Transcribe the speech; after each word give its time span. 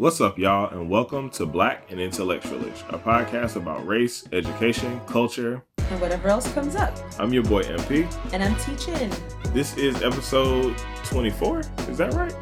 What's 0.00 0.18
up, 0.22 0.38
y'all, 0.38 0.70
and 0.70 0.88
welcome 0.88 1.28
to 1.32 1.44
Black 1.44 1.90
and 1.90 2.00
Intellectualish, 2.00 2.88
a 2.88 2.98
podcast 2.98 3.56
about 3.56 3.86
race, 3.86 4.26
education, 4.32 4.98
culture, 5.00 5.62
and 5.76 6.00
whatever 6.00 6.28
else 6.28 6.50
comes 6.54 6.74
up. 6.74 6.96
I'm 7.18 7.34
your 7.34 7.42
boy 7.42 7.64
MP. 7.64 8.10
And 8.32 8.42
I'm 8.42 8.56
teaching. 8.56 9.12
This 9.52 9.76
is 9.76 10.02
episode 10.02 10.74
24. 11.04 11.60
Is 11.90 11.98
that 11.98 12.14
right? 12.14 12.34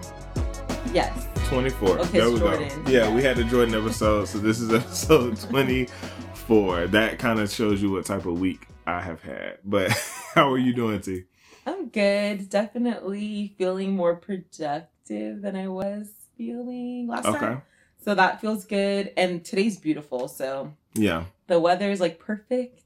Yes. 0.95 1.27
24. 1.49 1.99
Okay, 1.99 2.19
there 2.21 2.31
we 2.31 2.39
Jordan. 2.39 2.85
go. 2.85 2.91
Yeah, 2.93 3.13
we 3.13 3.25
had 3.25 3.37
the 3.37 3.43
Jordan 3.43 3.75
episode, 3.75 4.29
so 4.29 4.39
this 4.39 4.61
is 4.61 4.73
episode 4.73 5.37
24. 5.41 6.87
That 6.87 7.19
kind 7.19 7.41
of 7.41 7.51
shows 7.51 7.83
you 7.83 7.91
what 7.91 8.07
type 8.07 8.25
of 8.27 8.39
week 8.39 8.69
I 8.87 9.01
have 9.01 9.21
had. 9.21 9.59
But 9.65 9.91
how 10.37 10.53
are 10.53 10.59
you 10.59 10.73
doing, 10.75 11.01
T? 11.01 11.25
I'm 11.67 11.89
good. 11.89 12.51
Definitely 12.51 13.57
feeling 13.59 13.97
more 13.97 14.15
productive 14.15 15.43
than 15.43 15.57
I 15.57 15.67
was 15.67 16.18
feeling 16.39 17.09
last 17.09 17.27
Okay. 17.27 17.39
time. 17.39 17.63
So 18.03 18.15
that 18.15 18.41
feels 18.41 18.65
good. 18.65 19.13
And 19.17 19.45
today's 19.45 19.77
beautiful. 19.77 20.29
So 20.29 20.73
Yeah. 20.95 21.25
the 21.49 21.61
weather 21.61 21.91
is 21.91 22.01
like 22.01 22.19
perfect 22.19 22.83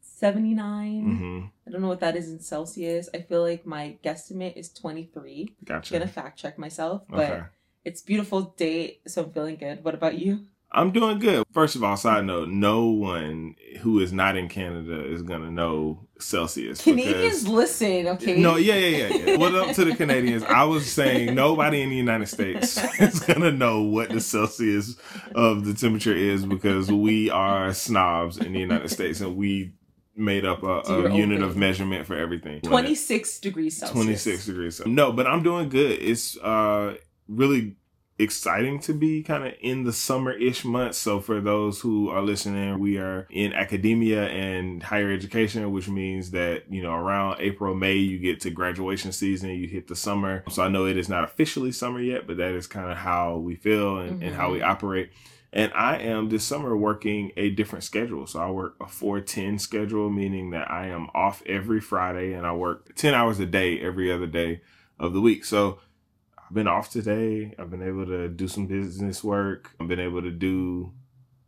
79. 0.00 1.02
hmm 1.02 1.42
I 1.66 1.72
don't 1.72 1.82
know 1.82 1.88
what 1.88 1.98
that 2.00 2.14
is 2.14 2.30
in 2.30 2.38
Celsius. 2.38 3.08
I 3.12 3.18
feel 3.22 3.42
like 3.42 3.66
my 3.66 3.96
guesstimate 4.04 4.56
is 4.56 4.72
23. 4.72 5.48
I'm 5.58 5.64
Gotcha. 5.64 5.92
gonna 5.92 6.06
fact 6.06 6.38
check 6.38 6.58
myself, 6.58 7.02
but 7.10 7.32
Okay. 7.32 7.42
it's 7.84 8.02
beautiful 8.02 8.54
day, 8.56 9.00
so 9.04 9.24
I'm 9.24 9.32
feeling 9.32 9.56
good. 9.56 9.82
What 9.84 9.94
about 9.94 10.16
you? 10.16 10.46
I'm 10.76 10.90
doing 10.92 11.18
good. 11.18 11.44
First 11.52 11.74
of 11.74 11.82
all, 11.82 11.96
side 11.96 12.26
note, 12.26 12.50
no 12.50 12.84
one 12.84 13.56
who 13.80 13.98
is 14.00 14.12
not 14.12 14.36
in 14.36 14.48
Canada 14.48 15.04
is 15.06 15.22
gonna 15.22 15.50
know 15.50 16.06
Celsius. 16.18 16.82
Canadians 16.82 17.44
because- 17.44 17.48
listen, 17.48 18.06
okay? 18.08 18.38
No, 18.38 18.56
yeah, 18.56 18.74
yeah, 18.74 19.06
yeah, 19.08 19.16
yeah. 19.16 19.36
What 19.38 19.54
up 19.54 19.74
to 19.76 19.86
the 19.86 19.96
Canadians? 19.96 20.42
I 20.42 20.64
was 20.64 20.90
saying 20.90 21.34
nobody 21.34 21.80
in 21.80 21.88
the 21.88 21.96
United 21.96 22.26
States 22.26 22.78
is 23.00 23.20
gonna 23.20 23.52
know 23.52 23.82
what 23.82 24.10
the 24.10 24.20
Celsius 24.20 24.96
of 25.34 25.64
the 25.64 25.72
temperature 25.72 26.14
is 26.14 26.44
because 26.44 26.92
we 26.92 27.30
are 27.30 27.72
snobs 27.72 28.36
in 28.36 28.52
the 28.52 28.60
United 28.60 28.90
States 28.90 29.22
and 29.22 29.34
we 29.34 29.72
made 30.14 30.44
up 30.44 30.62
a, 30.62 30.80
a 30.92 31.14
unit 31.14 31.40
of 31.42 31.56
measurement 31.56 32.06
for 32.06 32.16
everything. 32.16 32.60
26 32.60 33.38
degrees 33.40 33.78
Celsius. 33.78 33.94
26 34.04 34.46
degrees. 34.46 34.76
Celsius. 34.76 34.94
No, 34.94 35.10
but 35.12 35.26
I'm 35.26 35.42
doing 35.42 35.70
good. 35.70 35.98
It's 36.02 36.36
uh 36.38 36.96
really 37.28 37.76
exciting 38.18 38.80
to 38.80 38.94
be 38.94 39.22
kind 39.22 39.46
of 39.46 39.52
in 39.60 39.84
the 39.84 39.92
summer-ish 39.92 40.64
months. 40.64 40.98
So 40.98 41.20
for 41.20 41.40
those 41.40 41.80
who 41.80 42.08
are 42.08 42.22
listening, 42.22 42.78
we 42.78 42.96
are 42.96 43.26
in 43.30 43.52
academia 43.52 44.28
and 44.28 44.82
higher 44.82 45.10
education, 45.10 45.70
which 45.72 45.88
means 45.88 46.30
that, 46.30 46.64
you 46.70 46.82
know, 46.82 46.94
around 46.94 47.40
April, 47.40 47.74
May, 47.74 47.96
you 47.96 48.18
get 48.18 48.40
to 48.40 48.50
graduation 48.50 49.12
season, 49.12 49.50
you 49.50 49.68
hit 49.68 49.88
the 49.88 49.96
summer. 49.96 50.44
So 50.50 50.62
I 50.62 50.68
know 50.68 50.86
it 50.86 50.96
is 50.96 51.08
not 51.08 51.24
officially 51.24 51.72
summer 51.72 52.00
yet, 52.00 52.26
but 52.26 52.38
that 52.38 52.52
is 52.52 52.66
kind 52.66 52.90
of 52.90 52.96
how 52.96 53.36
we 53.36 53.54
feel 53.56 53.98
and, 53.98 54.22
and 54.22 54.34
how 54.34 54.52
we 54.52 54.60
mm-hmm. 54.60 54.70
operate. 54.70 55.10
And 55.52 55.72
I 55.74 55.96
am 55.98 56.28
this 56.28 56.44
summer 56.44 56.76
working 56.76 57.32
a 57.36 57.50
different 57.50 57.84
schedule. 57.84 58.26
So 58.26 58.40
I 58.40 58.50
work 58.50 58.76
a 58.80 58.86
410 58.86 59.58
schedule, 59.58 60.10
meaning 60.10 60.50
that 60.50 60.70
I 60.70 60.88
am 60.88 61.08
off 61.14 61.42
every 61.46 61.80
Friday 61.80 62.32
and 62.32 62.46
I 62.46 62.52
work 62.52 62.94
10 62.94 63.14
hours 63.14 63.40
a 63.40 63.46
day 63.46 63.80
every 63.80 64.10
other 64.12 64.26
day 64.26 64.60
of 64.98 65.12
the 65.12 65.20
week. 65.20 65.44
So 65.44 65.78
been 66.52 66.68
off 66.68 66.90
today. 66.90 67.54
I've 67.58 67.70
been 67.70 67.82
able 67.82 68.06
to 68.06 68.28
do 68.28 68.48
some 68.48 68.66
business 68.66 69.22
work. 69.24 69.70
I've 69.80 69.88
been 69.88 70.00
able 70.00 70.22
to 70.22 70.30
do 70.30 70.92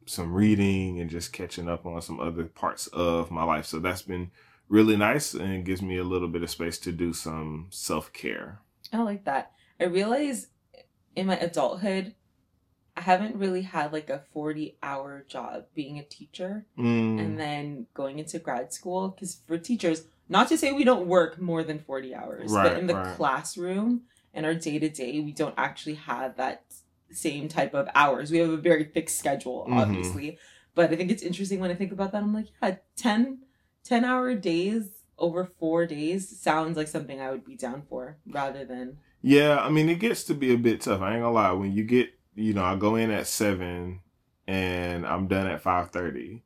some 0.06 0.32
reading 0.32 1.00
and 1.00 1.10
just 1.10 1.32
catching 1.32 1.68
up 1.68 1.84
on 1.86 2.00
some 2.00 2.18
other 2.20 2.44
parts 2.44 2.86
of 2.88 3.30
my 3.30 3.44
life. 3.44 3.66
So 3.66 3.78
that's 3.78 4.02
been 4.02 4.30
really 4.68 4.96
nice 4.96 5.34
and 5.34 5.64
gives 5.64 5.82
me 5.82 5.98
a 5.98 6.05
little 6.05 6.28
bit 6.28 6.42
of 6.42 6.50
space 6.50 6.78
to 6.78 6.92
do 6.92 7.12
some 7.12 7.66
self 7.70 8.12
care. 8.12 8.60
I 8.92 8.98
like 9.02 9.24
that. 9.24 9.52
I 9.80 9.84
realize 9.84 10.48
in 11.14 11.27
my 11.27 11.36
adulthood, 11.36 12.14
I 12.96 13.02
haven't 13.02 13.36
really 13.36 13.62
had 13.62 13.92
like 13.92 14.10
a 14.10 14.22
40 14.33 14.77
hour 14.83 15.24
job 15.28 15.66
being 15.74 15.98
a 15.98 16.02
teacher 16.02 16.67
Mm, 16.77 17.20
and 17.20 17.39
then 17.39 17.86
going 17.94 18.18
into 18.18 18.39
grad 18.39 18.73
school. 18.73 19.08
Because 19.11 19.40
for 19.46 19.56
teachers, 19.58 20.05
not 20.28 20.48
to 20.48 20.58
say 20.58 20.73
we 20.73 20.84
don't 20.84 21.06
work 21.06 21.40
more 21.40 21.62
than 21.62 21.78
40 21.78 22.14
hours, 22.14 22.50
Right, 22.50 22.70
but 22.70 22.78
in 22.78 22.86
the 22.86 22.94
right. 22.96 23.17
classroom 23.17 24.02
and 24.34 24.44
our 24.46 24.55
day 24.55 24.78
to 24.78 24.89
day, 24.89 25.20
we 25.20 25.33
don't 25.33 25.55
actually 25.56 25.94
have 25.94 26.36
that 26.36 26.64
same 27.11 27.48
type 27.48 27.74
of 27.74 27.89
hours. 27.94 28.30
We 28.30 28.39
have 28.39 28.50
a 28.50 28.56
very 28.56 28.84
fixed 28.84 29.18
schedule, 29.18 29.66
Mhm. 29.68 29.80
obviously. 29.80 30.39
But 30.74 30.92
I 30.92 30.96
think 30.96 31.11
it's 31.11 31.22
interesting 31.22 31.58
when 31.61 31.70
I 31.70 31.74
think 31.74 31.92
about 31.92 32.12
that. 32.12 32.22
I'm 32.22 32.34
like, 32.34 32.48
yeah, 32.62 32.77
10, 32.96 33.38
10 33.84 34.05
hour 34.05 34.34
days 34.34 34.90
over 35.18 35.44
four 35.58 35.86
days 35.86 36.28
sounds 36.38 36.77
like 36.77 36.86
something 36.86 37.20
I 37.20 37.30
would 37.30 37.44
be 37.44 37.56
down 37.56 37.83
for 37.88 38.18
rather 38.30 38.64
than. 38.64 38.98
Yeah, 39.22 39.58
I 39.58 39.68
mean, 39.70 39.88
it 39.88 39.98
gets 39.98 40.22
to 40.24 40.34
be 40.34 40.52
a 40.52 40.58
bit 40.58 40.83
tough. 40.83 41.00
I 41.00 41.14
ain't 41.14 41.22
gonna 41.22 41.33
lie. 41.33 41.50
When 41.52 41.72
you 41.72 41.83
get, 41.83 42.11
you 42.36 42.52
know, 42.55 42.62
I 42.62 42.77
go 42.77 42.94
in 42.94 43.11
at 43.11 43.27
seven 43.27 44.00
and 44.46 45.05
I'm 45.05 45.27
done 45.27 45.46
at 45.48 45.61
five 45.62 45.90
thirty. 45.90 46.44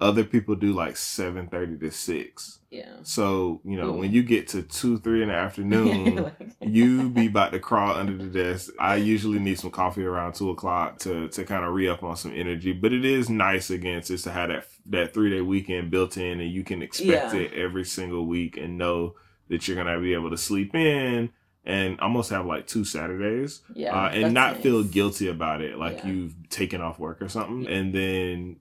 Other 0.00 0.22
people 0.22 0.54
do 0.54 0.72
like 0.72 0.96
seven 0.96 1.48
thirty 1.48 1.76
to 1.78 1.90
six. 1.90 2.60
Yeah. 2.70 2.96
So 3.02 3.60
you 3.64 3.76
know, 3.76 3.88
Ooh. 3.88 3.98
when 3.98 4.12
you 4.12 4.22
get 4.22 4.46
to 4.48 4.62
two, 4.62 4.98
three 4.98 5.22
in 5.22 5.28
the 5.28 5.34
afternoon, 5.34 6.16
Like- 6.24 6.50
you 6.60 7.08
be 7.10 7.26
about 7.26 7.50
to 7.52 7.58
crawl 7.58 7.94
under 7.96 8.16
the 8.16 8.26
desk. 8.30 8.70
I 8.78 8.96
usually 8.96 9.38
need 9.40 9.58
some 9.58 9.70
coffee 9.72 10.04
around 10.04 10.34
two 10.34 10.50
o'clock 10.50 10.98
to 11.00 11.28
to 11.28 11.44
kind 11.44 11.64
of 11.64 11.74
re 11.74 11.88
up 11.88 12.04
on 12.04 12.16
some 12.16 12.32
energy. 12.32 12.72
But 12.72 12.92
it 12.92 13.04
is 13.04 13.28
nice 13.28 13.70
again 13.70 14.02
just 14.02 14.24
to 14.24 14.30
have 14.30 14.50
that 14.50 14.66
that 14.86 15.14
three 15.14 15.30
day 15.30 15.40
weekend 15.40 15.90
built 15.90 16.16
in, 16.16 16.40
and 16.40 16.50
you 16.52 16.62
can 16.62 16.80
expect 16.82 17.34
Yeah. 17.34 17.40
it 17.40 17.54
every 17.54 17.84
single 17.84 18.26
week 18.26 18.56
and 18.56 18.78
know 18.78 19.14
that 19.48 19.66
you're 19.66 19.76
gonna 19.76 19.98
be 20.00 20.14
able 20.14 20.30
to 20.30 20.36
sleep 20.36 20.74
in 20.76 21.30
and 21.64 21.98
almost 22.00 22.30
have 22.30 22.46
like 22.46 22.66
two 22.66 22.84
Saturdays 22.84 23.62
yeah. 23.74 23.94
uh, 23.94 24.08
and 24.10 24.32
not 24.32 24.54
nice. 24.54 24.62
feel 24.62 24.82
guilty 24.84 25.26
about 25.28 25.60
it, 25.60 25.76
like 25.76 25.98
Yeah. 25.98 26.08
you've 26.10 26.48
taken 26.50 26.80
off 26.80 26.98
work 26.98 27.20
or 27.20 27.28
something. 27.28 27.66
And 27.66 27.92
then, 27.94 28.56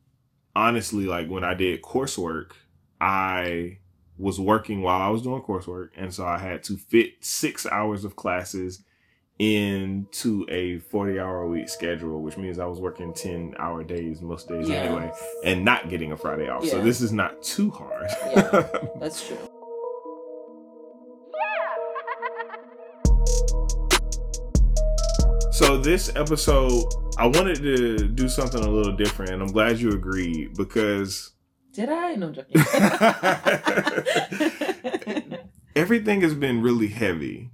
honestly, 0.58 1.06
like 1.06 1.30
when 1.30 1.44
I 1.44 1.54
did 1.54 1.82
coursework, 1.84 2.52
I 3.00 3.78
was 4.18 4.40
working 4.40 4.82
while 4.82 5.00
I 5.00 5.10
was 5.10 5.22
doing 5.22 5.42
coursework, 5.44 5.90
and 5.96 6.12
so 6.12 6.26
I 6.26 6.40
had 6.40 6.64
to 6.64 6.76
fit 6.78 7.12
six 7.22 7.66
hours 7.68 8.04
of 8.04 8.16
classes 8.16 8.84
into 9.40 10.48
a 10.50 10.80
40 10.80 11.20
hour 11.20 11.42
a 11.44 11.48
week 11.48 11.70
schedule 11.70 12.24
which 12.24 12.38
means 12.38 12.58
i 12.58 12.66
was 12.66 12.80
working 12.80 13.14
10 13.14 13.54
hour 13.60 13.84
days 13.84 14.20
most 14.20 14.48
days 14.50 14.68
Yeah. 14.68 14.78
anyway 14.78 15.12
and 15.46 15.64
not 15.64 15.90
getting 15.90 16.12
a 16.12 16.18
friday 16.18 16.50
off 16.50 16.66
so 16.66 16.82
this 16.82 17.02
is 17.02 17.12
not 17.14 17.44
too 17.44 17.70
hard 17.70 18.08
Yeah. 18.32 18.68
That's 19.00 19.28
true. 19.28 19.38
So 25.52 25.78
this 25.78 26.12
episode, 26.16 26.86
I 27.18 27.26
wanted 27.26 27.58
to 27.58 27.98
do 28.08 28.30
something 28.30 28.64
a 28.64 28.70
little 28.70 28.96
different, 28.96 29.32
and 29.32 29.42
I'm 29.42 29.52
glad 29.52 29.80
you 29.80 29.92
agreed 29.92 30.56
because 30.56 31.32
Did 31.74 31.90
I? 31.90 32.16
No 32.16 32.28
I'm 32.28 32.34
joking. 32.34 32.64
everything 35.76 36.22
has 36.22 36.34
been 36.34 36.62
really 36.62 36.88
heavy. 36.88 37.50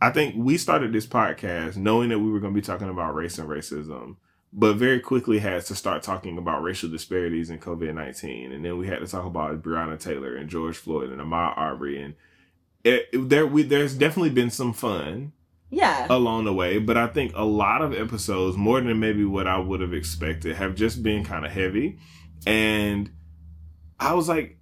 I 0.00 0.10
think 0.10 0.34
we 0.36 0.58
started 0.58 0.92
this 0.92 1.06
podcast 1.06 1.76
knowing 1.76 2.08
that 2.10 2.18
we 2.18 2.30
were 2.30 2.40
going 2.40 2.52
to 2.52 2.60
be 2.60 2.64
talking 2.64 2.88
about 2.90 3.14
race 3.14 3.38
and 3.38 3.48
racism, 3.48 4.16
but 4.52 4.76
very 4.76 5.00
quickly 5.00 5.38
had 5.38 5.64
to 5.66 5.74
start 5.74 6.02
talking 6.02 6.36
about 6.36 6.62
racial 6.62 6.90
disparities 6.90 7.50
in 7.50 7.58
COVID 7.58 7.94
19. 7.94 8.52
And 8.52 8.64
then 8.64 8.78
we 8.78 8.86
had 8.86 9.00
to 9.00 9.06
talk 9.06 9.24
about 9.24 9.62
Breonna 9.62 9.98
Taylor 9.98 10.36
and 10.36 10.48
George 10.50 10.76
Floyd 10.76 11.10
and 11.10 11.20
Ahmaud 11.20 11.56
Arbery. 11.56 12.02
And 12.02 12.14
it, 12.82 13.08
it- 13.12 13.28
there, 13.28 13.46
we, 13.46 13.62
there's 13.62 13.94
definitely 13.94 14.30
been 14.30 14.50
some 14.50 14.72
fun. 14.72 15.32
Yeah. 15.74 16.06
along 16.10 16.44
the 16.44 16.54
way. 16.54 16.78
But 16.78 16.96
I 16.96 17.06
think 17.06 17.32
a 17.34 17.44
lot 17.44 17.82
of 17.82 17.92
episodes, 17.92 18.56
more 18.56 18.80
than 18.80 18.98
maybe 19.00 19.24
what 19.24 19.46
I 19.46 19.58
would 19.58 19.80
have 19.80 19.92
expected, 19.92 20.56
have 20.56 20.74
just 20.74 21.02
been 21.02 21.24
kind 21.24 21.44
of 21.44 21.52
heavy. 21.52 21.98
And 22.46 23.10
I 23.98 24.14
was 24.14 24.28
like, 24.28 24.58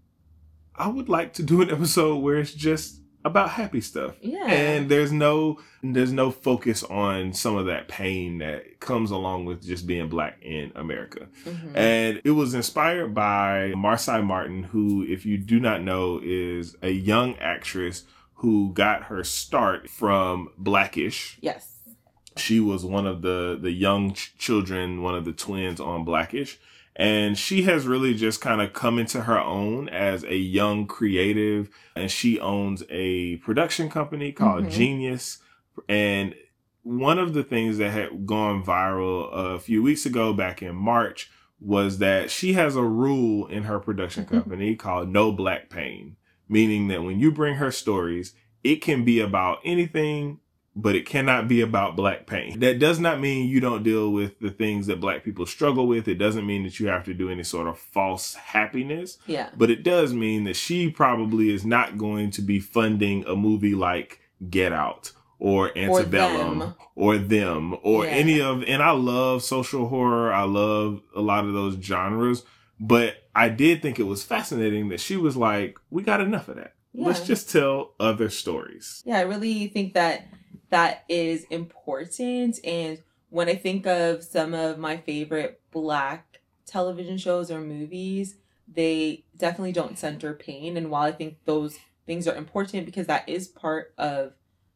I 0.74 0.88
would 0.88 1.08
like 1.08 1.34
to 1.34 1.42
do 1.42 1.62
an 1.62 1.70
episode 1.76 2.16
where 2.16 2.36
it's 2.36 2.54
just 2.54 3.00
about 3.24 3.50
happy 3.50 3.80
stuff. 3.80 4.16
Yeah. 4.20 4.46
And 4.46 4.88
there's 4.88 5.12
no 5.12 5.60
there's 5.82 6.12
no 6.12 6.30
focus 6.30 6.82
on 6.84 7.32
some 7.32 7.56
of 7.56 7.66
that 7.66 7.88
pain 7.88 8.38
that 8.38 8.80
comes 8.80 9.10
along 9.10 9.44
with 9.44 9.62
just 9.62 9.86
being 9.86 10.08
black 10.08 10.38
in 10.42 10.72
America. 10.74 11.28
Mhm. 11.44 11.76
And 11.76 12.20
it 12.24 12.32
was 12.32 12.54
inspired 12.54 13.14
by 13.14 13.72
Marsai 13.76 14.24
Martin, 14.24 14.64
who, 14.64 15.04
if 15.08 15.24
you 15.24 15.38
do 15.38 15.60
not 15.60 15.82
know, 15.82 16.20
is 16.22 16.76
a 16.82 16.90
young 16.90 17.36
actress 17.36 18.04
who 18.42 18.72
got 18.74 19.04
her 19.04 19.24
start 19.24 19.88
from 19.88 20.48
Blackish. 20.58 21.38
yes. 21.40 21.68
She 22.36 22.60
was 22.60 22.82
one 22.84 23.06
of 23.06 23.20
the 23.22 23.58
the 23.60 23.70
young 23.72 24.14
ch- 24.14 24.34
children, 24.38 25.02
one 25.02 25.14
of 25.14 25.24
the 25.26 25.32
twins 25.32 25.78
on 25.80 26.04
Blackish. 26.04 26.58
And 26.96 27.36
she 27.38 27.62
has 27.62 27.86
really 27.86 28.14
just 28.14 28.40
kind 28.40 28.60
of 28.62 28.72
come 28.72 28.98
into 28.98 29.22
her 29.22 29.38
own 29.38 29.88
as 29.90 30.24
a 30.24 30.36
young 30.36 30.86
creative. 30.86 31.68
And 31.94 32.10
she 32.10 32.40
owns 32.40 32.84
a 32.90 33.36
production 33.38 33.90
company 33.90 34.32
called 34.32 34.64
Mhm. 34.64 34.70
Genius. 34.70 35.38
And 35.90 36.34
one 36.82 37.18
of 37.18 37.32
the 37.34 37.44
things 37.44 37.76
that 37.78 37.90
had 37.90 38.26
gone 38.26 38.64
viral 38.64 39.28
a 39.32 39.58
few 39.58 39.82
weeks 39.82 40.04
ago, 40.06 40.32
back 40.32 40.62
in 40.62 40.74
March, 40.74 41.30
was 41.60 41.98
that 41.98 42.30
she 42.30 42.54
has 42.54 42.76
a 42.76 42.82
rule 42.82 43.46
in 43.46 43.64
her 43.64 43.78
production 43.78 44.24
company 44.24 44.74
called 44.74 45.08
No 45.10 45.32
Black 45.32 45.68
Pain, 45.70 46.16
meaning 46.52 46.88
that 46.88 47.02
when 47.02 47.18
you 47.18 47.32
bring 47.32 47.56
her 47.56 47.70
stories, 47.70 48.34
it 48.62 48.76
can 48.76 49.04
be 49.04 49.18
about 49.18 49.58
anything 49.64 50.38
but 50.74 50.94
it 50.94 51.06
cannot 51.06 51.48
be 51.48 51.60
about 51.60 51.96
black 51.96 52.26
pain. 52.26 52.58
That 52.60 52.78
does 52.78 52.98
not 52.98 53.20
mean 53.20 53.48
you 53.48 53.60
don't 53.60 53.82
deal 53.82 54.10
with 54.10 54.38
the 54.40 54.50
things 54.50 54.86
that 54.86 55.00
black 55.00 55.22
people 55.22 55.44
struggle 55.44 55.86
with. 55.86 56.08
It 56.08 56.14
doesn't 56.14 56.46
mean 56.46 56.62
that 56.62 56.80
you 56.80 56.88
have 56.88 57.04
to 57.04 57.14
do 57.14 57.28
any 57.28 57.44
sort 57.44 57.68
of 57.68 57.78
false 57.78 58.34
happiness. 58.34 59.18
Yeah. 59.26 59.50
But 59.56 59.70
it 59.70 59.82
does 59.82 60.14
mean 60.14 60.44
that 60.44 60.56
she 60.56 60.90
probably 60.90 61.52
is 61.52 61.64
not 61.64 61.98
going 61.98 62.30
to 62.32 62.42
be 62.42 62.58
funding 62.58 63.24
a 63.26 63.36
movie 63.36 63.74
like 63.74 64.20
Get 64.48 64.72
Out 64.72 65.12
or 65.38 65.76
Antebellum 65.76 66.62
or 66.62 66.64
them 66.64 66.74
or, 66.94 67.18
them, 67.18 67.76
or 67.82 68.04
yeah. 68.04 68.10
any 68.12 68.40
of 68.40 68.62
and 68.62 68.82
I 68.82 68.92
love 68.92 69.42
social 69.42 69.88
horror. 69.88 70.32
I 70.32 70.44
love 70.44 71.02
a 71.14 71.20
lot 71.20 71.44
of 71.44 71.52
those 71.52 71.76
genres. 71.82 72.44
But 72.84 73.14
I 73.32 73.48
did 73.48 73.80
think 73.80 74.00
it 74.00 74.08
was 74.08 74.24
fascinating 74.24 74.88
that 74.88 74.98
she 74.98 75.16
was 75.16 75.36
like, 75.36 75.78
we 75.88 76.02
got 76.02 76.20
enough 76.20 76.48
of 76.48 76.56
that. 76.56 76.74
Yeah. 76.92 77.06
Let's 77.06 77.24
just 77.24 77.48
tell 77.48 77.94
other 78.00 78.28
stories. 78.28 79.04
Yeah, 79.06 79.18
I 79.18 79.22
really 79.22 79.68
think 79.68 79.94
that 79.94 80.26
that 80.70 81.04
is 81.08 81.44
important. 81.44 82.58
And 82.64 83.00
when 83.30 83.48
I 83.48 83.54
think 83.54 83.86
of 83.86 84.24
some 84.24 84.52
of 84.52 84.80
my 84.80 84.96
favorite 84.96 85.60
black 85.70 86.40
television 86.66 87.18
shows 87.18 87.52
or 87.52 87.60
movies, 87.60 88.34
they 88.66 89.26
definitely 89.36 89.70
don't 89.70 89.96
center 89.96 90.34
pain. 90.34 90.76
And 90.76 90.90
while 90.90 91.04
I 91.04 91.12
think 91.12 91.36
those 91.44 91.78
things 92.04 92.26
are 92.26 92.34
important 92.34 92.84
because 92.84 93.06
that 93.06 93.28
is 93.28 93.46
part 93.46 93.94
of 93.96 94.32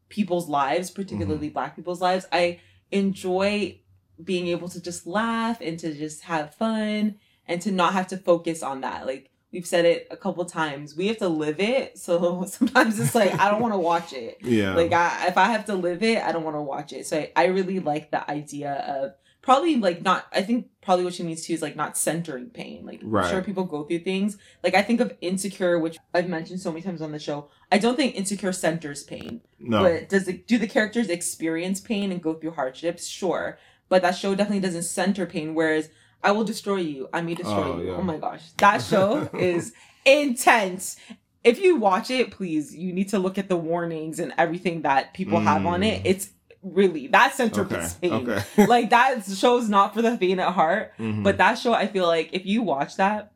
people's 0.07 0.47
lives, 0.47 0.91
particularly 0.91 1.47
mm-hmm. 1.47 1.53
black 1.53 1.75
people's 1.75 1.99
lives, 1.99 2.25
I 2.31 2.61
enjoy 2.89 3.81
being 4.23 4.47
able 4.47 4.69
to 4.69 4.81
just 4.81 5.05
laugh 5.05 5.59
and 5.59 5.77
to 5.79 5.93
just 5.93 6.21
have 6.21 6.55
fun 6.55 7.19
and 7.47 7.61
to 7.61 7.71
not 7.71 7.93
have 7.93 8.07
to 8.07 8.17
focus 8.17 8.63
on 8.63 8.81
that. 8.81 9.05
Like 9.05 9.31
we've 9.51 9.65
said 9.65 9.85
it 9.85 10.07
a 10.11 10.17
couple 10.17 10.43
times. 10.45 10.95
We 10.95 11.07
have 11.07 11.17
to 11.17 11.29
live 11.29 11.59
it. 11.59 11.97
So 12.07 12.45
sometimes 12.45 12.99
it's 12.99 13.15
like 13.15 13.37
I 13.39 13.49
don't 13.51 13.61
want 13.61 13.73
to 13.73 13.79
watch 13.79 14.13
it. 14.13 14.37
Yeah. 14.41 14.75
Like 14.75 14.93
I, 14.93 15.27
if 15.27 15.37
I 15.37 15.45
have 15.45 15.65
to 15.65 15.75
live 15.75 16.03
it, 16.03 16.23
I 16.23 16.31
don't 16.31 16.43
want 16.43 16.55
to 16.55 16.61
watch 16.61 16.93
it. 16.93 17.05
So 17.05 17.17
I, 17.17 17.31
I 17.35 17.45
really 17.45 17.79
like 17.79 18.11
the 18.11 18.29
idea 18.29 18.73
of 18.73 19.13
probably 19.41 19.77
like 19.77 20.01
not 20.01 20.25
I 20.33 20.41
think 20.41 20.67
probably 20.81 21.05
what 21.05 21.13
she 21.13 21.23
means 21.23 21.45
too 21.45 21.53
is 21.53 21.61
like 21.61 21.75
not 21.75 21.97
centering 21.97 22.49
pain. 22.49 22.85
Like 22.85 22.99
right. 23.03 23.29
sure 23.29 23.41
people 23.41 23.65
go 23.65 23.83
through 23.83 23.99
things. 23.99 24.37
Like 24.63 24.73
I 24.73 24.81
think 24.81 24.99
of 25.01 25.15
insecure, 25.21 25.79
which 25.79 25.97
I've 26.13 26.29
mentioned 26.29 26.59
so 26.59 26.71
many 26.71 26.81
times 26.81 27.01
on 27.01 27.11
the 27.11 27.19
show. 27.19 27.49
I 27.71 27.77
don't 27.77 27.95
think 27.95 28.15
insecure 28.15 28.53
centers 28.53 29.03
pain. 29.03 29.41
No. 29.59 29.83
But 29.83 30.09
does 30.09 30.27
it 30.27 30.47
do 30.47 30.57
the 30.57 30.67
characters 30.67 31.09
experience 31.09 31.79
pain 31.79 32.11
and 32.11 32.21
go 32.21 32.35
through 32.35 32.51
hardships? 32.51 33.07
Sure. 33.07 33.57
But 33.89 34.01
that 34.01 34.15
show 34.15 34.35
definitely 34.35 34.59
doesn't 34.59 34.83
center 34.83 35.25
pain. 35.25 35.55
Whereas 35.55 35.89
I 36.23 36.31
will 36.31 36.43
destroy 36.43 36.77
you. 36.77 37.09
I 37.13 37.21
may 37.21 37.35
destroy 37.35 37.73
oh, 37.73 37.79
you. 37.79 37.87
Yeah. 37.87 37.97
Oh 37.97 38.01
my 38.01 38.17
gosh. 38.17 38.51
That 38.57 38.81
show 38.81 39.29
is 39.37 39.73
intense. 40.05 40.97
If 41.43 41.59
you 41.59 41.77
watch 41.77 42.09
it, 42.09 42.31
please, 42.31 42.75
you 42.75 42.91
need 42.91 43.09
to 43.09 43.19
look 43.19 43.37
at 43.37 43.49
the 43.49 43.55
warnings 43.55 44.19
and 44.19 44.33
everything 44.37 44.81
that 44.81 45.13
people 45.13 45.39
mm. 45.39 45.43
have 45.43 45.65
on 45.65 45.83
it. 45.83 46.03
Mm. 46.03 46.07
It's 46.07 46.29
really 46.63 47.07
that 47.07 47.33
centerpiece 47.35 47.97
okay. 47.97 48.09
pain. 48.09 48.29
Okay. 48.29 48.43
like 48.67 48.89
that 48.89 49.23
show's 49.25 49.69
not 49.69 49.93
for 49.93 50.01
the 50.01 50.17
faint 50.17 50.39
at 50.39 50.53
heart. 50.53 50.93
Mm-hmm. 50.99 51.23
But 51.23 51.37
that 51.37 51.55
show, 51.55 51.73
I 51.73 51.87
feel 51.87 52.07
like 52.07 52.29
if 52.33 52.45
you 52.45 52.61
watch 52.61 52.97
that, 52.97 53.31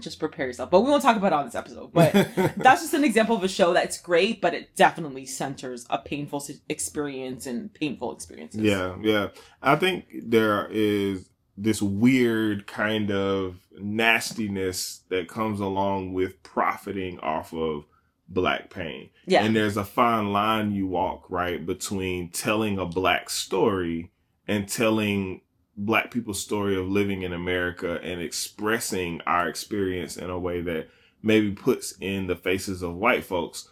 just 0.00 0.18
prepare 0.18 0.46
yourself. 0.46 0.70
But 0.70 0.80
we 0.80 0.90
won't 0.90 1.02
talk 1.02 1.16
about 1.16 1.32
it 1.32 1.36
on 1.36 1.44
this 1.44 1.54
episode. 1.54 1.92
But 1.92 2.12
that's 2.56 2.80
just 2.82 2.94
an 2.94 3.04
example 3.04 3.36
of 3.36 3.44
a 3.44 3.48
show 3.48 3.74
that's 3.74 4.00
great, 4.00 4.40
but 4.40 4.54
it 4.54 4.74
definitely 4.74 5.26
centers 5.26 5.86
a 5.90 5.98
painful 5.98 6.44
experience 6.68 7.46
and 7.46 7.72
painful 7.72 8.12
experiences. 8.14 8.62
Yeah, 8.62 8.96
yeah. 9.02 9.28
I 9.62 9.76
think 9.76 10.06
there 10.22 10.68
is 10.70 11.29
this 11.62 11.82
weird 11.82 12.66
kind 12.66 13.10
of 13.10 13.56
nastiness 13.78 15.02
that 15.10 15.28
comes 15.28 15.60
along 15.60 16.14
with 16.14 16.42
profiting 16.42 17.20
off 17.20 17.52
of 17.52 17.84
black 18.28 18.70
pain. 18.70 19.10
Yeah. 19.26 19.44
And 19.44 19.54
there's 19.54 19.76
a 19.76 19.84
fine 19.84 20.32
line 20.32 20.72
you 20.72 20.86
walk, 20.86 21.26
right, 21.28 21.64
between 21.64 22.30
telling 22.30 22.78
a 22.78 22.86
black 22.86 23.28
story 23.28 24.10
and 24.48 24.68
telling 24.68 25.42
black 25.76 26.10
people's 26.10 26.40
story 26.40 26.76
of 26.76 26.88
living 26.88 27.22
in 27.22 27.32
America 27.32 28.00
and 28.02 28.22
expressing 28.22 29.20
our 29.26 29.46
experience 29.46 30.16
in 30.16 30.30
a 30.30 30.38
way 30.38 30.62
that 30.62 30.88
maybe 31.22 31.50
puts 31.50 31.92
in 32.00 32.26
the 32.26 32.36
faces 32.36 32.82
of 32.82 32.94
white 32.94 33.24
folks 33.24 33.69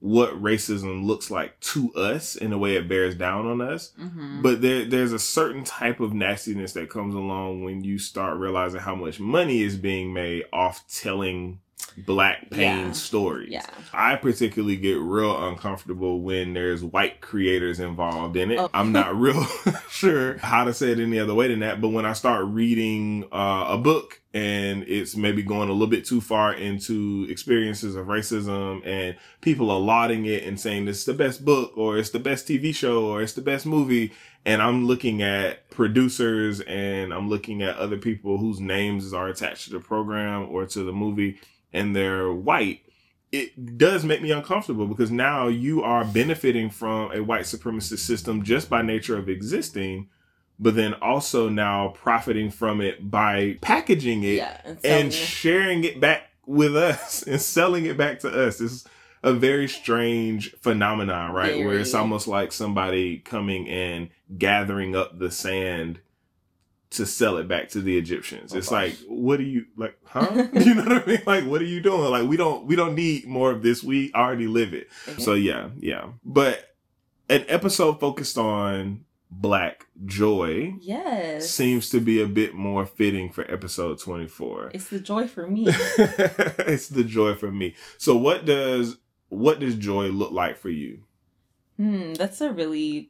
what 0.00 0.42
racism 0.42 1.04
looks 1.04 1.30
like 1.30 1.60
to 1.60 1.92
us 1.94 2.34
in 2.34 2.50
the 2.50 2.58
way 2.58 2.74
it 2.74 2.88
bears 2.88 3.14
down 3.14 3.46
on 3.46 3.60
us. 3.60 3.92
Mm-hmm. 4.00 4.40
But 4.40 4.62
there, 4.62 4.86
there's 4.86 5.12
a 5.12 5.18
certain 5.18 5.62
type 5.62 6.00
of 6.00 6.14
nastiness 6.14 6.72
that 6.72 6.88
comes 6.88 7.14
along 7.14 7.64
when 7.64 7.84
you 7.84 7.98
start 7.98 8.38
realizing 8.38 8.80
how 8.80 8.94
much 8.94 9.20
money 9.20 9.60
is 9.62 9.76
being 9.76 10.14
made 10.14 10.44
off 10.52 10.84
telling 10.88 11.60
black 11.96 12.50
pain 12.50 12.86
yeah. 12.86 12.92
stories. 12.92 13.50
Yeah. 13.50 13.66
I 13.92 14.16
particularly 14.16 14.76
get 14.76 14.98
real 14.98 15.48
uncomfortable 15.48 16.20
when 16.20 16.54
there's 16.54 16.82
white 16.82 17.20
creators 17.20 17.80
involved 17.80 18.36
in 18.36 18.50
it. 18.50 18.58
Oh. 18.58 18.70
I'm 18.72 18.92
not 18.92 19.16
real 19.20 19.44
sure 19.90 20.38
how 20.38 20.64
to 20.64 20.74
say 20.74 20.92
it 20.92 21.00
any 21.00 21.18
other 21.18 21.34
way 21.34 21.48
than 21.48 21.60
that, 21.60 21.80
but 21.80 21.88
when 21.88 22.06
I 22.06 22.12
start 22.12 22.46
reading 22.46 23.24
uh, 23.32 23.66
a 23.68 23.78
book 23.78 24.20
and 24.32 24.84
it's 24.84 25.16
maybe 25.16 25.42
going 25.42 25.68
a 25.68 25.72
little 25.72 25.88
bit 25.88 26.04
too 26.04 26.20
far 26.20 26.54
into 26.54 27.26
experiences 27.28 27.96
of 27.96 28.06
racism 28.06 28.86
and 28.86 29.16
people 29.40 29.70
are 29.70 29.80
lauding 29.80 30.24
it 30.24 30.44
and 30.44 30.60
saying 30.60 30.84
this 30.84 31.00
is 31.00 31.04
the 31.04 31.14
best 31.14 31.44
book 31.44 31.72
or 31.76 31.98
it's 31.98 32.10
the 32.10 32.20
best 32.20 32.46
TV 32.46 32.72
show 32.74 33.06
or 33.06 33.22
it's 33.22 33.32
the 33.32 33.40
best 33.40 33.66
movie 33.66 34.12
and 34.44 34.62
I'm 34.62 34.86
looking 34.86 35.20
at 35.22 35.68
producers 35.70 36.60
and 36.60 37.12
I'm 37.12 37.28
looking 37.28 37.62
at 37.62 37.76
other 37.76 37.98
people 37.98 38.38
whose 38.38 38.60
names 38.60 39.12
are 39.12 39.28
attached 39.28 39.64
to 39.64 39.70
the 39.70 39.80
program 39.80 40.48
or 40.50 40.64
to 40.66 40.82
the 40.84 40.92
movie 40.92 41.40
and 41.72 41.94
they're 41.94 42.32
white, 42.32 42.80
it 43.32 43.78
does 43.78 44.04
make 44.04 44.22
me 44.22 44.30
uncomfortable 44.30 44.86
because 44.86 45.10
now 45.10 45.48
you 45.48 45.82
are 45.82 46.04
benefiting 46.04 46.70
from 46.70 47.12
a 47.12 47.20
white 47.20 47.44
supremacist 47.44 48.00
system 48.00 48.42
just 48.42 48.68
by 48.68 48.82
nature 48.82 49.16
of 49.16 49.28
existing, 49.28 50.08
but 50.58 50.74
then 50.74 50.94
also 50.94 51.48
now 51.48 51.88
profiting 51.88 52.50
from 52.50 52.80
it 52.80 53.10
by 53.10 53.56
packaging 53.60 54.24
it 54.24 54.36
yeah, 54.36 54.60
and, 54.64 54.78
and 54.84 55.12
sharing 55.12 55.84
it 55.84 56.00
back 56.00 56.30
with 56.44 56.76
us 56.76 57.22
and 57.26 57.40
selling 57.40 57.86
it 57.86 57.96
back 57.96 58.20
to 58.20 58.28
us. 58.28 58.60
It's 58.60 58.84
a 59.22 59.32
very 59.32 59.68
strange 59.68 60.52
phenomenon, 60.56 61.32
right? 61.32 61.52
Very. 61.52 61.66
Where 61.66 61.78
it's 61.78 61.94
almost 61.94 62.26
like 62.26 62.52
somebody 62.52 63.18
coming 63.18 63.68
and 63.68 64.08
gathering 64.36 64.96
up 64.96 65.18
the 65.18 65.30
sand 65.30 66.00
to 66.90 67.06
sell 67.06 67.36
it 67.36 67.46
back 67.46 67.68
to 67.70 67.80
the 67.80 67.96
Egyptians. 67.96 68.52
Oh, 68.52 68.58
it's 68.58 68.68
gosh. 68.68 68.72
like, 68.72 68.98
what 69.08 69.38
are 69.40 69.44
you 69.44 69.66
like, 69.76 69.96
huh? 70.04 70.48
you 70.52 70.74
know 70.74 70.84
what 70.84 71.02
I 71.02 71.06
mean? 71.06 71.22
Like, 71.26 71.44
what 71.44 71.60
are 71.60 71.66
you 71.66 71.80
doing? 71.80 72.10
Like, 72.10 72.28
we 72.28 72.36
don't, 72.36 72.66
we 72.66 72.76
don't 72.76 72.94
need 72.94 73.26
more 73.26 73.50
of 73.52 73.62
this. 73.62 73.82
We 73.82 74.12
already 74.12 74.46
live 74.46 74.74
it. 74.74 74.88
Okay. 75.08 75.22
So 75.22 75.34
yeah, 75.34 75.70
yeah. 75.78 76.08
But 76.24 76.74
an 77.28 77.44
episode 77.48 78.00
focused 78.00 78.36
on 78.36 79.04
black 79.30 79.86
joy 80.06 80.74
yes 80.80 81.48
seems 81.48 81.88
to 81.88 82.00
be 82.00 82.20
a 82.20 82.26
bit 82.26 82.52
more 82.52 82.84
fitting 82.84 83.30
for 83.30 83.48
episode 83.48 83.96
24 84.00 84.72
it's 84.74 84.88
the 84.88 84.98
joy 84.98 85.28
for 85.28 85.46
me 85.46 85.66
it's 85.68 86.88
the 86.88 87.04
joy 87.04 87.32
for 87.32 87.52
me 87.52 87.76
so 87.96 88.16
what 88.16 88.44
does 88.44 88.96
what 89.28 89.60
does 89.60 89.76
joy 89.76 90.08
look 90.08 90.32
like 90.32 90.56
for 90.56 90.68
you 90.68 91.04
hmm 91.76 92.12
that's 92.14 92.40
a 92.40 92.52
really 92.52 93.09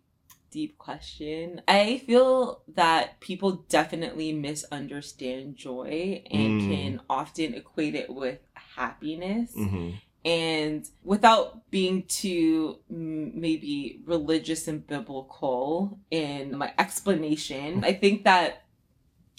deep 0.51 0.79
question. 0.79 1.63
I 1.69 1.99
feel 2.07 2.63
that 2.75 3.21
people 3.21 3.65
definitely 3.69 4.33
misunderstand 4.33 5.57
joy 5.57 6.23
and 6.31 6.61
mm. 6.61 6.69
can 6.69 7.01
often 7.09 7.55
equate 7.55 7.95
it 7.95 8.13
with 8.13 8.39
happiness. 8.55 9.53
Mm-hmm. 9.57 9.91
And 10.25 10.87
without 11.03 11.71
being 11.71 12.03
too 12.03 12.79
maybe 12.89 14.03
religious 14.05 14.69
and 14.69 14.87
biblical 14.87 15.99
in 16.11 16.57
my 16.57 16.75
explanation, 16.79 17.85
I 17.85 17.95
think 17.95 18.25
that 18.25 18.65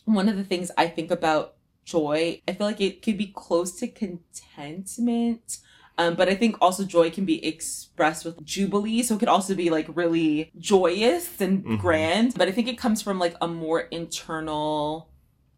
one 0.06 0.28
of 0.28 0.38
the 0.38 0.44
things 0.44 0.72
I 0.78 0.88
think 0.88 1.12
about 1.12 1.56
joy, 1.86 2.42
I 2.48 2.54
feel 2.54 2.68
like 2.68 2.82
it 2.82 3.02
could 3.02 3.18
be 3.18 3.28
close 3.28 3.74
to 3.80 3.88
contentment 3.88 5.60
um, 6.02 6.16
but 6.16 6.28
I 6.28 6.34
think 6.34 6.58
also 6.60 6.84
joy 6.84 7.12
can 7.12 7.26
be 7.26 7.46
expressed 7.46 8.26
with 8.26 8.44
jubilee. 8.44 9.04
So 9.04 9.16
it 9.16 9.20
could 9.20 9.28
also 9.28 9.54
be 9.54 9.70
like 9.70 9.86
really 9.96 10.52
joyous 10.58 11.40
and 11.40 11.64
mm-hmm. 11.64 11.76
grand. 11.76 12.34
But 12.36 12.48
I 12.48 12.52
think 12.52 12.68
it 12.68 12.78
comes 12.78 13.04
from 13.04 13.20
like 13.20 13.36
a 13.40 13.48
more 13.48 13.82
internal 13.82 15.10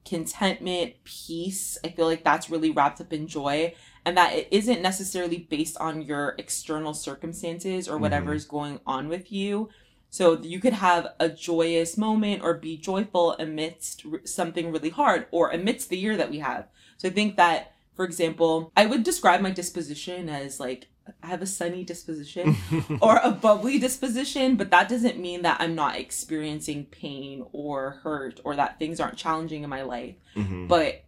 contentment, 0.06 0.96
peace. 1.06 1.78
I 1.86 1.90
feel 1.90 2.08
like 2.08 2.26
that's 2.26 2.50
really 2.50 2.72
wrapped 2.72 3.00
up 3.00 3.14
in 3.14 3.26
joy. 3.26 3.74
And 4.06 4.18
that 4.18 4.34
it 4.34 4.50
isn't 4.52 4.82
necessarily 4.82 5.48
based 5.50 5.78
on 5.78 6.02
your 6.02 6.36
external 6.38 6.94
circumstances 6.94 7.88
or 7.88 7.98
whatever 7.98 8.32
mm-hmm. 8.32 8.36
is 8.36 8.44
going 8.44 8.82
on 8.86 9.08
with 9.08 9.32
you. 9.32 9.70
So 10.10 10.42
you 10.42 10.60
could 10.60 10.74
have 10.74 11.08
a 11.22 11.30
joyous 11.30 11.98
moment 11.98 12.44
or 12.44 12.56
be 12.56 12.76
joyful 12.76 13.32
amidst 13.40 14.06
something 14.26 14.74
really 14.74 14.90
hard 14.90 15.28
or 15.32 15.52
amidst 15.52 15.90
the 15.90 15.98
year 15.98 16.18
that 16.18 16.30
we 16.30 16.40
have. 16.40 16.68
So 16.98 17.08
I 17.08 17.12
think 17.12 17.38
that 17.38 17.73
for 17.96 18.06
example, 18.06 18.72
I 18.76 18.86
would 18.86 19.04
describe 19.04 19.42
my 19.42 19.52
disposition 19.52 20.30
as 20.30 20.60
like 20.60 20.88
I 21.22 21.28
have 21.28 21.42
a 21.42 21.46
sunny 21.46 21.84
disposition 21.84 22.56
or 23.02 23.18
a 23.18 23.32
bubbly 23.32 23.78
disposition, 23.80 24.56
but 24.56 24.72
that 24.72 24.88
doesn't 24.90 25.20
mean 25.20 25.42
that 25.42 25.58
I'm 25.60 25.76
not 25.76 25.98
experiencing 25.98 26.86
pain 26.86 27.46
or 27.52 28.00
hurt 28.04 28.40
or 28.44 28.56
that 28.56 28.80
things 28.80 29.00
aren't 29.00 29.18
challenging 29.18 29.64
in 29.64 29.70
my 29.70 29.84
life. 29.84 30.16
Mm-hmm. 30.36 30.68
But 30.68 31.04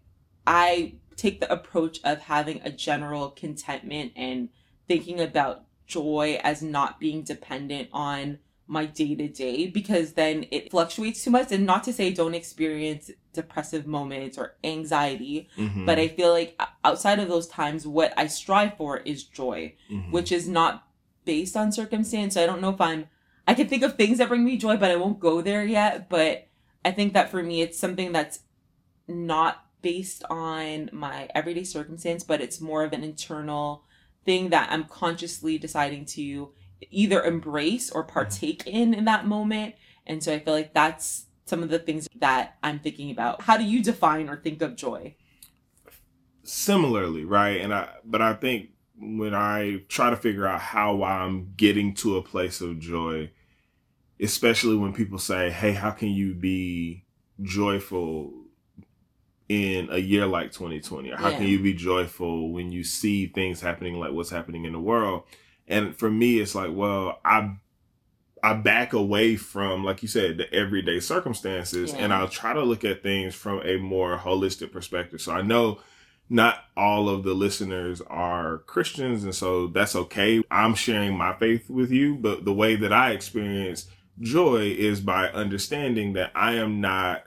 I 0.46 0.96
take 1.16 1.40
the 1.40 1.52
approach 1.52 2.00
of 2.04 2.20
having 2.20 2.62
a 2.64 2.70
general 2.70 3.30
contentment 3.30 4.12
and 4.16 4.50
thinking 4.88 5.22
about 5.22 5.64
joy 5.88 6.40
as 6.44 6.62
not 6.62 7.00
being 7.00 7.24
dependent 7.24 7.90
on 7.94 8.40
my 8.68 8.86
day 8.86 9.16
to 9.16 9.28
day 9.28 9.68
because 9.68 10.14
then 10.14 10.46
it 10.52 10.72
fluctuates 10.72 11.24
too 11.24 11.30
much. 11.30 11.52
And 11.52 11.66
not 11.66 11.84
to 11.84 11.94
say 11.94 12.12
don't 12.12 12.34
experience 12.34 13.12
depressive 13.34 13.86
moments 13.86 14.38
or 14.38 14.56
anxiety, 14.64 15.50
mm-hmm. 15.58 15.86
but 15.86 16.00
I 16.00 16.08
feel 16.08 16.32
like 16.32 16.60
outside 16.84 17.20
of 17.20 17.28
those 17.28 17.48
times, 17.48 17.86
what 17.86 18.14
I 18.18 18.28
strive 18.28 18.78
for 18.78 18.98
is 18.98 19.24
joy, 19.24 19.76
mm-hmm. 19.92 20.12
which 20.12 20.32
is 20.32 20.48
not 20.48 20.88
based 21.26 21.56
on 21.56 21.72
circumstance. 21.72 22.34
So 22.34 22.44
I 22.44 22.46
don't 22.46 22.62
know 22.62 22.70
if 22.70 22.82
I'm, 22.82 23.08
I 23.48 23.54
can 23.54 23.68
think 23.68 23.84
of 23.84 23.96
things 23.96 24.18
that 24.18 24.30
bring 24.30 24.44
me 24.44 24.58
joy, 24.58 24.78
but 24.78 24.92
I 24.92 24.96
won't 24.96 25.20
go 25.20 25.42
there 25.42 25.66
yet. 25.66 26.10
But 26.10 26.48
I 26.84 26.92
think 26.92 27.14
that 27.14 27.30
for 27.30 27.44
me, 27.44 27.62
it's 27.62 27.80
something 27.80 28.12
that's 28.12 28.40
not 29.08 29.64
based 29.82 30.24
on 30.32 30.90
my 30.92 31.30
everyday 31.36 31.64
circumstance, 31.64 32.24
but 32.24 32.42
it's 32.42 32.60
more 32.60 32.84
of 32.84 32.94
an 32.94 33.04
internal 33.04 33.84
thing 34.26 34.50
that 34.50 34.72
I'm 34.72 34.86
consciously 34.86 35.60
deciding 35.60 36.06
to 36.06 36.50
either 36.92 37.24
embrace 37.24 37.90
or 37.92 38.04
mm-hmm. 38.04 38.14
partake 38.14 38.68
in 38.68 38.94
in 38.94 39.06
that 39.06 39.28
moment. 39.28 39.76
And 40.06 40.24
so 40.24 40.34
I 40.34 40.40
feel 40.40 40.54
like 40.54 40.74
that's 40.74 41.26
some 41.46 41.64
of 41.64 41.70
the 41.70 41.80
things 41.80 42.08
that 42.16 42.58
I'm 42.64 42.80
thinking 42.80 43.12
about. 43.12 43.44
How 43.44 43.58
do 43.58 43.64
you 43.64 43.84
define 43.84 44.30
or 44.30 44.38
think 44.38 44.62
of 44.62 44.76
joy? 44.76 45.16
Similarly, 46.44 47.26
right? 47.26 47.62
And 47.62 47.74
I 47.74 47.90
but 48.04 48.22
I 48.22 48.34
think 48.34 48.70
when 48.98 49.34
I 49.34 49.84
try 49.90 50.10
to 50.10 50.16
figure 50.16 50.48
out 50.48 50.62
how 50.62 51.04
I'm 51.04 51.54
getting 51.58 51.94
to 51.96 52.18
a 52.18 52.22
place 52.22 52.62
of 52.62 52.80
joy, 52.80 53.32
especially 54.20 54.76
when 54.76 54.94
people 54.94 55.18
say, 55.18 55.50
"Hey, 55.50 55.74
how 55.74 55.92
can 55.92 56.10
you 56.10 56.36
be 56.36 57.06
joyful 57.42 58.46
in 59.48 59.90
a 59.92 59.98
year 59.98 60.26
like 60.26 60.52
2020 60.52 61.12
or 61.12 61.18
how 61.18 61.30
yeah. 61.30 61.38
can 61.38 61.48
you 61.48 61.62
be 61.62 61.74
joyful 61.74 62.52
when 62.52 62.72
you 62.72 62.84
see 62.84 63.28
things 63.28 63.62
happening 63.62 64.00
like 64.00 64.12
what's 64.12 64.32
happening 64.32 64.66
in 64.66 64.74
the 64.74 64.80
world 64.80 65.24
and 65.68 65.96
for 65.96 66.10
me 66.10 66.40
it's 66.40 66.56
like 66.56 66.72
well 66.74 67.20
i 67.26 67.56
i 68.44 68.54
back 68.54 68.94
away 68.94 69.36
from 69.36 69.84
like 69.84 70.02
you 70.02 70.08
said 70.08 70.38
the 70.38 70.54
everyday 70.54 71.00
circumstances 71.00 71.92
yeah. 71.92 72.00
and 72.00 72.14
i'll 72.14 72.30
try 72.30 72.54
to 72.54 72.64
look 72.64 72.84
at 72.84 73.04
things 73.04 73.34
from 73.36 73.62
a 73.64 73.78
more 73.78 74.18
holistic 74.18 74.72
perspective 74.72 75.22
so 75.22 75.32
i 75.32 75.42
know 75.42 75.80
not 76.28 76.66
all 76.76 77.08
of 77.08 77.24
the 77.24 77.34
listeners 77.34 78.02
are 78.08 78.60
christians 78.60 79.24
and 79.24 79.36
so 79.36 79.68
that's 79.68 79.96
okay 79.96 80.42
i'm 80.50 80.74
sharing 80.74 81.16
my 81.16 81.34
faith 81.34 81.70
with 81.70 81.92
you 81.92 82.16
but 82.16 82.46
the 82.46 82.54
way 82.54 82.76
that 82.76 82.92
i 82.92 83.12
experience 83.12 83.88
joy 84.20 84.62
is 84.78 85.00
by 85.02 85.28
understanding 85.30 86.14
that 86.14 86.32
i 86.36 86.54
am 86.54 86.82
not 86.82 87.24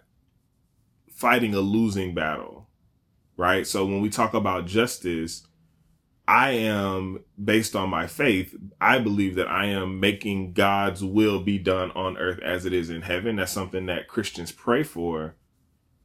fighting 1.18 1.52
a 1.52 1.60
losing 1.60 2.14
battle, 2.14 2.68
right? 3.36 3.66
So 3.66 3.84
when 3.84 4.00
we 4.00 4.08
talk 4.08 4.34
about 4.34 4.66
justice, 4.66 5.44
I 6.28 6.50
am 6.50 7.24
based 7.42 7.74
on 7.74 7.88
my 7.88 8.06
faith. 8.06 8.54
I 8.82 8.98
believe 8.98 9.34
that 9.36 9.48
I 9.48 9.64
am 9.64 9.98
making 9.98 10.52
God's 10.52 11.02
will 11.02 11.40
be 11.40 11.56
done 11.56 11.90
on 11.92 12.18
earth 12.18 12.38
as 12.40 12.66
it 12.66 12.74
is 12.74 12.90
in 12.90 13.00
heaven. 13.00 13.36
That's 13.36 13.50
something 13.50 13.86
that 13.86 14.08
Christians 14.08 14.52
pray 14.52 14.82
for. 14.82 15.36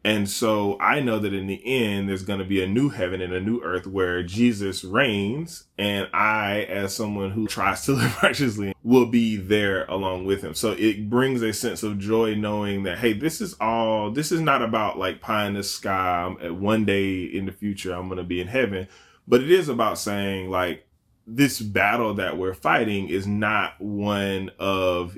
And 0.06 0.30
so 0.30 0.78
I 0.80 1.02
know 1.02 1.20
that 1.20 1.34
in 1.34 1.48
the 1.48 1.62
end, 1.66 2.08
there's 2.08 2.24
going 2.24 2.40
to 2.40 2.46
be 2.46 2.64
a 2.64 2.68
new 2.68 2.90
heaven 2.90 3.20
and 3.20 3.34
a 3.34 3.42
new 3.42 3.62
earth 3.64 3.86
where 3.86 4.24
Jesus 4.24 4.86
reigns. 4.86 5.66
And 5.78 6.08
I, 6.14 6.62
as 6.70 6.96
someone 6.96 7.32
who 7.32 7.46
tries 7.46 7.84
to 7.86 7.92
live 7.94 8.24
righteously, 8.24 8.74
will 8.82 9.08
be 9.08 9.36
there 9.36 9.84
along 9.88 10.26
with 10.26 10.42
him. 10.42 10.54
So 10.54 10.72
it 10.72 11.10
brings 11.10 11.42
a 11.42 11.52
sense 11.52 11.84
of 11.84 12.00
joy 12.00 12.36
knowing 12.36 12.84
that, 12.84 13.00
hey, 13.00 13.12
this 13.12 13.42
is 13.42 13.56
all, 13.60 14.10
this 14.10 14.32
is 14.32 14.40
not 14.40 14.62
about 14.62 14.98
like 14.98 15.20
pie 15.20 15.48
in 15.48 15.56
the 15.56 15.64
sky. 15.64 16.34
One 16.50 16.86
day 16.86 17.24
in 17.24 17.46
the 17.46 17.52
future, 17.52 17.94
I'm 17.94 18.08
going 18.08 18.18
to 18.20 18.24
be 18.24 18.40
in 18.40 18.48
heaven. 18.48 18.88
But 19.28 19.42
it 19.42 19.52
is 19.52 19.70
about 19.70 19.98
saying 19.98 20.50
like, 20.50 20.88
this 21.26 21.62
battle 21.62 22.14
that 22.16 22.38
we're 22.38 22.54
fighting 22.54 23.08
is 23.08 23.26
not 23.26 23.80
one 23.80 24.52
of 24.60 25.18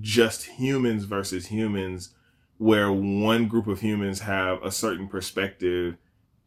just 0.00 0.44
humans 0.44 1.04
versus 1.04 1.46
humans 1.46 2.14
where 2.56 2.90
one 2.90 3.48
group 3.48 3.66
of 3.66 3.80
humans 3.80 4.20
have 4.20 4.62
a 4.62 4.70
certain 4.70 5.08
perspective 5.08 5.96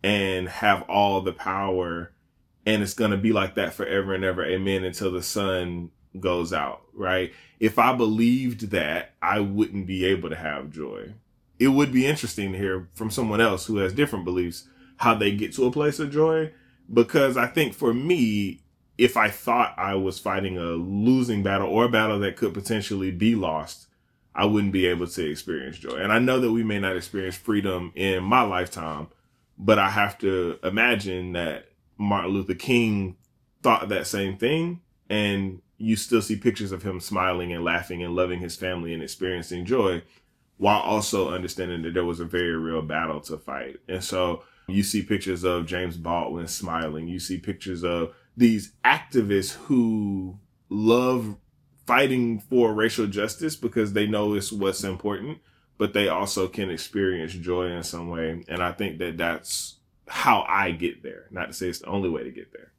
and 0.03 0.49
have 0.49 0.81
all 0.83 1.21
the 1.21 1.33
power 1.33 2.11
and 2.65 2.81
it's 2.81 2.95
going 2.95 3.11
to 3.11 3.17
be 3.17 3.31
like 3.31 3.53
that 3.53 3.75
forever 3.75 4.15
and 4.15 4.23
ever. 4.23 4.43
Amen. 4.43 4.83
Until 4.83 5.11
the 5.11 5.21
sun 5.21 5.91
goes 6.19 6.51
out 6.51 6.85
right? 6.95 7.33
If 7.59 7.77
i 7.77 7.93
believed 7.93 8.71
that 8.71 9.13
i 9.21 9.39
wouldn't 9.39 9.85
be 9.85 10.05
able 10.05 10.29
to 10.29 10.35
have 10.35 10.71
joy. 10.71 11.13
It 11.59 11.69
would 11.69 11.91
be 11.93 12.05
interesting 12.05 12.51
to 12.51 12.57
hear 12.57 12.89
from 12.95 13.11
someone 13.11 13.39
else 13.39 13.65
who 13.65 13.77
has 13.77 13.93
different 13.93 14.25
beliefs 14.25 14.67
how 14.97 15.13
they 15.13 15.31
get 15.35 15.53
to 15.53 15.65
a 15.65 15.71
place 15.71 15.99
of 15.99 16.11
joy 16.11 16.51
because 16.93 17.37
i 17.37 17.47
think 17.47 17.73
for 17.73 17.93
me 17.93 18.61
if 18.97 19.17
i 19.17 19.29
thought 19.29 19.73
i 19.77 19.95
was 19.95 20.19
fighting 20.19 20.57
a 20.57 20.71
losing 20.71 21.43
battle 21.43 21.67
or 21.67 21.85
a 21.85 21.89
battle 21.89 22.19
that 22.19 22.35
could 22.35 22.53
potentially 22.53 23.11
be 23.11 23.35
lost 23.35 23.87
I 24.35 24.45
wouldn't 24.45 24.73
be 24.73 24.85
able 24.87 25.07
to 25.07 25.29
experience 25.29 25.77
joy. 25.77 25.95
And 25.95 26.11
I 26.11 26.19
know 26.19 26.39
that 26.41 26.51
we 26.51 26.61
may 26.61 26.77
not 26.77 26.97
experience 26.97 27.37
freedom 27.37 27.93
in 27.95 28.23
my 28.23 28.41
lifetime, 28.41 29.07
but 29.57 29.79
I 29.79 29.89
have 29.89 30.17
to 30.19 30.59
imagine 30.61 31.31
that 31.31 31.69
Martin 31.97 32.31
Luther 32.31 32.53
King 32.53 33.15
thought 33.63 33.87
that 33.87 34.07
same 34.07 34.37
thing. 34.37 34.81
And 35.09 35.61
you 35.77 35.95
still 35.95 36.21
see 36.21 36.35
pictures 36.35 36.73
of 36.73 36.83
him 36.83 36.99
smiling 36.99 37.53
and 37.53 37.63
laughing 37.63 38.03
and 38.03 38.13
loving 38.13 38.41
his 38.41 38.57
family 38.57 38.93
and 38.93 39.01
experiencing 39.01 39.65
joy 39.65 40.03
while 40.57 40.81
also 40.81 41.33
understanding 41.33 41.81
that 41.83 41.93
there 41.93 42.05
was 42.05 42.19
a 42.19 42.25
very 42.25 42.57
real 42.57 42.81
battle 42.81 43.21
to 43.21 43.37
fight. 43.37 43.77
And 43.87 44.03
so 44.03 44.43
you 44.67 44.83
see 44.83 45.01
pictures 45.03 45.43
of 45.43 45.65
James 45.65 45.97
Baldwin 45.97 46.47
smiling. 46.47 47.07
You 47.07 47.19
see 47.19 47.37
pictures 47.37 47.83
of 47.83 48.13
these 48.35 48.71
activists 48.83 49.53
who 49.53 50.39
love 50.69 51.37
fighting 51.85 52.39
for 52.39 52.73
racial 52.73 53.07
justice 53.07 53.55
because 53.55 53.93
they 53.93 54.07
know 54.07 54.33
it's 54.33 54.51
what's 54.51 54.83
important, 54.83 55.39
but 55.77 55.93
they 55.93 56.07
also 56.07 56.47
can 56.47 56.69
experience 56.69 57.33
joy 57.33 57.67
in 57.67 57.83
some 57.83 58.09
way. 58.09 58.43
And 58.47 58.61
I 58.61 58.71
think 58.71 58.97
that 58.99 59.17
that's 59.17 59.75
how 60.07 60.45
I 60.47 60.71
get 60.71 61.03
there. 61.03 61.27
Not 61.31 61.47
to 61.47 61.53
say 61.53 61.67
it's 61.67 61.79
the 61.79 61.87
only 61.87 62.09
way 62.09 62.23
to 62.23 62.31
get 62.31 62.51
there. 62.51 62.71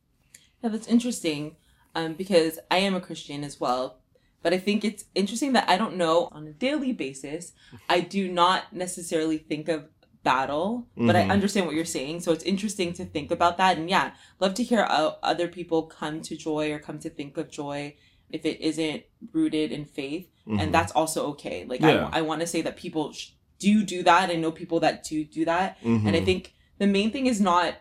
Yeah, 0.63 0.71
that's 0.71 0.89
interesting 0.89 1.57
um, 1.95 2.15
because 2.15 2.59
I 2.71 2.79
am 2.79 2.95
a 2.95 3.01
Christian 3.01 3.45
as 3.45 3.61
well. 3.61 3.99
But 4.43 4.53
I 4.53 4.59
think 4.59 4.85
it's 4.85 5.05
interesting 5.15 5.55
that 5.55 5.69
I 5.69 5.77
don't 5.77 5.97
know 5.97 6.29
on 6.31 6.47
a 6.47 6.53
daily 6.53 6.93
basis. 6.93 7.53
I 7.89 8.01
do 8.01 8.31
not 8.31 8.73
necessarily 8.73 9.39
think 9.39 9.69
of 9.69 9.89
battle, 10.33 10.87
but 10.97 11.15
mm-hmm. 11.15 11.31
I 11.31 11.35
understand 11.35 11.67
what 11.67 11.75
you're 11.75 11.95
saying. 11.99 12.21
So 12.21 12.33
it's 12.33 12.45
interesting 12.45 12.93
to 12.95 13.05
think 13.05 13.31
about 13.31 13.59
that. 13.59 13.79
And 13.79 13.89
yeah, 13.89 14.13
love 14.41 14.55
to 14.55 14.63
hear 14.63 14.81
uh, 14.81 15.13
other 15.23 15.49
people 15.49 15.85
come 15.85 16.21
to 16.23 16.37
joy 16.37 16.73
or 16.73 16.79
come 16.79 16.99
to 16.99 17.11
think 17.11 17.37
of 17.37 17.51
joy 17.51 17.95
if 18.31 18.45
it 18.45 18.61
isn't 18.61 19.05
rooted 19.33 19.73
in 19.73 19.85
faith 19.85 20.29
mm-hmm. 20.47 20.61
and 20.61 20.75
that's 20.75 20.93
also 20.93 21.27
okay 21.29 21.65
like 21.69 21.81
yeah. 21.81 22.09
i, 22.13 22.19
I 22.19 22.23
want 22.23 22.41
to 22.41 22.47
say 22.47 22.63
that 22.63 22.77
people 22.77 23.13
sh- 23.13 23.31
do 23.59 23.85
do 23.85 24.03
that 24.03 24.31
i 24.31 24.35
know 24.35 24.53
people 24.53 24.81
that 24.81 25.05
do 25.05 25.25
do 25.25 25.45
that 25.45 25.81
mm-hmm. 25.81 26.07
and 26.07 26.17
i 26.17 26.21
think 26.21 26.55
the 26.79 26.87
main 26.87 27.11
thing 27.11 27.27
is 27.27 27.41
not 27.41 27.75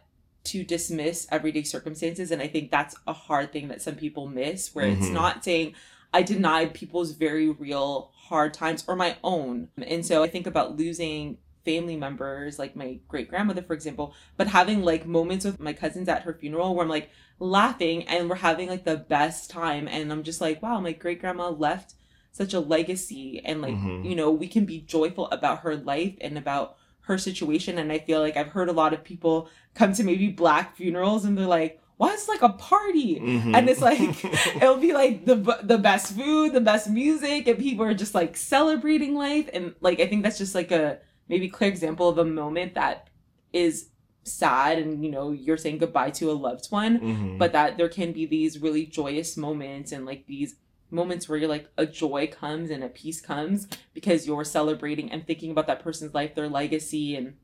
to 0.45 0.63
dismiss 0.63 1.27
everyday 1.31 1.63
circumstances 1.63 2.31
and 2.31 2.41
i 2.41 2.47
think 2.47 2.71
that's 2.71 2.95
a 3.07 3.13
hard 3.13 3.51
thing 3.51 3.67
that 3.67 3.81
some 3.81 3.95
people 3.95 4.27
miss 4.27 4.73
where 4.73 4.85
mm-hmm. 4.85 5.01
it's 5.01 5.11
not 5.11 5.43
saying 5.43 5.73
i 6.13 6.21
deny 6.21 6.65
people's 6.67 7.11
very 7.11 7.49
real 7.49 8.11
hard 8.13 8.53
times 8.53 8.83
or 8.87 8.95
my 8.95 9.17
own 9.23 9.69
and 9.77 10.05
so 10.05 10.23
i 10.23 10.27
think 10.27 10.45
about 10.45 10.77
losing 10.77 11.37
family 11.65 11.97
members, 11.97 12.57
like 12.59 12.75
my 12.75 12.99
great 13.07 13.29
grandmother, 13.29 13.61
for 13.61 13.73
example, 13.73 14.13
but 14.37 14.47
having 14.47 14.83
like 14.83 15.05
moments 15.05 15.43
with 15.43 15.59
my 15.59 15.73
cousins 15.73 16.07
at 16.07 16.21
her 16.21 16.33
funeral 16.33 16.75
where 16.75 16.83
I'm 16.83 16.89
like 16.89 17.09
laughing 17.39 18.03
and 18.07 18.29
we're 18.29 18.35
having 18.35 18.69
like 18.69 18.85
the 18.85 18.97
best 18.97 19.49
time. 19.49 19.87
And 19.87 20.11
I'm 20.11 20.23
just 20.23 20.39
like, 20.39 20.61
wow, 20.61 20.79
my 20.79 20.93
great 20.93 21.19
grandma 21.19 21.49
left 21.49 21.95
such 22.31 22.53
a 22.53 22.59
legacy. 22.59 23.41
And 23.43 23.61
like, 23.61 23.73
mm-hmm. 23.73 24.05
you 24.05 24.15
know, 24.15 24.31
we 24.31 24.47
can 24.47 24.65
be 24.65 24.81
joyful 24.81 25.29
about 25.31 25.59
her 25.59 25.75
life 25.75 26.15
and 26.21 26.37
about 26.37 26.77
her 27.01 27.17
situation. 27.17 27.77
And 27.77 27.91
I 27.91 27.99
feel 27.99 28.19
like 28.19 28.37
I've 28.37 28.49
heard 28.49 28.69
a 28.69 28.73
lot 28.73 28.93
of 28.93 29.03
people 29.03 29.49
come 29.73 29.93
to 29.93 30.03
maybe 30.03 30.29
black 30.29 30.75
funerals 30.75 31.25
and 31.25 31.37
they're 31.37 31.45
like, 31.45 31.81
why 31.97 32.11
is 32.13 32.27
like 32.27 32.41
a 32.41 32.49
party 32.49 33.19
mm-hmm. 33.19 33.55
and 33.55 33.69
it's 33.69 33.81
like 33.81 33.99
it'll 34.55 34.77
be 34.77 34.93
like 34.93 35.25
the 35.25 35.35
the 35.63 35.77
best 35.77 36.13
food 36.13 36.53
the 36.53 36.61
best 36.61 36.89
music 36.89 37.47
and 37.47 37.57
people 37.57 37.85
are 37.85 37.93
just 37.93 38.13
like 38.13 38.35
celebrating 38.35 39.15
life 39.15 39.49
and 39.53 39.73
like 39.79 39.99
i 39.99 40.05
think 40.05 40.23
that's 40.23 40.37
just 40.37 40.55
like 40.55 40.71
a 40.71 40.99
maybe 41.27 41.49
clear 41.49 41.69
example 41.69 42.09
of 42.09 42.17
a 42.17 42.25
moment 42.25 42.73
that 42.75 43.09
is 43.53 43.89
sad 44.23 44.79
and 44.79 45.03
you 45.03 45.11
know 45.11 45.31
you're 45.31 45.57
saying 45.57 45.77
goodbye 45.77 46.09
to 46.09 46.31
a 46.31 46.33
loved 46.33 46.65
one 46.71 46.99
mm-hmm. 46.99 47.37
but 47.37 47.53
that 47.53 47.77
there 47.77 47.87
can 47.87 48.11
be 48.11 48.25
these 48.25 48.59
really 48.59 48.85
joyous 48.85 49.37
moments 49.37 49.91
and 49.91 50.05
like 50.05 50.25
these 50.25 50.55
moments 50.89 51.29
where 51.29 51.37
you're 51.37 51.49
like 51.49 51.69
a 51.77 51.85
joy 51.85 52.27
comes 52.27 52.71
and 52.71 52.83
a 52.83 52.89
peace 52.89 53.21
comes 53.21 53.67
because 53.93 54.25
you're 54.25 54.43
celebrating 54.43 55.11
and 55.11 55.27
thinking 55.27 55.51
about 55.51 55.67
that 55.67 55.83
person's 55.83 56.13
life 56.13 56.33
their 56.33 56.49
legacy 56.49 57.15
and 57.15 57.35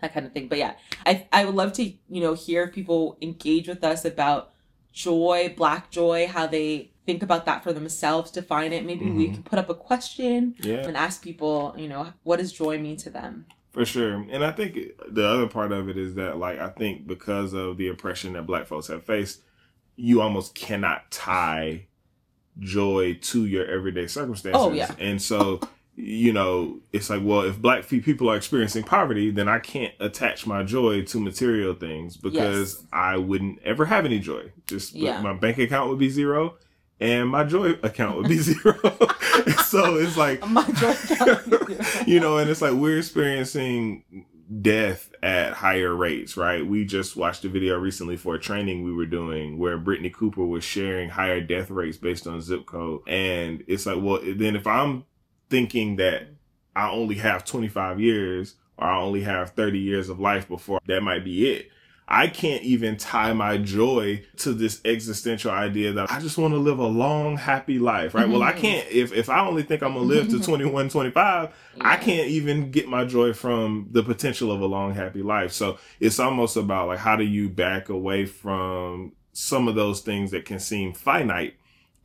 that 0.00 0.14
kind 0.14 0.24
of 0.24 0.32
thing 0.32 0.46
but 0.46 0.58
yeah 0.58 0.74
i 1.06 1.26
i 1.32 1.44
would 1.44 1.54
love 1.54 1.72
to 1.72 1.82
you 1.82 2.20
know 2.20 2.34
hear 2.34 2.68
people 2.68 3.16
engage 3.20 3.66
with 3.66 3.82
us 3.82 4.04
about 4.04 4.52
joy 4.92 5.52
black 5.56 5.90
joy 5.90 6.28
how 6.28 6.46
they 6.46 6.91
think 7.06 7.22
about 7.22 7.46
that 7.46 7.62
for 7.62 7.72
themselves, 7.72 8.30
define 8.30 8.72
it. 8.72 8.84
Maybe 8.84 9.06
mm-hmm. 9.06 9.18
we 9.18 9.28
can 9.28 9.42
put 9.42 9.58
up 9.58 9.68
a 9.68 9.74
question 9.74 10.54
yeah. 10.60 10.86
and 10.86 10.96
ask 10.96 11.22
people, 11.22 11.74
you 11.76 11.88
know, 11.88 12.12
what 12.22 12.38
does 12.38 12.52
joy 12.52 12.78
mean 12.78 12.96
to 12.98 13.10
them? 13.10 13.46
For 13.72 13.84
sure. 13.84 14.14
And 14.30 14.44
I 14.44 14.52
think 14.52 14.78
the 15.08 15.26
other 15.26 15.48
part 15.48 15.72
of 15.72 15.88
it 15.88 15.96
is 15.96 16.14
that, 16.16 16.36
like, 16.36 16.58
I 16.58 16.68
think 16.68 17.06
because 17.06 17.54
of 17.54 17.78
the 17.78 17.88
oppression 17.88 18.34
that 18.34 18.46
black 18.46 18.66
folks 18.66 18.88
have 18.88 19.04
faced, 19.04 19.40
you 19.96 20.20
almost 20.20 20.54
cannot 20.54 21.10
tie 21.10 21.86
joy 22.58 23.18
to 23.22 23.46
your 23.46 23.66
everyday 23.66 24.06
circumstances. 24.06 24.60
Oh, 24.62 24.72
yeah. 24.72 24.94
And 24.98 25.20
so, 25.20 25.60
you 25.96 26.32
know, 26.34 26.80
it's 26.92 27.08
like, 27.08 27.22
well, 27.24 27.42
if 27.42 27.60
black 27.60 27.88
people 27.88 28.30
are 28.30 28.36
experiencing 28.36 28.84
poverty, 28.84 29.30
then 29.30 29.48
I 29.48 29.58
can't 29.58 29.94
attach 30.00 30.46
my 30.46 30.62
joy 30.62 31.02
to 31.04 31.20
material 31.20 31.74
things 31.74 32.16
because 32.16 32.74
Yes. 32.80 32.86
I 32.92 33.16
wouldn't 33.16 33.60
ever 33.64 33.86
have 33.86 34.04
any 34.04 34.18
joy. 34.18 34.52
Just 34.66 34.94
Yeah. 34.94 35.20
my 35.22 35.32
bank 35.32 35.58
account 35.58 35.88
would 35.88 35.98
be 35.98 36.10
zero 36.10 36.56
and 37.00 37.28
my 37.28 37.44
joy 37.44 37.70
account 37.82 38.16
would 38.16 38.28
be 38.28 38.38
zero. 38.38 38.74
so 39.64 39.96
it's 39.96 40.16
like, 40.16 40.46
My 40.48 40.64
joy 40.64 40.94
count. 40.94 42.08
you 42.08 42.20
know, 42.20 42.38
and 42.38 42.48
it's 42.50 42.62
like 42.62 42.74
we're 42.74 42.98
experiencing 42.98 44.04
death 44.60 45.10
at 45.22 45.54
higher 45.54 45.94
rates, 45.94 46.36
right? 46.36 46.66
We 46.66 46.84
just 46.84 47.16
watched 47.16 47.44
a 47.44 47.48
video 47.48 47.78
recently 47.78 48.16
for 48.16 48.34
a 48.34 48.40
training 48.40 48.84
we 48.84 48.92
were 48.92 49.06
doing 49.06 49.58
where 49.58 49.78
Brittney 49.78 50.12
Cooper 50.12 50.44
was 50.44 50.62
sharing 50.62 51.08
higher 51.08 51.40
death 51.40 51.70
rates 51.70 51.96
based 51.96 52.26
on 52.26 52.40
zip 52.42 52.66
code. 52.66 53.00
And 53.06 53.64
it's 53.66 53.86
like, 53.86 53.98
well, 54.00 54.20
then 54.22 54.54
if 54.56 54.66
I'm 54.66 55.04
thinking 55.48 55.96
that 55.96 56.28
I 56.74 56.90
only 56.90 57.16
have 57.16 57.44
25 57.44 58.00
years 58.00 58.56
or 58.76 58.86
I 58.86 59.00
only 59.00 59.22
have 59.22 59.50
30 59.50 59.78
years 59.78 60.08
of 60.08 60.20
life 60.20 60.48
before 60.48 60.80
that 60.86 61.02
might 61.02 61.24
be 61.24 61.50
it. 61.50 61.70
I 62.08 62.26
can't 62.26 62.62
even 62.62 62.96
tie 62.96 63.32
my 63.32 63.56
joy 63.56 64.24
to 64.38 64.52
this 64.52 64.80
existential 64.84 65.50
idea 65.50 65.92
that 65.92 66.10
I 66.10 66.20
just 66.20 66.36
want 66.36 66.52
to 66.52 66.58
live 66.58 66.78
a 66.78 66.86
long, 66.86 67.36
happy 67.36 67.78
life, 67.78 68.14
right? 68.14 68.28
Well, 68.28 68.42
I 68.42 68.52
Mhm. 68.52 68.56
can't, 68.58 68.88
if, 68.90 69.12
if 69.12 69.30
I 69.30 69.40
only 69.46 69.62
think 69.62 69.82
I'm 69.82 69.94
going 69.94 70.08
to 70.08 70.14
live 70.14 70.28
to 70.28 70.40
21, 70.44 70.88
25, 70.90 71.54
I 71.80 71.96
can't 71.96 72.28
even 72.28 72.70
get 72.70 72.88
my 72.88 73.04
joy 73.04 73.32
from 73.32 73.88
the 73.92 74.02
potential 74.02 74.52
of 74.52 74.60
a 74.60 74.66
long, 74.66 74.94
happy 74.94 75.22
life. 75.22 75.52
So 75.52 75.78
it's 76.00 76.18
almost 76.18 76.56
about 76.56 76.88
like, 76.88 76.98
how 76.98 77.16
do 77.16 77.24
you 77.24 77.48
back 77.48 77.88
away 77.88 78.26
from 78.26 79.12
some 79.32 79.66
of 79.68 79.74
those 79.74 80.00
things 80.00 80.32
that 80.32 80.44
can 80.44 80.58
seem 80.58 80.92
finite 80.92 81.54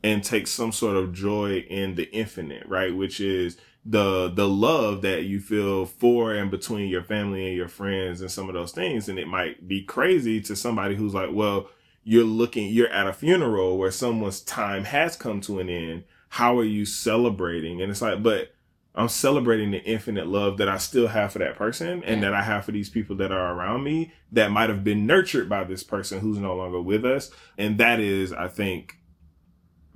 and 0.02 0.22
take 0.24 0.46
some 0.46 0.72
sort 0.72 0.96
of 0.96 1.12
joy 1.12 1.58
in 1.68 1.96
the 1.96 2.08
infinite, 2.14 2.64
right? 2.66 2.94
Which 2.96 3.20
is 3.20 3.58
the, 3.84 4.28
the 4.28 4.48
love 4.48 5.02
that 5.02 5.24
you 5.24 5.40
feel 5.40 5.86
for 5.86 6.34
and 6.34 6.50
between 6.50 6.88
your 6.88 7.02
family 7.02 7.46
and 7.48 7.56
your 7.56 7.68
friends 7.68 8.20
and 8.20 8.30
some 8.30 8.48
of 8.48 8.54
those 8.54 8.72
things. 8.72 9.08
And 9.08 9.18
it 9.18 9.28
might 9.28 9.66
be 9.66 9.82
crazy 9.82 10.40
to 10.42 10.56
somebody 10.56 10.94
who's 10.94 11.14
like, 11.14 11.30
well, 11.32 11.68
you're 12.04 12.24
looking, 12.24 12.68
you're 12.68 12.88
at 12.88 13.06
a 13.06 13.12
funeral 13.12 13.78
where 13.78 13.90
someone's 13.90 14.40
time 14.40 14.84
has 14.84 15.16
come 15.16 15.40
to 15.42 15.60
an 15.60 15.68
end. 15.68 16.04
How 16.30 16.58
are 16.58 16.64
you 16.64 16.84
celebrating? 16.84 17.80
And 17.80 17.90
it's 17.90 18.02
like, 18.02 18.22
but 18.22 18.52
I'm 18.94 19.08
celebrating 19.08 19.70
the 19.70 19.82
infinite 19.84 20.26
love 20.26 20.58
that 20.58 20.68
I 20.68 20.76
still 20.78 21.06
have 21.08 21.32
for 21.32 21.38
that 21.38 21.56
person 21.56 22.02
and 22.04 22.20
Yeah. 22.20 22.30
that 22.30 22.34
I 22.34 22.42
have 22.42 22.64
for 22.64 22.72
these 22.72 22.90
people 22.90 23.16
that 23.16 23.30
are 23.30 23.54
around 23.54 23.84
me 23.84 24.12
that 24.32 24.50
might 24.50 24.68
have 24.70 24.82
been 24.84 25.06
nurtured 25.06 25.48
by 25.48 25.64
this 25.64 25.82
person 25.84 26.20
who's 26.20 26.38
no 26.38 26.54
longer 26.56 26.80
with 26.80 27.04
us. 27.04 27.30
And 27.56 27.78
that 27.78 28.00
is, 28.00 28.32
I 28.32 28.48
think, 28.48 28.97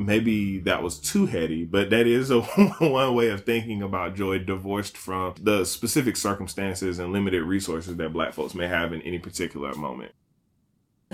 maybe 0.06 0.58
that 0.60 0.82
was 0.82 0.98
too 0.98 1.26
heady, 1.26 1.64
but 1.64 1.90
that 1.90 2.06
is 2.06 2.30
a 2.30 2.40
one 2.78 3.14
way 3.14 3.28
of 3.30 3.44
thinking 3.44 3.82
about 3.82 4.14
joy 4.14 4.38
divorced 4.38 4.96
from 4.96 5.34
the 5.40 5.64
specific 5.64 6.16
circumstances 6.16 6.98
and 6.98 7.12
limited 7.12 7.42
resources 7.42 7.96
that 7.96 8.12
black 8.12 8.32
folks 8.32 8.54
may 8.54 8.68
have 8.68 8.92
in 8.92 9.02
any 9.02 9.18
particular 9.18 9.74
moment. 9.74 10.12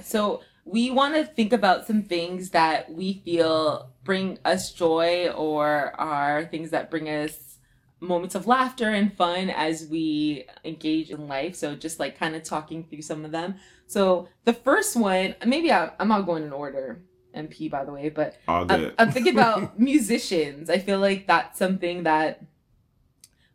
So 0.02 0.42
we 0.64 0.90
want 0.90 1.14
to 1.14 1.24
think 1.24 1.52
about 1.52 1.86
some 1.86 2.02
things 2.02 2.50
that 2.50 2.92
we 2.92 3.22
feel 3.24 3.90
bring 4.04 4.38
us 4.44 4.72
joy 4.72 5.28
or 5.30 5.98
are 5.98 6.44
things 6.46 6.70
that 6.70 6.90
bring 6.90 7.08
us 7.08 7.58
moments 8.00 8.34
of 8.34 8.46
laughter 8.46 8.90
and 8.90 9.16
fun 9.16 9.50
as 9.50 9.86
we 9.88 10.44
engage 10.64 11.10
in 11.10 11.26
life. 11.26 11.56
So 11.56 11.74
just 11.74 11.98
like 11.98 12.18
kind 12.18 12.36
of 12.36 12.42
talking 12.42 12.84
through 12.84 13.02
some 13.02 13.24
of 13.24 13.32
them. 13.32 13.56
So 13.86 14.28
the 14.44 14.52
first 14.52 14.96
one, 14.96 15.34
maybe 15.44 15.72
I, 15.72 15.90
I'm 15.98 16.08
not 16.08 16.26
going 16.26 16.44
in 16.44 16.52
order. 16.52 17.02
MP 17.36 17.70
by 17.70 17.84
the 17.84 17.92
way, 17.92 18.08
but 18.08 18.36
I'm. 18.48 18.92
I'm 18.98 19.10
thinking 19.12 19.34
about 19.34 19.78
musicians. 19.90 20.70
I 20.70 20.78
feel 20.78 20.98
like 20.98 21.26
that's 21.26 21.58
something 21.58 22.02
that 22.04 22.42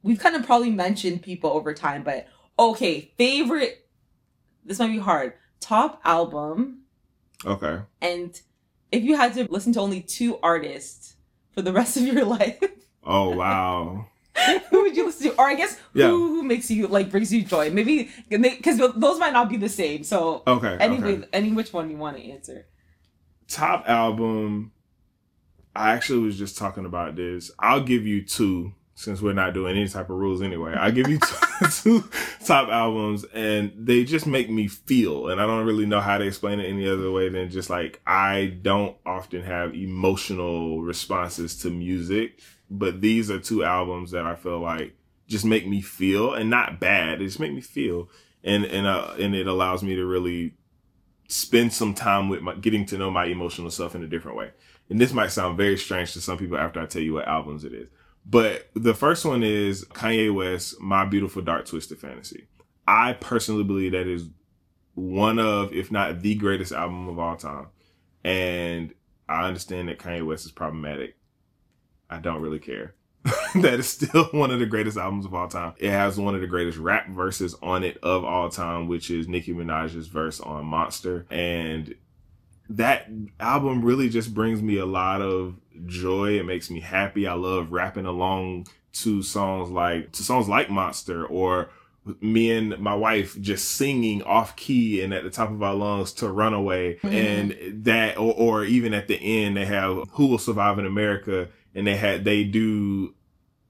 we've 0.01 0.19
kind 0.19 0.35
of 0.35 0.45
probably 0.45 0.69
mentioned 0.71 1.21
people 1.21 1.49
over 1.51 1.73
time, 1.73 2.03
but 2.03 2.27
okay, 2.57 3.11
favorite. 3.17 3.87
This 4.65 4.79
might 4.79 4.87
be 4.91 4.99
hard. 4.99 5.33
Top 5.59 6.01
album, 6.05 6.79
okay. 7.45 7.79
and 8.01 8.39
if 8.91 9.03
you 9.03 9.15
had 9.17 9.33
to 9.35 9.45
listen 9.51 9.73
to 9.73 9.79
only 9.79 10.01
two 10.01 10.37
artists 10.43 11.15
for 11.51 11.61
the 11.61 11.71
rest 11.73 11.95
of 11.97 12.03
your 12.03 12.25
life, 12.39 12.59
Oh, 13.05 13.29
wow. 13.35 14.07
who 14.69 14.81
would 14.83 14.95
you 14.95 15.05
listen 15.05 15.29
to? 15.31 15.37
Or 15.37 15.47
I 15.47 15.55
guess 15.55 15.79
Yeah. 15.93 16.07
who, 16.07 16.35
who 16.35 16.43
makes 16.43 16.69
you 16.71 16.87
like 16.87 17.11
brings 17.11 17.31
you 17.33 17.43
joy? 17.43 17.69
Maybe 17.69 18.09
because 18.29 18.77
those 18.77 19.19
might 19.19 19.33
not 19.33 19.49
be 19.49 19.57
the 19.57 19.69
same. 19.69 20.03
So 20.03 20.43
Okay. 20.47 20.75
anyway, 20.79 21.17
okay. 21.19 21.27
any 21.33 21.51
which 21.51 21.71
one 21.73 21.89
you 21.89 21.97
want 21.97 22.17
to 22.17 22.23
answer? 22.29 22.65
Top 23.47 23.87
album 23.87 24.71
i 25.75 25.91
actually 25.91 26.19
was 26.19 26.37
just 26.37 26.57
talking 26.57 26.85
about 26.85 27.15
this. 27.15 27.51
I'll 27.59 27.83
give 27.83 28.05
you 28.05 28.23
two 28.23 28.73
since 28.95 29.21
we're 29.21 29.33
not 29.33 29.53
doing 29.53 29.75
any 29.75 29.87
type 29.87 30.09
of 30.09 30.17
rules 30.17 30.41
anyway. 30.43 30.73
I'll 30.73 30.91
give 30.91 31.07
you 31.07 31.17
two, 31.19 31.35
two 31.71 32.09
top 32.45 32.69
albums 32.69 33.25
and 33.33 33.71
they 33.75 34.03
just 34.03 34.27
make 34.27 34.49
me 34.49 34.67
feel 34.67 35.29
and 35.29 35.39
i 35.39 35.45
don't 35.45 35.65
really 35.65 35.85
know 35.85 36.01
how 36.01 36.17
to 36.17 36.25
explain 36.25 36.59
it 36.59 36.65
any 36.65 36.87
other 36.87 37.11
way 37.11 37.29
than 37.29 37.49
just 37.49 37.69
like 37.69 38.01
i 38.05 38.57
don't 38.61 38.97
often 39.05 39.41
have 39.41 39.73
emotional 39.73 40.81
responses 40.81 41.57
to 41.57 41.69
music 41.69 42.41
but 42.69 43.01
these 43.01 43.31
are 43.31 43.39
two 43.39 43.63
albums 43.63 44.11
that 44.11 44.25
i 44.25 44.35
feel 44.35 44.59
like 44.59 44.95
just 45.27 45.45
make 45.45 45.67
me 45.67 45.81
feel 45.81 46.33
and 46.33 46.49
not 46.49 46.79
bad 46.79 47.19
they 47.19 47.25
just 47.25 47.39
make 47.39 47.53
me 47.53 47.61
feel 47.61 48.09
and 48.43 48.65
and 48.65 48.85
uh, 48.85 49.13
and 49.19 49.33
it 49.33 49.47
allows 49.47 49.83
me 49.83 49.95
to 49.95 50.05
really 50.05 50.53
spend 51.27 51.73
some 51.73 51.93
time 51.93 52.29
with 52.29 52.41
my 52.41 52.55
getting 52.55 52.85
to 52.87 52.97
know 52.97 53.11
my 53.11 53.25
emotional 53.25 53.71
self 53.71 53.95
in 53.95 54.03
a 54.03 54.07
different 54.07 54.37
way. 54.37 54.51
And 54.89 54.99
this 54.99 55.13
might 55.13 55.31
sound 55.31 55.57
very 55.57 55.77
strange 55.77 56.13
to 56.13 56.21
some 56.21 56.37
people 56.37 56.57
after 56.57 56.79
I 56.81 56.85
tell 56.85 57.01
you 57.01 57.13
what 57.13 57.27
albums 57.27 57.63
it 57.63 57.73
is. 57.73 57.87
But 58.25 58.69
the 58.73 58.93
first 58.93 59.25
one 59.25 59.43
is 59.43 59.85
Kanye 59.85 60.33
West, 60.33 60.79
My 60.79 61.05
Beautiful 61.05 61.41
Dark 61.41 61.65
Twisted 61.65 61.99
Fantasy. 61.99 62.47
I 62.87 63.13
personally 63.13 63.63
believe 63.63 63.93
that 63.93 64.07
is 64.07 64.29
one 64.93 65.39
of, 65.39 65.73
if 65.73 65.91
not 65.91 66.21
the 66.21 66.35
greatest 66.35 66.71
album 66.71 67.07
of 67.09 67.19
all 67.19 67.35
time. 67.35 67.67
And 68.23 68.93
I 69.27 69.47
understand 69.47 69.89
that 69.89 69.99
Kanye 69.99 70.25
West 70.25 70.45
is 70.45 70.51
problematic. 70.51 71.17
I 72.09 72.19
don't 72.19 72.41
really 72.41 72.59
care. 72.59 72.95
that 73.61 73.79
is 73.79 73.87
still 73.87 74.25
one 74.31 74.51
of 74.51 74.59
the 74.59 74.65
greatest 74.65 74.97
albums 74.97 75.25
of 75.25 75.33
all 75.33 75.47
time. 75.47 75.73
It 75.77 75.89
has 75.91 76.17
one 76.19 76.35
of 76.35 76.41
the 76.41 76.47
greatest 76.47 76.77
rap 76.77 77.09
verses 77.09 77.55
on 77.61 77.83
it 77.83 77.97
of 78.03 78.23
all 78.23 78.49
time, 78.49 78.87
which 78.87 79.09
is 79.11 79.27
Nicki 79.27 79.53
Minaj's 79.53 80.07
verse 80.07 80.39
on 80.39 80.65
Monster. 80.65 81.25
And 81.29 81.95
that 82.69 83.07
album 83.39 83.83
really 83.83 84.09
just 84.09 84.33
brings 84.33 84.61
me 84.61 84.77
a 84.77 84.85
lot 84.85 85.21
of 85.21 85.55
joy. 85.85 86.39
It 86.39 86.45
makes 86.45 86.69
me 86.71 86.79
happy. 86.79 87.27
I 87.27 87.33
love 87.33 87.71
rapping 87.71 88.05
along 88.05 88.67
to 88.93 89.21
songs 89.23 89.69
like 89.69 90.11
to 90.13 90.23
songs 90.23 90.47
like 90.47 90.69
Monster 90.69 91.25
or 91.25 91.69
me 92.21 92.51
and 92.51 92.77
my 92.79 92.93
wife 92.93 93.39
just 93.41 93.71
singing 93.71 94.21
off 94.23 94.55
key 94.55 95.01
and 95.01 95.13
at 95.13 95.23
the 95.23 95.29
top 95.29 95.49
of 95.49 95.63
our 95.63 95.73
lungs 95.73 96.11
to 96.13 96.29
Runaway 96.29 96.97
Mhm. 96.97 97.13
and 97.13 97.85
that 97.85 98.17
or, 98.17 98.33
or 98.33 98.65
even 98.65 98.93
at 98.93 99.07
the 99.07 99.15
end 99.15 99.55
they 99.57 99.65
have 99.65 100.03
Who 100.11 100.27
Will 100.27 100.37
Survive 100.37 100.77
in 100.79 100.85
America 100.85 101.47
and 101.73 101.87
they 101.87 101.95
had 101.95 102.23
they 102.25 102.43
do 102.43 103.15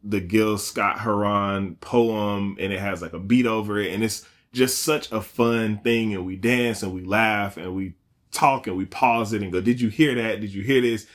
the 0.03 0.19
Gil 0.19 0.57
Scott 0.57 0.99
Heron 0.99 1.75
poem 1.77 2.57
and 2.59 2.73
it 2.73 2.79
has 2.79 3.01
like 3.01 3.13
a 3.13 3.19
beat 3.19 3.45
over 3.45 3.79
it 3.79 3.93
and 3.93 4.03
it's 4.03 4.27
just 4.51 4.81
such 4.81 5.11
a 5.11 5.21
fun 5.21 5.79
thing 5.79 6.13
and 6.13 6.25
we 6.25 6.35
dance 6.35 6.83
and 6.83 6.93
we 6.93 7.01
laugh 7.03 7.57
and 7.57 7.73
we 7.75 7.93
talk 8.31 8.67
and 8.67 8.75
we 8.77 8.85
pause 8.85 9.31
it 9.33 9.41
and 9.41 9.51
go 9.51 9.61
did 9.61 9.79
you 9.79 9.89
hear 9.89 10.13
that 10.15 10.41
did 10.41 10.53
you 10.53 10.61
hear 10.63 10.81
this 10.81 11.07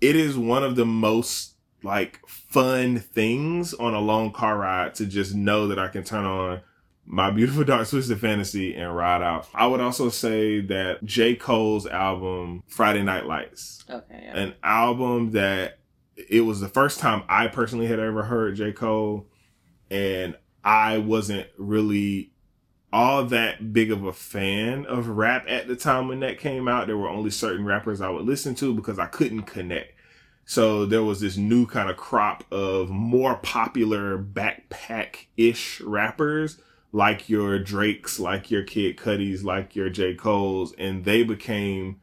it 0.00 0.14
is 0.14 0.36
one 0.38 0.62
of 0.62 0.76
the 0.76 0.84
most 0.86 1.54
like 1.82 2.20
fun 2.26 2.98
things 2.98 3.74
on 3.74 3.94
a 3.94 4.00
long 4.00 4.32
car 4.32 4.58
ride 4.58 4.94
to 4.94 5.06
just 5.06 5.34
know 5.34 5.68
that 5.68 5.78
I 5.78 5.88
can 5.88 6.04
turn 6.04 6.24
on 6.24 6.60
my 7.04 7.30
beautiful 7.30 7.64
dark 7.64 7.88
twisted 7.88 8.18
fantasy 8.20 8.74
and 8.74 8.94
ride 8.96 9.22
out. 9.22 9.46
I 9.54 9.68
would 9.68 9.80
also 9.80 10.08
say 10.08 10.60
that 10.62 11.04
J. 11.04 11.36
Cole's 11.36 11.86
album 11.86 12.64
Friday 12.66 13.02
Night 13.04 13.26
Lights, 13.26 13.84
Okay. 13.88 14.22
Yeah. 14.24 14.36
an 14.36 14.54
album 14.64 15.30
that 15.32 15.78
it 16.16 16.42
was 16.42 16.60
the 16.60 16.68
first 16.68 16.98
time 16.98 17.22
I 17.28 17.48
personally 17.48 17.86
had 17.86 17.98
ever 17.98 18.24
heard 18.24 18.56
J. 18.56 18.72
Cole 18.72 19.26
and 19.90 20.36
I 20.64 20.98
wasn't 20.98 21.46
really 21.58 22.32
all 22.92 23.24
that 23.26 23.72
big 23.72 23.92
of 23.92 24.04
a 24.04 24.12
fan 24.12 24.86
of 24.86 25.08
rap 25.08 25.44
at 25.48 25.68
the 25.68 25.76
time 25.76 26.08
when 26.08 26.20
that 26.20 26.38
came 26.38 26.66
out. 26.66 26.86
There 26.86 26.96
were 26.96 27.08
only 27.08 27.30
certain 27.30 27.64
rappers 27.64 28.00
I 28.00 28.08
would 28.08 28.24
listen 28.24 28.54
to 28.56 28.74
because 28.74 28.98
I 28.98 29.06
couldn't 29.06 29.42
connect. 29.42 29.92
So 30.44 30.86
there 30.86 31.02
was 31.02 31.20
this 31.20 31.36
new 31.36 31.66
kind 31.66 31.90
of 31.90 31.96
crop 31.96 32.44
of 32.52 32.88
more 32.88 33.36
popular 33.36 34.16
backpack 34.16 35.26
ish 35.36 35.80
rappers 35.80 36.60
like 36.92 37.28
your 37.28 37.58
Drakes, 37.58 38.18
like 38.18 38.50
your 38.50 38.62
Kid 38.62 38.96
Cudis, 38.96 39.44
like 39.44 39.76
your 39.76 39.90
J. 39.90 40.14
Cole's, 40.14 40.72
and 40.78 41.04
they 41.04 41.22
became 41.22 42.00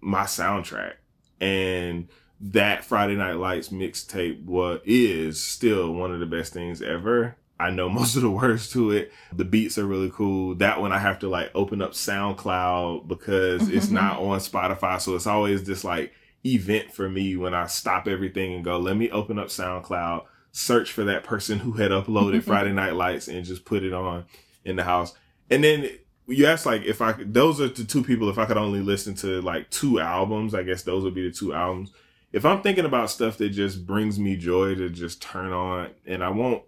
my 0.00 0.24
soundtrack. 0.24 0.94
And 1.40 2.08
that 2.42 2.84
Friday 2.84 3.14
Night 3.14 3.36
Lights 3.36 3.68
mixtape 3.68 4.44
was 4.44 4.80
is 4.84 5.40
still 5.40 5.92
one 5.92 6.12
of 6.12 6.18
the 6.18 6.26
best 6.26 6.52
things 6.52 6.82
ever. 6.82 7.36
I 7.58 7.70
know 7.70 7.88
most 7.90 8.16
of 8.16 8.22
the 8.22 8.30
words 8.30 8.68
to 8.72 8.90
it. 8.90 9.12
The 9.32 9.44
beats 9.44 9.78
are 9.78 9.86
really 9.86 10.10
cool. 10.10 10.56
That 10.56 10.80
one 10.80 10.92
I 10.92 10.98
have 10.98 11.20
to 11.20 11.28
like 11.28 11.52
open 11.54 11.80
up 11.80 11.92
SoundCloud 11.92 13.06
because 13.06 13.68
it's 13.68 13.90
not 13.90 14.18
on 14.18 14.40
Spotify. 14.40 15.00
So 15.00 15.14
it's 15.14 15.26
always 15.26 15.64
this 15.64 15.84
like 15.84 16.12
event 16.44 16.92
for 16.92 17.08
me 17.08 17.36
when 17.36 17.54
I 17.54 17.66
stop 17.66 18.08
everything 18.08 18.54
and 18.54 18.64
go, 18.64 18.78
let 18.78 18.96
me 18.96 19.08
open 19.10 19.38
up 19.38 19.46
SoundCloud, 19.46 20.24
search 20.50 20.90
for 20.90 21.04
that 21.04 21.22
person 21.22 21.60
who 21.60 21.72
had 21.72 21.92
uploaded 21.92 22.42
Friday 22.44 22.72
Night 22.72 22.94
Lights 22.94 23.28
and 23.28 23.44
just 23.44 23.64
put 23.64 23.84
it 23.84 23.92
on 23.92 24.24
in 24.64 24.74
the 24.74 24.82
house. 24.82 25.14
And 25.48 25.62
then 25.62 25.88
you 26.26 26.46
asked 26.46 26.66
like 26.66 26.82
if 26.82 27.00
I 27.00 27.14
those 27.18 27.60
are 27.60 27.68
the 27.68 27.84
two 27.84 28.02
people, 28.02 28.28
if 28.28 28.38
I 28.38 28.46
could 28.46 28.56
only 28.56 28.80
listen 28.80 29.14
to 29.16 29.40
like 29.40 29.70
two 29.70 30.00
albums, 30.00 30.54
I 30.54 30.64
guess 30.64 30.82
those 30.82 31.04
would 31.04 31.14
be 31.14 31.28
the 31.28 31.34
two 31.34 31.54
albums. 31.54 31.92
If 32.32 32.44
I'm 32.44 32.62
thinking 32.62 32.84
about 32.84 33.10
stuff 33.10 33.36
that 33.38 33.50
just 33.50 33.86
brings 33.86 34.18
me 34.18 34.36
joy 34.36 34.74
to 34.74 34.88
just 34.88 35.20
turn 35.20 35.52
on 35.52 35.90
and 36.06 36.24
I 36.24 36.30
won't, 36.30 36.62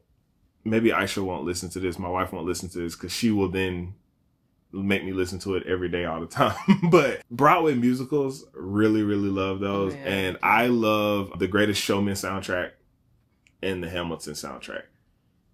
maybe 0.64 0.90
Aisha 0.90 1.24
won't 1.24 1.44
listen 1.44 1.70
to 1.70 1.80
this. 1.80 1.98
My 1.98 2.08
wife 2.08 2.32
won't 2.32 2.46
listen 2.46 2.68
to 2.70 2.78
this 2.78 2.94
because 2.94 3.12
she 3.12 3.30
will 3.30 3.48
then 3.48 3.94
make 4.72 5.04
me 5.04 5.12
listen 5.12 5.38
to 5.38 5.54
it 5.54 5.66
every 5.66 5.88
day 5.88 6.04
all 6.04 6.20
the 6.20 6.26
time. 6.26 6.56
but 6.90 7.22
Broadway 7.30 7.74
musicals, 7.74 8.44
really, 8.52 9.02
really 9.02 9.28
love 9.28 9.62
oh, 9.62 9.64
those. 9.64 9.94
Oh, 9.94 9.96
yeah. 9.96 10.04
And 10.04 10.38
I 10.42 10.66
love 10.66 11.38
the 11.38 11.48
Greatest 11.48 11.80
Showman 11.80 12.14
soundtrack 12.14 12.72
and 13.62 13.82
the 13.82 13.88
Hamilton 13.88 14.34
soundtrack. 14.34 14.82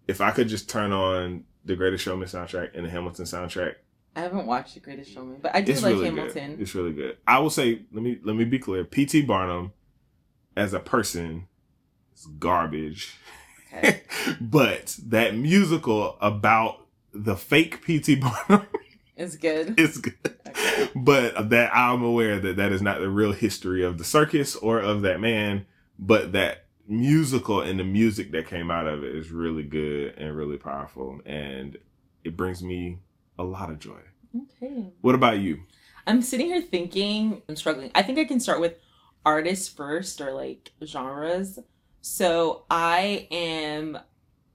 If 0.09 0.21
I 0.21 0.33
could 0.33 0.49
just 0.49 0.69
turn 0.69 0.93
on 0.93 1.45
the 1.65 1.77
Greatest 1.77 2.03
Showman 2.03 2.27
soundtrack 2.27 2.71
and 2.75 2.85
the 2.85 2.91
Hamilton 2.91 3.27
soundtrack, 3.27 3.75
I 4.17 4.23
haven't 4.23 4.47
watched 4.47 4.75
The 4.75 4.81
Greatest 4.81 5.13
Showman, 5.13 5.39
but 5.41 5.55
I 5.55 5.61
do 5.61 5.71
it's 5.71 5.83
like 5.83 5.93
really 5.93 6.07
Hamilton. 6.07 6.57
good. 6.57 6.63
It's 6.63 6.75
really 6.75 6.93
good. 6.93 7.19
I 7.29 7.39
will 7.39 7.51
say, 7.51 7.83
let 7.93 8.03
me 8.03 8.19
let 8.25 8.35
me 8.35 8.45
be 8.45 8.59
clear. 8.59 8.83
P.T. 8.85 9.23
Barnum, 9.23 9.73
as 10.57 10.73
a 10.75 10.81
person, 10.81 11.47
is 12.15 12.27
garbage. 12.27 13.19
Okay. 13.73 14.03
but 14.41 14.99
that 15.07 15.35
musical 15.37 16.17
about 16.21 16.87
the 17.13 17.37
fake 17.37 17.83
P.T. 17.83 18.15
Barnum 18.49 18.67
It's 19.17 19.37
good. 19.37 19.79
It's 19.79 19.99
good. 19.99 20.15
Okay. 20.47 20.91
But 20.95 21.51
that 21.51 21.75
I'm 21.75 22.03
aware 22.03 22.41
that 22.41 22.57
that 22.57 22.73
is 22.73 22.83
not 22.83 23.01
the 23.01 23.11
real 23.11 23.33
history 23.33 23.85
of 23.85 23.99
the 23.99 24.05
circus 24.05 24.57
or 24.57 24.81
of 24.81 25.03
that 25.03 25.21
man, 25.21 25.67
but 25.99 26.33
that 26.33 26.65
musical 26.89 27.61
and 27.61 27.79
the 27.79 27.85
music 27.85 28.33
that 28.33 28.49
came 28.49 28.71
out 28.71 28.87
of 28.87 29.05
it 29.05 29.15
is 29.15 29.31
really 29.31 29.63
good 29.63 30.15
and 30.19 30.37
really 30.37 30.57
powerful 30.57 31.21
and 31.25 31.77
it 32.25 32.37
brings 32.37 32.63
me 32.63 32.99
a 33.39 33.45
lot 33.45 33.71
of 33.71 33.79
joy. 33.79 34.01
Okay. 34.35 34.87
What 35.01 35.15
about 35.15 35.39
you? 35.39 35.61
I'm 36.07 36.23
sitting 36.23 36.47
here 36.47 36.63
thinking, 36.63 37.43
I'm 37.49 37.57
struggling. 37.57 37.91
I 37.95 38.03
think 38.03 38.19
I 38.19 38.25
can 38.25 38.41
start 38.41 38.61
with 38.61 38.75
artists 39.25 39.69
first 39.69 40.21
or 40.21 40.33
like 40.33 40.73
genres. 40.85 41.59
So 42.01 42.65
I 42.71 43.29
am 43.31 43.99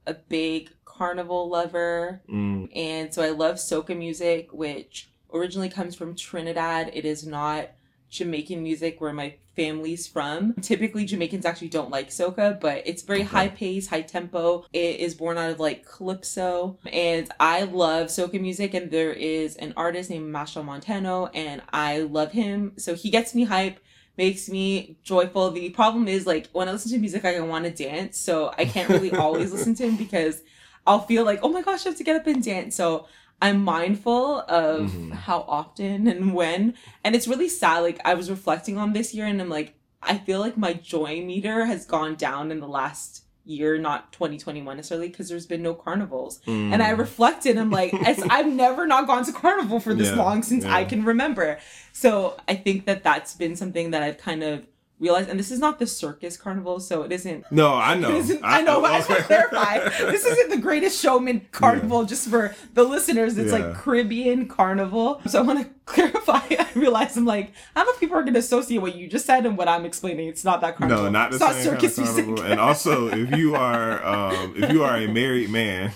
a 0.07 0.13
big 0.13 0.69
carnival 0.85 1.49
lover. 1.49 2.21
Mm, 2.29 2.69
And 2.75 3.13
so 3.13 3.21
I 3.21 3.29
love 3.29 3.55
soca 3.55 3.97
music, 3.97 4.49
which 4.51 5.09
originally 5.33 5.69
comes 5.69 5.95
from 5.95 6.15
Trinidad. 6.15 6.91
It 6.93 7.05
is 7.05 7.25
not 7.25 7.69
Jamaican 8.09 8.61
music 8.63 9.01
where 9.01 9.13
my 9.13 9.35
family's 9.55 10.05
from. 10.07 10.53
Typically, 10.61 11.05
Jamaicans 11.05 11.45
actually 11.45 11.69
don't 11.69 11.89
like 11.89 12.09
soca, 12.09 12.59
but 12.59 12.83
it's 12.85 13.03
very 13.03 13.21
Okay. 13.21 13.27
high 13.29 13.47
pace, 13.49 13.87
high 13.87 14.01
tempo. 14.01 14.65
It 14.73 14.99
is 14.99 15.15
born 15.15 15.37
out 15.37 15.49
of 15.51 15.59
like 15.59 15.85
calypso. 15.85 16.77
And 16.91 17.29
I 17.39 17.63
love 17.63 18.07
soca 18.07 18.39
music. 18.39 18.73
And 18.73 18.91
there 18.91 19.13
is 19.13 19.55
an 19.57 19.73
artist 19.75 20.09
named 20.09 20.33
Machel 20.33 20.63
Montano, 20.63 21.27
and 21.33 21.61
I 21.73 21.99
love 21.99 22.31
him. 22.31 22.73
So 22.77 22.95
he 22.95 23.09
gets 23.09 23.33
me 23.35 23.43
hype. 23.45 23.79
Makes 24.17 24.49
me 24.49 24.97
joyful. 25.03 25.51
The 25.51 25.69
problem 25.71 26.07
is 26.07 26.25
like 26.25 26.47
when 26.51 26.69
I 26.69 26.71
listen 26.71 26.91
to 26.91 26.97
music, 26.99 27.25
I 27.25 27.39
want 27.41 27.65
to 27.65 27.71
dance, 27.71 28.17
so 28.17 28.53
I 28.57 28.65
can't 28.65 28.89
really 28.89 29.11
always 29.17 29.51
listen 29.51 29.75
to 29.75 29.87
him 29.87 29.95
because 29.97 30.41
I'll 30.87 31.01
feel 31.01 31.25
like, 31.25 31.39
oh 31.43 31.49
my 31.49 31.61
gosh, 31.61 31.85
I 31.85 31.89
have 31.89 31.97
to 31.97 32.03
get 32.03 32.15
up 32.15 32.27
and 32.27 32.43
dance. 32.43 32.75
So 32.75 33.07
I'm 33.41 33.63
mindful 33.63 34.39
of 34.47 34.91
Mhm. 34.91 35.11
how 35.11 35.41
often 35.47 36.07
and 36.07 36.33
when. 36.33 36.75
And 37.03 37.15
it's 37.15 37.27
really 37.27 37.49
sad. 37.49 37.79
Like 37.79 37.99
I 38.05 38.13
was 38.13 38.29
reflecting 38.29 38.77
on 38.77 38.93
this 38.93 39.13
year 39.13 39.25
and 39.25 39.41
I'm 39.41 39.49
like, 39.49 39.75
I 40.01 40.17
feel 40.17 40.39
like 40.39 40.55
my 40.57 40.73
joy 40.73 41.21
meter 41.25 41.65
has 41.65 41.85
gone 41.85 42.15
down 42.15 42.51
in 42.51 42.59
the 42.61 42.67
last 42.67 43.24
year, 43.45 43.77
not 43.77 44.11
2021 44.11 44.77
necessarily, 44.77 45.07
because 45.07 45.29
there's 45.29 45.45
been 45.45 45.61
no 45.61 45.73
carnivals. 45.73 46.39
mm. 46.47 46.71
And 46.71 46.81
I 46.81 46.89
reflected, 46.91 47.57
I'm 47.57 47.71
like, 47.71 47.93
I've 48.29 48.47
never 48.47 48.85
not 48.87 49.07
gone 49.07 49.23
to 49.25 49.31
carnival 49.31 49.79
for 49.79 49.93
this 49.93 50.09
Yeah, 50.09 50.15
long 50.15 50.43
since 50.43 50.63
yeah. 50.63 50.75
I 50.75 50.85
can 50.85 51.03
remember. 51.05 51.59
So 51.93 52.37
I 52.47 52.55
think 52.55 52.85
that 52.85 53.03
that's 53.03 53.33
been 53.35 53.55
something 53.55 53.91
that 53.91 54.03
I've 54.03 54.17
kind 54.17 54.43
of 54.43 54.65
realized. 54.99 55.29
And 55.29 55.37
this 55.39 55.51
is 55.51 55.59
not 55.59 55.77
the 55.79 55.85
circus 55.87 56.37
carnival, 56.37 56.79
so 56.79 57.03
it 57.03 57.11
isn't 57.11 57.45
No, 57.51 57.73
I 57.75 57.95
know. 57.99 58.11
isn't- 58.15 58.39
I, 58.43 58.61
know, 58.61 58.81
but 58.81 58.91
I 58.91 58.97
just 58.99 59.09
want 59.09 59.21
to 59.21 59.27
clarify. 59.27 59.79
This 60.11 60.25
isn't 60.25 60.49
the 60.49 60.57
greatest 60.57 61.01
showman 61.01 61.47
carnival, 61.51 62.05
just 62.05 62.29
for 62.29 62.55
the 62.73 62.83
listeners. 62.83 63.37
It's 63.37 63.51
Yeah. 63.51 63.59
like 63.67 63.73
Caribbean 63.75 64.47
carnival. 64.47 65.21
So 65.27 65.39
I 65.39 65.41
want 65.41 65.59
to 65.63 65.69
clarify. 65.85 66.39
I 66.49 66.67
realize 66.75 67.17
I'm 67.17 67.25
like, 67.25 67.51
I 67.75 67.79
don't 67.79 67.87
know 67.87 67.93
if 67.93 67.99
people 67.99 68.17
are 68.17 68.21
going 68.23 68.33
to 68.33 68.39
associate 68.39 68.77
what 68.79 68.95
you 68.95 69.07
just 69.07 69.25
said 69.25 69.45
and 69.45 69.57
what 69.57 69.67
I'm 69.67 69.85
explaining. 69.85 70.27
It's 70.29 70.43
not 70.45 70.61
that 70.61 70.77
carnival. 70.77 71.03
No, 71.05 71.09
not 71.09 71.31
the 71.31 71.35
it's 71.35 71.41
not 71.43 71.55
circus 71.55 71.95
kind 71.97 72.07
of 72.07 72.15
music. 72.15 72.25
carnival. 72.35 72.51
And 72.51 72.59
also, 72.59 73.07
if 73.09 73.35
you 73.35 73.55
are 73.55 74.05
um, 74.05 74.53
if 74.57 74.71
you 74.71 74.83
are 74.83 74.95
a 74.97 75.07
married 75.07 75.49
man, 75.49 75.91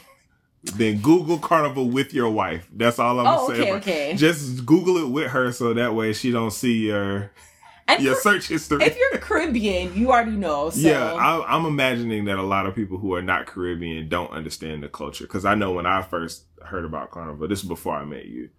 then 0.75 0.99
Google 0.99 1.37
carnival 1.39 1.89
with 1.89 2.13
your 2.13 2.29
wife. 2.29 2.67
That's 2.73 2.99
all 2.99 3.19
I'm 3.19 3.27
oh, 3.27 3.47
gonna 3.47 3.55
say. 3.55 3.71
okay, 3.71 3.73
okay. 4.11 4.15
Just 4.17 4.65
Google 4.65 4.97
it 4.97 5.07
with 5.09 5.31
her, 5.31 5.51
so 5.53 5.73
that 5.73 5.95
way 5.95 6.11
she 6.11 6.31
don't 6.31 6.51
see 6.51 6.87
your 6.87 7.31
And 7.89 8.07
for- 8.07 8.15
search 8.15 8.47
history. 8.47 8.83
if 8.83 8.97
you're 8.97 9.19
Caribbean, 9.19 9.95
you 9.95 10.11
already 10.11 10.31
know. 10.31 10.69
So. 10.69 10.79
Yeah, 10.79 11.13
I, 11.13 11.55
I'm 11.55 11.65
imagining 11.65 12.25
that 12.25 12.37
a 12.37 12.43
lot 12.43 12.65
of 12.65 12.75
people 12.75 12.97
who 12.97 13.13
are 13.13 13.21
not 13.21 13.45
Caribbean 13.45 14.09
don't 14.09 14.31
understand 14.31 14.83
the 14.83 14.89
culture. 14.89 15.25
Because 15.25 15.45
I 15.45 15.55
know 15.55 15.71
when 15.71 15.85
I 15.85 16.01
first 16.01 16.45
heard 16.65 16.85
about 16.85 17.11
Carnival, 17.11 17.47
this 17.47 17.61
is 17.63 17.67
before 17.67 17.95
I 17.95 18.05
met 18.05 18.25
you, 18.25 18.49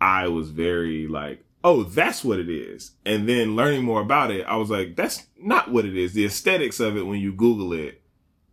I 0.00 0.28
was 0.28 0.50
very 0.50 1.06
like, 1.06 1.44
oh, 1.64 1.84
that's 1.84 2.24
what 2.24 2.38
it 2.38 2.48
is. 2.50 2.92
And 3.06 3.28
then 3.28 3.54
learning 3.54 3.84
more 3.84 4.00
about 4.00 4.30
it, 4.30 4.44
I 4.46 4.56
was 4.56 4.70
like, 4.70 4.96
that's 4.96 5.26
not 5.38 5.70
what 5.70 5.84
it 5.84 5.96
is. 5.96 6.12
The 6.12 6.24
aesthetics 6.24 6.80
of 6.80 6.96
it 6.96 7.06
when 7.06 7.20
you 7.20 7.32
Google 7.32 7.72
it 7.72 8.02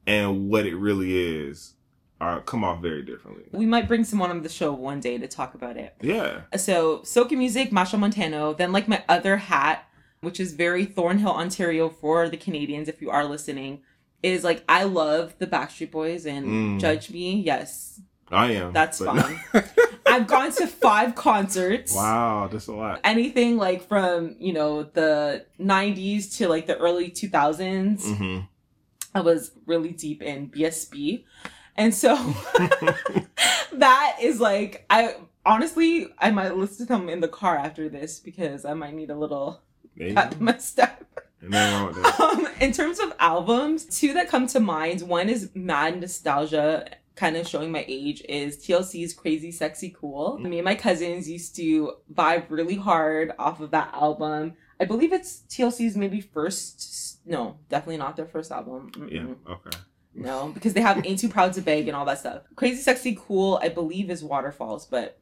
and 0.06 0.50
what 0.50 0.66
it 0.66 0.76
really 0.76 1.18
is 1.18 1.74
are 2.22 2.42
come 2.42 2.64
off 2.64 2.82
very 2.82 3.02
differently. 3.02 3.46
we 3.52 3.66
might 3.66 3.88
bring 3.88 4.04
someone 4.04 4.30
on 4.30 4.42
the 4.42 4.50
show 4.50 4.74
one 4.74 5.00
day 5.00 5.18
to 5.18 5.28
talk 5.28 5.54
about 5.54 5.78
it. 5.78 5.96
Yeah. 6.02 6.42
so 6.58 7.00
soca 7.00 7.38
music, 7.38 7.72
Machel 7.72 8.00
Montano. 8.00 8.54
Then 8.54 8.72
like 8.72 8.88
my 8.88 9.04
other 9.08 9.38
hat, 9.38 9.88
which 10.22 10.40
is 10.40 10.54
very 10.54 10.86
Thornhill, 10.86 11.32
Ontario 11.32 11.90
for 11.90 12.30
the 12.30 12.38
Canadians, 12.38 12.88
if 12.88 13.02
you 13.02 13.10
are 13.10 13.26
listening, 13.26 13.82
is 14.22 14.44
like 14.44 14.64
I 14.68 14.84
love 14.84 15.36
the 15.40 15.48
Backstreet 15.48 15.92
Boys 15.92 16.26
and 16.26 16.46
Mm. 16.46 16.80
judge 16.80 17.10
me. 17.10 17.40
Yes, 17.42 18.02
I 18.32 18.52
am. 18.54 18.74
That's 18.74 19.00
fine. 19.04 19.40
I've 20.06 20.28
gone 20.28 20.52
to 20.54 20.68
five 20.68 21.16
concerts. 21.16 21.94
wow, 21.96 22.50
that's 22.52 22.68
a 22.68 22.74
lot. 22.74 23.00
Anything 23.04 23.58
like 23.58 23.88
from 23.88 24.36
you 24.40 24.54
know 24.54 24.84
the 24.84 25.46
'90s 25.60 26.36
to 26.38 26.48
like 26.50 26.68
the 26.68 26.78
early 26.78 27.10
2000s. 27.12 28.18
hmm 28.18 28.40
I 29.16 29.22
was 29.22 29.52
really 29.66 29.92
deep 29.92 30.22
in 30.22 30.50
BSB. 30.52 31.24
And 31.76 31.96
so 31.96 32.16
that 33.74 34.18
is 34.22 34.40
like 34.40 34.86
I 34.90 35.16
honestly 35.46 36.08
I 36.20 36.32
might 36.32 36.56
listen 36.56 36.86
to 36.88 36.94
them 36.94 37.10
in 37.10 37.20
the 37.20 37.28
car 37.28 37.56
after 37.58 37.90
this 37.90 38.20
because 38.20 38.66
I 38.66 38.74
might 38.74 38.94
need 38.94 39.10
a 39.10 39.16
little 39.16 39.62
There 40.00 40.08
you 40.08 40.16
pep 40.16 40.32
go. 40.32 40.38
in 40.38 40.46
my 40.46 40.58
step. 40.58 41.06
And 41.42 41.52
nothing 41.52 41.76
wrong 41.76 41.88
with 41.88 42.04
that. 42.04 42.20
Um, 42.20 42.48
in 42.60 42.72
terms 42.72 43.00
of 43.00 43.14
albums, 43.20 43.86
two 43.86 44.14
that 44.14 44.28
come 44.30 44.48
to 44.48 44.60
mind. 44.60 45.02
One 45.02 45.30
is 45.30 45.52
Mad 45.54 46.00
Nostalgia, 46.00 46.90
kind 47.16 47.38
of 47.38 47.48
showing 47.48 47.72
my 47.72 47.86
age, 47.88 48.24
is 48.28 48.58
TLC's 48.58 49.14
Crazy 49.14 49.52
Sexy 49.52 49.90
Cool. 49.90 50.38
Me 50.40 50.60
and 50.60 50.66
my 50.66 50.76
cousins 50.76 51.30
used 51.30 51.56
to 51.58 51.94
vibe 52.14 52.46
really 52.50 52.76
hard 52.76 53.34
off 53.38 53.60
of 53.60 53.72
that 53.72 53.94
album. 53.94 54.54
I 54.80 54.86
believe 54.86 55.14
it's 55.14 55.44
TLC's 55.50 55.96
maybe 55.96 56.22
first, 56.22 57.20
no, 57.26 57.58
definitely 57.70 57.98
not 57.98 58.16
their 58.16 58.26
first 58.28 58.52
album. 58.52 58.92
Mm-mm. 58.94 59.12
Yeah. 59.12 59.54
Okay. 59.54 59.78
No, 60.16 60.50
because 60.54 60.74
they 60.74 60.82
have 60.82 61.06
Ain't 61.06 61.20
Too 61.20 61.30
Proud 61.30 61.54
to 61.54 61.62
Beg 61.62 61.88
and 61.88 61.96
all 61.96 62.06
that 62.06 62.20
stuff. 62.20 62.44
Crazy 62.56 62.82
Sexy 62.82 63.18
Cool, 63.20 63.60
I 63.62 63.70
believe, 63.70 64.10
is 64.10 64.24
Waterfalls, 64.24 64.86
but 64.86 65.20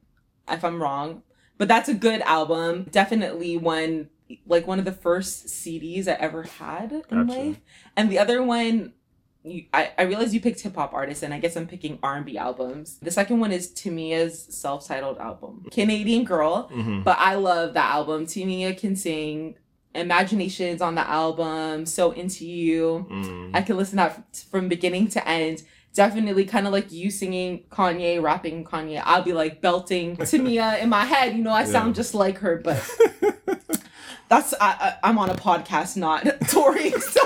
if 0.48 0.64
I'm 0.64 0.82
wrong. 0.82 1.22
But 1.58 1.68
that's 1.68 1.88
a 1.88 1.94
good 1.94 2.20
album. 2.22 2.86
Definitely 2.90 3.56
one 3.56 4.10
like 4.46 4.66
one 4.66 4.78
of 4.78 4.84
the 4.84 4.92
first 4.92 5.46
CDs 5.46 6.06
I 6.08 6.12
ever 6.12 6.42
had 6.42 6.92
in 7.10 7.26
Gotcha. 7.26 7.40
life. 7.40 7.60
And 7.96 8.10
the 8.10 8.18
other 8.18 8.42
one 8.42 8.92
you, 9.44 9.64
I, 9.72 9.92
I 9.96 10.02
realize 10.02 10.34
you 10.34 10.40
picked 10.40 10.60
hip 10.60 10.74
hop 10.74 10.92
artists, 10.92 11.22
and 11.22 11.32
I 11.32 11.38
guess 11.38 11.56
I'm 11.56 11.66
picking 11.66 11.98
R 12.02 12.16
and 12.16 12.26
B 12.26 12.36
albums. 12.36 12.98
The 13.00 13.10
second 13.10 13.38
one 13.40 13.52
is 13.52 13.68
Tamia's 13.72 14.42
self-titled 14.54 15.18
album, 15.18 15.64
Canadian 15.70 16.24
Girl. 16.24 16.68
hmm 16.72 17.02
But 17.02 17.18
I 17.18 17.36
love 17.36 17.74
that 17.74 17.90
album. 17.92 18.26
Tamia 18.26 18.76
can 18.76 18.96
sing. 18.96 19.54
Imaginations 19.94 20.82
on 20.82 20.94
the 20.96 21.08
album. 21.08 21.86
So 21.86 22.10
into 22.12 22.46
you. 22.46 23.06
mm 23.10 23.50
I 23.54 23.62
can 23.62 23.76
listen 23.76 23.96
to 23.98 24.04
that 24.04 24.44
from 24.50 24.68
beginning 24.68 25.08
to 25.10 25.26
end. 25.26 25.62
Definitely 25.94 26.44
kind 26.44 26.66
of 26.66 26.72
like 26.72 26.92
you 26.92 27.10
singing 27.10 27.64
Kanye, 27.70 28.20
rapping 28.22 28.64
Kanye. 28.64 29.00
I'll 29.04 29.22
be 29.22 29.32
like 29.32 29.62
belting 29.62 30.16
Tamia 30.16 30.80
in 30.82 30.88
my 30.90 31.04
head. 31.04 31.34
You 31.36 31.42
know, 31.42 31.52
I 31.52 31.64
sound 31.76 31.88
Yeah. 31.96 32.02
just 32.02 32.14
like 32.14 32.38
her, 32.38 32.56
but 32.62 32.76
that's 34.28 34.54
I, 34.60 34.70
I, 34.70 34.94
I'm 35.02 35.18
on 35.18 35.30
a 35.30 35.34
podcast, 35.34 35.96
not 35.96 36.24
touring. 36.48 36.98
So 37.00 37.20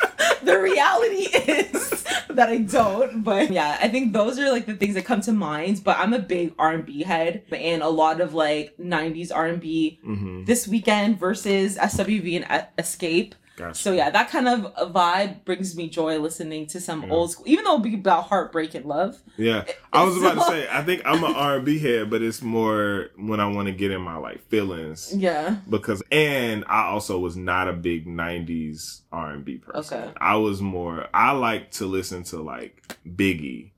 the 0.42 0.58
reality 0.58 1.28
is 1.34 2.04
that 2.30 2.48
I 2.48 2.58
don't, 2.58 3.22
but 3.22 3.50
yeah, 3.50 3.78
I 3.80 3.88
think 3.88 4.12
those 4.12 4.38
are 4.38 4.50
like 4.50 4.66
the 4.66 4.74
things 4.74 4.94
that 4.94 5.04
come 5.04 5.20
to 5.22 5.32
mind. 5.32 5.82
But 5.84 5.98
I'm 5.98 6.12
a 6.12 6.18
big 6.18 6.54
R&B 6.58 7.02
head, 7.02 7.42
and 7.50 7.82
a 7.82 7.88
lot 7.88 8.20
of 8.20 8.34
like 8.34 8.76
'90s 8.78 9.30
R&B. 9.34 10.00
Mm-hmm. 10.04 10.44
This 10.44 10.68
weekend 10.68 11.18
versus 11.18 11.76
SWV 11.76 12.44
and 12.44 12.68
Xscape. 12.78 13.32
Gotcha. 13.56 13.74
So 13.74 13.92
yeah, 13.92 14.08
that 14.10 14.30
kind 14.30 14.48
of 14.48 14.74
vibe 14.92 15.44
brings 15.44 15.76
me 15.76 15.88
joy 15.90 16.18
listening 16.18 16.66
to 16.68 16.80
some 16.80 17.02
Yeah. 17.02 17.10
old 17.10 17.32
school, 17.32 17.46
even 17.46 17.64
though 17.64 17.74
it'll 17.74 17.82
be 17.84 17.94
about 17.94 18.24
heartbreak 18.24 18.74
and 18.74 18.86
love. 18.86 19.18
Yeah, 19.36 19.64
I 19.92 20.04
was 20.04 20.16
about 20.16 20.34
to 20.34 20.44
say. 20.44 20.66
I 20.70 20.82
think 20.82 21.02
I'm 21.04 21.22
an 21.22 21.34
R&B 21.34 21.78
head, 21.78 22.08
but 22.08 22.22
it's 22.22 22.40
more 22.40 23.10
when 23.16 23.40
I 23.40 23.46
want 23.48 23.66
to 23.66 23.72
get 23.72 23.90
in 23.90 24.00
my 24.00 24.16
like 24.16 24.40
feelings 24.48 25.12
Yeah. 25.14 25.56
because, 25.68 26.02
and 26.10 26.64
I 26.66 26.84
also 26.86 27.18
was 27.18 27.36
not 27.36 27.68
a 27.68 27.72
big 27.74 28.06
'90s 28.06 29.02
R&B 29.12 29.58
person. 29.58 29.98
Okay. 29.98 30.12
I 30.18 30.36
was 30.36 30.62
more. 30.62 31.08
I 31.12 31.32
like 31.32 31.72
to 31.72 31.86
listen 31.86 32.22
to 32.24 32.40
like 32.40 32.96
Biggie 33.06 33.71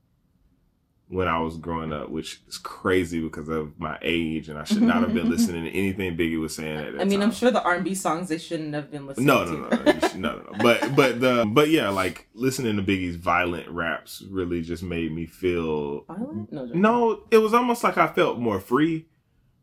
when 1.07 1.27
I 1.27 1.39
was 1.39 1.57
growing 1.57 1.93
up, 1.93 2.09
which 2.09 2.41
is 2.47 2.57
crazy 2.57 3.21
because 3.21 3.47
of 3.47 3.79
my 3.79 3.97
age, 4.01 4.49
and 4.49 4.57
I 4.57 4.63
should 4.63 4.81
not 4.81 5.01
have 5.01 5.13
been 5.13 5.29
listening 5.35 5.65
to 5.65 5.69
anything 5.71 6.17
Biggie 6.17 6.39
was 6.39 6.55
saying 6.55 6.77
at 6.77 6.93
that 6.93 7.01
I 7.01 7.05
mean, 7.05 7.19
time. 7.19 7.29
I'm 7.29 7.35
sure 7.35 7.51
the 7.51 7.61
R&B 7.61 7.93
songs 7.93 8.29
they 8.29 8.39
shouldn't 8.39 8.73
have 8.73 8.89
been 8.89 9.05
listening 9.05 9.27
No, 9.27 9.45
to. 9.45 9.51
no, 9.51 9.57
no, 9.69 9.83
no, 9.83 9.99
should- 9.99 10.15
no, 10.19 10.35
no, 10.37 10.41
no. 10.51 10.57
But 10.63 10.95
but 10.95 11.19
the 11.19 11.45
but 11.47 11.69
yeah, 11.69 11.89
like 11.89 12.27
listening 12.33 12.75
to 12.77 12.81
Biggie's 12.81 13.17
violent 13.17 13.69
raps 13.69 14.23
really 14.29 14.61
just 14.61 14.81
made 14.81 15.11
me 15.13 15.25
feel. 15.27 16.05
Violent? 16.05 16.51
No. 16.51 16.65
No, 16.65 17.23
it 17.29 17.37
was 17.37 17.53
almost 17.53 17.83
like 17.83 17.97
I 17.97 18.07
felt 18.07 18.39
more 18.39 18.59
free 18.59 19.05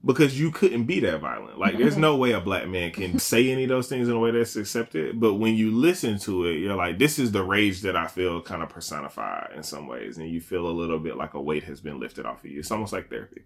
because 0.04 0.38
you 0.38 0.50
couldn't 0.50 0.84
be 0.84 1.00
that 1.00 1.20
violent. 1.20 1.58
Like 1.58 1.78
there's 1.78 1.96
no 1.96 2.16
way 2.16 2.32
a 2.32 2.40
black 2.40 2.66
man 2.68 2.90
can 2.90 3.18
say 3.20 3.50
any 3.50 3.64
of 3.64 3.68
those 3.68 3.88
things 3.88 4.08
in 4.08 4.14
a 4.14 4.18
way 4.18 4.30
that's 4.32 4.56
accepted. 4.56 5.20
But 5.20 5.34
when 5.34 5.54
you 5.54 5.70
listen 5.70 6.18
to 6.20 6.46
it, 6.46 6.58
you're 6.58 6.74
like, 6.74 6.98
this 6.98 7.18
is 7.18 7.32
the 7.32 7.44
rage 7.44 7.82
that 7.82 7.96
I 7.96 8.08
feel 8.08 8.40
kind 8.42 8.62
of 8.62 8.68
personified 8.68 9.52
in 9.54 9.62
some 9.62 9.86
ways, 9.86 10.18
and 10.18 10.28
you 10.28 10.40
feel 10.40 10.66
a 10.66 10.72
little 10.72 10.98
bit 10.98 11.16
like 11.16 11.34
a 11.34 11.40
weight 11.40 11.64
has 11.64 11.80
been 11.80 12.00
lifted 12.00 12.26
off 12.26 12.44
of 12.44 12.50
you. 12.50 12.60
It's 12.60 12.70
almost 12.70 12.92
like 12.92 13.10
therapy. 13.10 13.42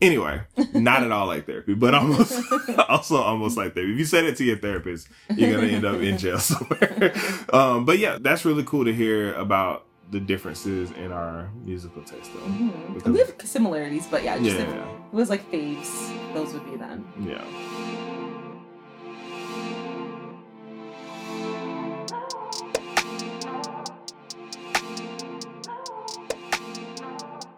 Anyway, 0.00 0.40
not 0.74 1.04
at 1.04 1.12
all 1.12 1.28
like 1.28 1.46
therapy, 1.46 1.74
but 1.74 1.94
almost 1.94 2.42
also 2.88 3.16
almost 3.16 3.56
like 3.56 3.74
therapy. 3.74 3.92
If 3.92 3.98
you 3.98 4.04
say 4.04 4.26
that 4.26 4.36
to 4.38 4.44
your 4.44 4.56
therapist, 4.56 5.08
you're 5.36 5.52
gonna 5.52 5.68
end 5.68 5.84
up 5.84 6.00
in 6.00 6.18
jail 6.18 6.38
somewhere. 6.40 7.12
um, 7.52 7.84
but 7.84 7.98
yeah, 7.98 8.18
that's 8.20 8.44
really 8.44 8.64
cool 8.64 8.84
to 8.84 8.92
hear 8.92 9.32
about 9.34 9.86
the 10.12 10.20
differences 10.20 10.90
in 10.92 11.10
our 11.10 11.50
musical 11.64 12.02
taste, 12.02 12.30
though. 12.34 12.40
Mhm. 12.40 13.12
We 13.12 13.18
have 13.20 13.34
similarities, 13.44 14.06
but 14.06 14.22
yeah, 14.22 14.36
just 14.38 14.50
Yeah, 14.58 14.62
if 14.64 14.74
it 14.74 15.14
was 15.16 15.30
like 15.30 15.50
faves, 15.50 15.90
those 16.34 16.52
would 16.52 16.64
be 16.70 16.76
them. 16.76 17.04
yeah. 17.26 17.42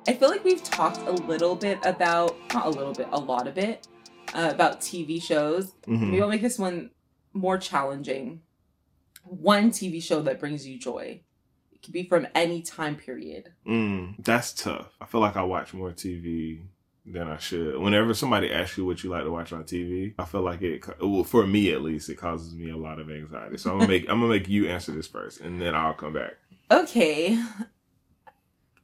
I 0.06 0.12
feel 0.12 0.28
like 0.28 0.44
we've 0.44 0.62
talked 0.62 0.98
a 1.06 1.12
little 1.12 1.56
bit 1.56 1.78
about, 1.84 2.36
not 2.52 2.66
a 2.66 2.70
little 2.70 2.92
bit, 2.92 3.08
a 3.10 3.18
lot 3.18 3.46
of 3.48 3.56
it, 3.56 3.88
uh, 4.34 4.50
about 4.52 4.80
TV 4.80 5.18
shows. 5.22 5.72
Mhm. 5.86 6.00
Maybe 6.10 6.22
I'll 6.22 6.28
make 6.28 6.42
this 6.42 6.58
one 6.58 6.90
more 7.32 7.56
challenging. 7.56 8.42
One 9.24 9.70
TV 9.70 10.00
show 10.02 10.20
that 10.22 10.38
brings 10.38 10.66
you 10.66 10.78
joy. 10.78 11.22
Could 11.84 11.92
be 11.92 12.04
from 12.04 12.26
any 12.34 12.62
time 12.62 12.96
period. 12.96 13.52
Mm, 13.66 14.16
that's 14.24 14.52
tough. 14.52 14.88
I 15.00 15.06
feel 15.06 15.20
like 15.20 15.36
I 15.36 15.42
watch 15.42 15.74
more 15.74 15.90
TV 15.90 16.62
than 17.04 17.28
I 17.28 17.36
should. 17.36 17.78
Whenever 17.78 18.14
somebody 18.14 18.50
asks 18.50 18.78
you 18.78 18.86
what 18.86 19.04
you 19.04 19.10
like 19.10 19.24
to 19.24 19.30
watch 19.30 19.52
on 19.52 19.64
TV, 19.64 20.14
I 20.18 20.24
feel 20.24 20.40
like 20.40 20.62
it. 20.62 20.82
Well, 21.00 21.24
for 21.24 21.46
me 21.46 21.72
at 21.72 21.82
least, 21.82 22.08
it 22.08 22.16
causes 22.16 22.54
me 22.54 22.70
a 22.70 22.76
lot 22.76 22.98
of 22.98 23.10
anxiety. 23.10 23.58
So 23.58 23.72
I'm 23.72 23.78
gonna 23.78 23.88
make 23.88 24.08
I'm 24.08 24.20
gonna 24.20 24.32
make 24.32 24.48
you 24.48 24.68
answer 24.68 24.92
this 24.92 25.06
first, 25.06 25.40
and 25.40 25.60
then 25.60 25.74
I'll 25.74 25.94
come 25.94 26.14
back. 26.14 26.32
Okay. 26.70 27.42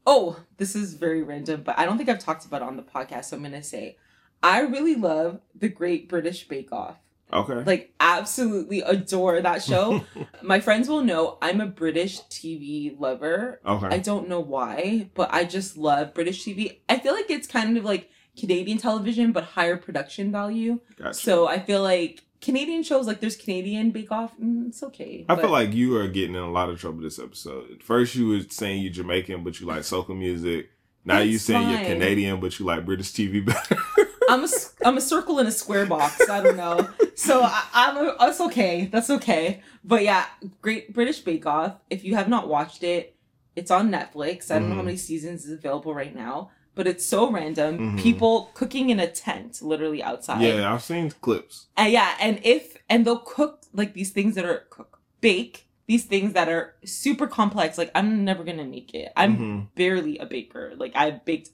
Oh, 0.06 0.40
this 0.56 0.74
is 0.74 0.94
very 0.94 1.22
random, 1.22 1.62
but 1.62 1.78
I 1.78 1.84
don't 1.84 1.96
think 1.96 2.08
I've 2.08 2.18
talked 2.18 2.44
about 2.44 2.62
it 2.62 2.68
on 2.68 2.76
the 2.76 2.82
podcast, 2.82 3.26
so 3.26 3.36
I'm 3.36 3.42
gonna 3.42 3.62
say 3.62 3.96
I 4.42 4.60
really 4.60 4.94
love 4.94 5.40
the 5.54 5.68
Great 5.68 6.08
British 6.08 6.48
Bake 6.48 6.72
Off. 6.72 6.96
Okay. 7.32 7.62
Like, 7.64 7.94
absolutely 8.00 8.80
adore 8.80 9.40
that 9.40 9.62
show. 9.62 10.04
My 10.42 10.60
friends 10.60 10.88
will 10.88 11.02
know 11.02 11.38
I'm 11.40 11.60
a 11.60 11.66
British 11.66 12.20
TV 12.22 12.98
lover. 12.98 13.60
okay. 13.64 13.86
I 13.88 13.98
don't 13.98 14.28
know 14.28 14.40
why, 14.40 15.08
but 15.14 15.32
I 15.32 15.44
just 15.44 15.76
love 15.76 16.14
British 16.14 16.44
TV. 16.44 16.78
I 16.88 16.98
feel 16.98 17.12
like 17.14 17.30
it's 17.30 17.46
kind 17.46 17.76
of 17.76 17.84
like 17.84 18.10
Canadian 18.38 18.78
television, 18.78 19.32
but 19.32 19.44
higher 19.44 19.76
production 19.76 20.32
value. 20.32 20.80
Gotcha. 20.96 21.14
So 21.14 21.46
I 21.48 21.58
feel 21.58 21.82
like 21.82 22.22
Canadian 22.40 22.82
shows, 22.82 23.06
like 23.06 23.20
there's 23.20 23.36
Canadian 23.36 23.90
Bake 23.90 24.10
Off, 24.10 24.32
mm, 24.38 24.68
it's 24.68 24.82
okay. 24.82 25.26
I 25.28 25.34
but- 25.34 25.42
feel 25.42 25.50
like 25.50 25.74
you 25.74 25.96
are 25.98 26.08
getting 26.08 26.34
in 26.34 26.42
a 26.42 26.50
lot 26.50 26.70
of 26.70 26.80
trouble 26.80 27.02
this 27.02 27.18
episode. 27.18 27.82
First, 27.82 28.14
you 28.14 28.28
were 28.28 28.40
saying 28.48 28.82
you're 28.82 28.92
Jamaican, 28.92 29.44
but 29.44 29.60
you 29.60 29.66
like 29.66 29.80
soca 29.80 30.16
music. 30.16 30.70
Now 31.04 31.20
you 31.20 31.34
It's 31.36 31.44
saying 31.44 31.68
you're. 31.70 31.80
Canadian, 31.80 32.40
but 32.40 32.58
you 32.58 32.66
like 32.66 32.84
British 32.84 33.12
TV 33.12 33.44
better. 33.44 33.76
I'm 34.30 34.44
a, 34.44 34.48
I'm 34.84 34.96
a 34.96 35.00
circle 35.00 35.38
in 35.38 35.46
a 35.46 35.52
square 35.52 35.86
box. 35.86 36.28
I 36.28 36.42
don't 36.42 36.56
know. 36.56 36.88
So 37.14 37.42
I, 37.42 37.64
I'm 37.74 37.96
a, 37.98 38.16
that's 38.18 38.40
okay. 38.40 38.86
That's 38.90 39.10
okay. 39.10 39.62
But 39.84 40.02
yeah, 40.04 40.24
Great 40.62 40.94
British 40.94 41.18
Bake 41.20 41.44
Off. 41.46 41.74
If 41.90 42.04
you 42.04 42.14
have 42.14 42.28
not 42.28 42.48
watched 42.48 42.82
it, 42.82 43.16
it's 43.56 43.70
on 43.70 43.90
Netflix. 43.90 44.50
I 44.50 44.58
don't 44.58 44.68
know 44.70 44.76
how 44.76 44.82
Mhm. 44.82 44.84
many 44.86 44.96
seasons 44.96 45.44
is 45.44 45.52
available 45.52 45.92
right 45.94 46.14
now, 46.14 46.50
but 46.74 46.86
it's 46.86 47.04
so 47.04 47.30
random. 47.30 47.78
Mhm. 47.96 47.98
People 47.98 48.50
cooking 48.54 48.88
in 48.90 48.98
a 49.00 49.06
tent, 49.10 49.60
literally 49.60 50.02
outside. 50.02 50.42
yeah, 50.42 50.72
I've 50.72 50.82
seen 50.82 51.10
clips. 51.20 51.66
And 51.76 51.92
yeah, 51.92 52.14
and 52.20 52.40
if 52.42 52.76
and 52.88 53.04
they'll 53.04 53.18
cook 53.18 53.62
like 53.74 53.92
these 53.94 54.10
things 54.10 54.34
that 54.36 54.44
are 54.44 54.64
cook 54.70 55.00
bake 55.20 55.66
these 55.86 56.04
things 56.04 56.34
that 56.34 56.48
are 56.48 56.76
super 56.84 57.26
complex. 57.26 57.76
Like 57.76 57.90
I'm 57.96 58.24
never 58.24 58.44
gonna 58.44 58.64
make 58.64 58.94
it. 58.94 59.10
I'm 59.16 59.36
Mhm. 59.36 59.74
barely 59.74 60.18
a 60.18 60.24
baker. 60.24 60.72
Like 60.76 60.92
I 60.94 61.10
baked 61.10 61.50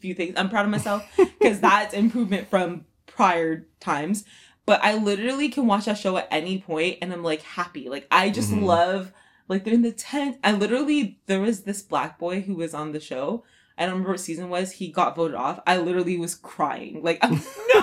few 0.00 0.14
things. 0.14 0.34
I'm 0.36 0.48
proud 0.50 0.64
of 0.64 0.70
myself 0.70 1.02
because 1.16 1.60
that's 1.60 1.94
improvement 1.94 2.48
from 2.48 2.84
prior 3.06 3.66
times. 3.80 4.24
But 4.66 4.84
I 4.84 4.94
literally 4.96 5.48
can 5.48 5.66
watch 5.66 5.86
that 5.86 5.96
show 5.98 6.16
at 6.18 6.28
any 6.30 6.60
point 6.60 6.98
and 7.00 7.12
I'm 7.12 7.22
like 7.22 7.42
happy. 7.42 7.88
Like 7.88 8.06
I 8.10 8.30
just 8.30 8.52
Mhm. 8.52 8.62
love 8.64 9.12
like 9.48 9.64
they're 9.64 9.72
in 9.74 9.82
the 9.82 9.92
tent. 9.92 10.38
I 10.44 10.52
literally 10.52 11.18
there 11.26 11.40
was 11.40 11.62
this 11.62 11.80
black 11.82 12.18
boy 12.18 12.42
who 12.42 12.54
was 12.54 12.74
on 12.74 12.92
the 12.92 13.00
show. 13.00 13.44
I 13.78 13.82
don't 13.82 13.92
remember 13.92 14.10
what 14.10 14.20
season 14.20 14.50
was. 14.50 14.72
He 14.72 14.88
got 14.90 15.14
voted 15.16 15.36
off. 15.36 15.60
I 15.66 15.78
literally 15.78 16.18
was 16.18 16.34
crying. 16.34 17.00
Like, 17.02 17.18
I'm, 17.22 17.30
no, 17.34 17.82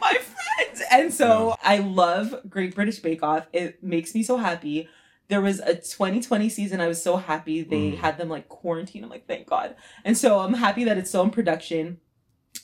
my 0.00 0.14
friends. 0.18 0.82
And 0.90 1.12
so 1.12 1.54
I 1.62 1.78
love 1.78 2.34
Great 2.48 2.74
British 2.74 2.98
Bake 3.00 3.22
Off. 3.22 3.46
It 3.52 3.82
makes 3.84 4.14
me 4.14 4.22
so 4.22 4.38
happy. 4.38 4.88
There 5.28 5.40
was 5.40 5.60
a 5.60 5.74
2020 5.74 6.48
season. 6.48 6.80
I 6.80 6.88
was 6.88 7.02
so 7.02 7.16
happy 7.16 7.62
they 7.62 7.92
Mm. 7.92 7.98
had 7.98 8.18
them 8.18 8.28
like 8.28 8.48
quarantine. 8.48 9.04
I'm 9.04 9.10
like, 9.10 9.26
thank 9.26 9.46
God. 9.46 9.74
And 10.04 10.16
so 10.18 10.40
I'm 10.40 10.54
happy 10.54 10.84
that 10.84 10.98
it's 10.98 11.08
still 11.08 11.22
in 11.22 11.30
production. 11.30 11.98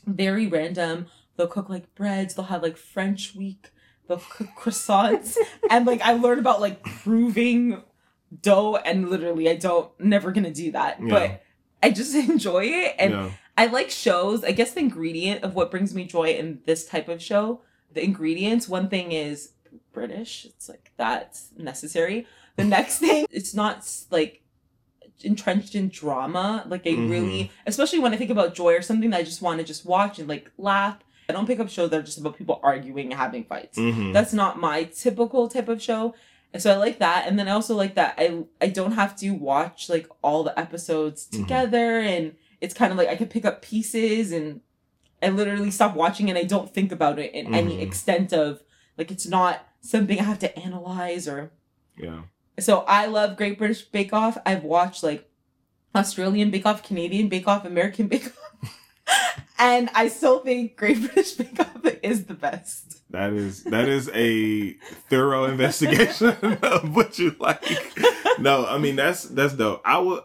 Very 0.07 0.47
random. 0.47 1.07
They'll 1.37 1.47
cook 1.47 1.68
like 1.68 1.94
breads. 1.94 2.35
They'll 2.35 2.47
have 2.47 2.62
like 2.62 2.77
French 2.77 3.35
week. 3.35 3.71
They'll 4.07 4.18
cook 4.18 4.49
croissants. 4.59 5.37
and 5.71 5.87
like 5.87 6.01
I 6.03 6.12
learned 6.14 6.40
about 6.40 6.61
like 6.61 6.83
proving 6.83 7.83
dough 8.42 8.77
and 8.77 9.09
literally 9.09 9.49
I 9.49 9.55
don't 9.57 9.90
never 10.01 10.33
gonna 10.33 10.53
do 10.53 10.73
that. 10.73 10.99
Yeah. 11.01 11.09
But 11.09 11.42
I 11.83 11.90
just 11.90 12.14
enjoy 12.29 12.64
it 12.64 12.97
and 12.99 13.12
yeah. 13.12 13.31
I 13.57 13.66
like 13.66 13.90
shows. 13.90 14.44
I 14.44 14.53
guess 14.53 14.73
the 14.73 14.81
ingredient 14.81 15.42
of 15.42 15.55
what 15.55 15.71
brings 15.71 15.94
me 15.94 16.05
joy 16.05 16.31
in 16.33 16.61
this 16.66 16.85
type 16.87 17.09
of 17.09 17.23
show, 17.23 17.62
the 17.92 18.05
ingredients, 18.05 18.68
one 18.68 18.88
thing 18.88 19.12
is 19.12 19.53
British. 19.92 20.44
It's 20.44 20.68
like 20.68 20.92
that's 20.97 21.51
necessary. 21.57 22.27
The 22.59 22.64
next 22.64 22.99
thing, 22.99 23.27
it's 23.31 23.55
not 23.55 23.88
like 24.11 24.42
entrenched 25.23 25.75
in 25.75 25.88
drama. 25.88 26.64
Like 26.68 26.87
I 26.87 26.90
Mhm. 26.90 27.11
really, 27.11 27.51
especially 27.66 27.99
when 27.99 28.12
I 28.12 28.16
think 28.16 28.31
about 28.31 28.55
joy 28.55 28.75
or 28.75 28.83
something 28.83 29.11
that 29.11 29.18
I 29.21 29.23
just 29.23 29.42
want 29.42 29.59
to 29.59 29.64
just 29.64 29.85
watch 29.87 30.18
and 30.18 30.29
like 30.29 30.51
laugh. 30.59 30.99
I 31.29 31.33
don't 31.33 31.47
pick 31.47 31.61
up 31.61 31.68
shows 31.68 31.90
that 31.90 31.99
are 31.99 32.03
just 32.03 32.18
about 32.18 32.37
people 32.38 32.61
arguing 32.62 33.07
and 33.11 33.14
having 33.14 33.44
fights. 33.44 33.79
Mhm. 33.79 34.12
That's 34.12 34.33
not 34.33 34.59
my 34.61 34.85
typical 34.85 35.49
type 35.49 35.68
of 35.68 35.83
show. 35.83 36.14
And 36.53 36.62
so 36.62 36.73
I 36.73 36.77
like 36.77 36.99
that. 37.01 37.27
And 37.27 37.38
then 37.38 37.49
I 37.49 37.53
also 37.53 37.75
like 37.77 37.94
that 37.97 38.14
I 38.18 38.44
I 38.61 38.68
don't 38.68 38.92
have 38.92 39.14
to 39.16 39.31
watch 39.31 39.88
like 39.88 40.07
all 40.23 40.42
the 40.44 40.59
episodes 40.59 41.27
Mhm. 41.29 41.38
together 41.38 41.99
and 42.01 42.35
it's 42.61 42.75
kind 42.75 42.90
of 42.92 42.99
like 42.99 43.09
I 43.09 43.16
can 43.16 43.29
pick 43.29 43.44
up 43.44 43.61
pieces 43.62 44.33
and 44.33 44.61
I 45.23 45.29
literally 45.31 45.71
stop 45.71 45.94
watching 45.94 46.29
and 46.29 46.38
I 46.38 46.44
don't 46.44 46.73
think 46.73 46.90
about 46.92 47.18
it 47.18 47.33
in 47.35 47.55
any 47.55 47.77
Mhm. 47.77 47.83
extent 47.83 48.33
of 48.33 48.62
like 48.97 49.11
it's 49.11 49.27
not 49.27 49.66
something 49.81 50.18
I 50.18 50.23
have 50.25 50.38
to 50.40 50.59
analyze 50.59 51.29
or 51.29 51.51
yeah. 51.97 52.23
So 52.61 52.81
I 52.81 53.07
love 53.07 53.37
Great 53.37 53.59
British 53.59 53.83
Bake 53.83 54.12
Off. 54.12 54.38
I've 54.44 54.64
watched 54.64 55.03
like 55.03 55.29
Australian 55.94 56.51
Bake 56.51 56.66
Off, 56.66 56.83
Canadian 56.83 57.29
Bake 57.29 57.49
Off, 57.49 57.64
American 57.64 58.09
Bake 58.09 58.27
Off. 58.27 59.44
and 59.59 59.90
I 59.94 60.09
still 60.09 60.40
think 60.40 60.77
Great 60.77 61.01
British 61.01 61.33
Bake 61.33 61.59
Off 61.61 61.85
is 62.03 62.25
the 62.25 62.35
best. 62.35 63.03
That 63.11 63.33
is 63.33 63.64
that 63.64 63.88
is 63.88 64.11
a 64.14 64.73
thorough 65.09 65.44
investigation 65.44 66.29
of 66.62 66.94
what 66.94 67.18
you 67.18 67.35
like. 67.38 67.64
No, 68.38 68.66
I 68.66 68.79
mean 68.79 68.97
that's 68.97 69.25
that's 69.25 69.55
dope. 69.55 69.81
I 69.85 69.99
will 69.99 70.25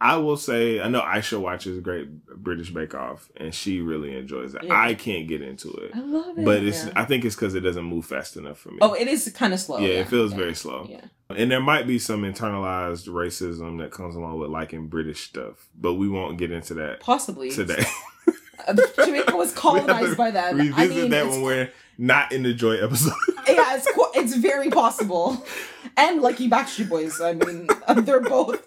I 0.00 0.16
will 0.16 0.36
say, 0.36 0.80
I 0.80 0.88
know 0.88 1.00
Aisha 1.00 1.40
watches 1.40 1.80
Great 1.80 2.26
British 2.26 2.70
Bake 2.70 2.94
Off, 2.94 3.30
and 3.36 3.54
she 3.54 3.80
really 3.80 4.14
enjoys 4.16 4.54
it. 4.54 4.64
Yeah. 4.64 4.78
I 4.78 4.94
can't 4.94 5.26
get 5.26 5.40
into 5.40 5.70
it, 5.70 5.92
I 5.94 6.00
love 6.00 6.38
it. 6.38 6.44
but 6.44 6.62
it's. 6.62 6.84
Yeah. 6.84 6.92
I 6.96 7.04
think 7.06 7.24
it's 7.24 7.34
because 7.34 7.54
it 7.54 7.60
doesn't 7.60 7.84
move 7.84 8.04
fast 8.04 8.36
enough 8.36 8.58
for 8.58 8.72
me. 8.72 8.78
oh, 8.82 8.92
it 8.92 9.08
is 9.08 9.32
kind 9.34 9.54
of 9.54 9.60
slow. 9.60 9.78
yeah, 9.78 10.00
it 10.00 10.08
feels 10.08 10.32
yeah. 10.32 10.38
very 10.38 10.54
slow, 10.54 10.86
Yeah. 10.90 11.04
And 11.30 11.50
there 11.50 11.60
might 11.60 11.86
be 11.86 11.98
some 11.98 12.22
internalized 12.22 13.08
racism 13.08 13.78
that 13.80 13.90
comes 13.90 14.14
along 14.16 14.38
with 14.38 14.50
liking 14.50 14.86
British 14.88 15.22
stuff, 15.28 15.68
but 15.78 15.94
we 15.94 16.08
won't 16.08 16.38
get 16.38 16.50
into 16.50 16.74
that 16.74 17.00
Possibly. 17.00 17.50
today. 17.50 17.84
Uh, 18.66 18.74
Jamaica 19.04 19.36
was 19.36 19.52
colonized 19.54 20.16
by 20.16 20.30
them. 20.30 20.56
Revisit 20.56 20.78
I 20.78 20.86
mean, 20.88 21.10
that 21.10 21.26
when 21.28 21.42
we're 21.42 21.70
not 21.98 22.32
in 22.32 22.42
the 22.42 22.52
Joy 22.54 22.82
episode. 22.82 23.12
yeah, 23.46 23.76
it's 23.76 23.88
qu- 23.92 24.10
it's 24.14 24.34
very 24.34 24.70
possible. 24.70 25.44
And 25.96 26.20
Lucky 26.20 26.48
Backstreet 26.48 26.88
Boys. 26.88 27.20
I 27.20 27.34
mean, 27.34 27.68
they're 27.98 28.20
both 28.22 28.66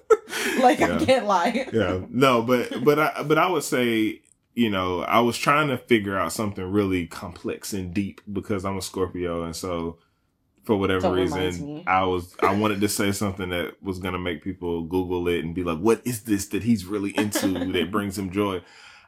like 0.61 0.79
Yeah. 0.79 0.95
I 0.95 1.05
can't 1.05 1.25
lie. 1.25 1.67
yeah, 1.73 2.01
no, 2.09 2.43
but 2.43 2.81
but 2.85 2.99
I 2.99 3.23
but 3.23 3.37
I 3.39 3.49
would 3.49 3.63
say 3.63 4.21
you 4.53 4.69
know 4.69 5.01
I 5.01 5.19
was 5.19 5.37
trying 5.37 5.67
to 5.69 5.77
figure 5.77 6.17
out 6.17 6.31
something 6.31 6.63
really 6.63 7.07
complex 7.07 7.73
and 7.73 7.93
deep 7.93 8.21
because 8.31 8.63
I'm 8.63 8.77
a 8.77 8.81
Scorpio, 8.81 9.43
and 9.43 9.55
so 9.55 9.97
for 10.63 10.75
whatever 10.75 11.01
Don't 11.01 11.15
reason. 11.17 11.83
I 11.87 12.03
was 12.03 12.35
I 12.41 12.53
wanted 12.53 12.81
to 12.81 12.89
say 12.89 13.11
something 13.11 13.49
that 13.49 13.81
was 13.81 13.99
gonna 13.99 14.19
make 14.19 14.43
people 14.43 14.83
Google 14.83 15.27
it 15.27 15.43
and 15.43 15.55
be 15.55 15.63
like, 15.63 15.79
what 15.79 16.01
is 16.05 16.23
this 16.23 16.47
that 16.47 16.63
he's 16.63 16.85
really 16.85 17.17
into 17.17 17.71
that 17.71 17.91
brings 17.91 18.17
him 18.17 18.31
joy? 18.31 18.61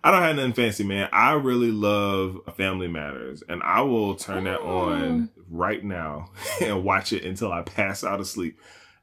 I 0.03 0.09
don't 0.09 0.23
have 0.23 0.35
nothing 0.35 0.53
fancy, 0.53 0.83
man. 0.83 1.09
I 1.13 1.33
really 1.33 1.69
love 1.69 2.39
Family 2.57 2.87
Matters, 2.87 3.43
and 3.47 3.61
I 3.61 3.81
will 3.81 4.15
turn 4.15 4.45
that 4.45 4.61
on 4.61 5.29
right 5.47 5.83
now 5.83 6.31
and 6.61 6.83
watch 6.83 7.13
it 7.13 7.23
until 7.23 7.51
I 7.51 7.61
pass 7.61 8.03
out 8.03 8.19
of 8.19 8.27
sleep. 8.27 8.59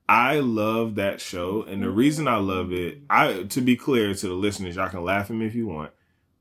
I 0.09 0.41
love 0.41 0.97
that 0.97 1.21
show, 1.21 1.63
and 1.63 1.83
the 1.83 1.91
reason 1.91 2.27
I 2.27 2.39
love 2.39 2.73
it, 2.73 3.03
I 3.11 3.45
to 3.45 3.61
be 3.61 3.77
clear 3.77 4.15
to 4.15 4.27
the 4.27 4.35
listeners, 4.35 4.77
y'all 4.77 4.89
can 4.89 5.05
laugh 5.05 5.31
at 5.31 5.37
me 5.37 5.47
if 5.47 5.55
you 5.55 5.69
want. 5.69 5.93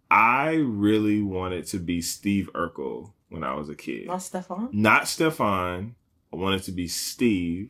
I 0.10 0.54
really 0.54 1.22
wanted 1.22 1.67
to 1.67 1.80
be 1.80 2.02
Steve 2.02 2.50
Urkel 2.56 3.12
when 3.30 3.44
I 3.44 3.54
was 3.56 3.70
a 3.70 3.76
kid, 3.76 4.08
Not 4.08 4.22
Stefan. 4.22 4.70
not 4.72 5.08
Stefan. 5.08 5.96
I 6.32 6.36
wanted 6.36 6.63
to 6.63 6.72
be 6.72 6.88
Steve. 6.88 7.70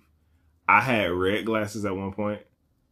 I 0.68 0.82
had 0.82 1.12
red 1.12 1.46
glasses 1.46 1.86
at 1.86 1.96
one 1.96 2.12
point. 2.12 2.42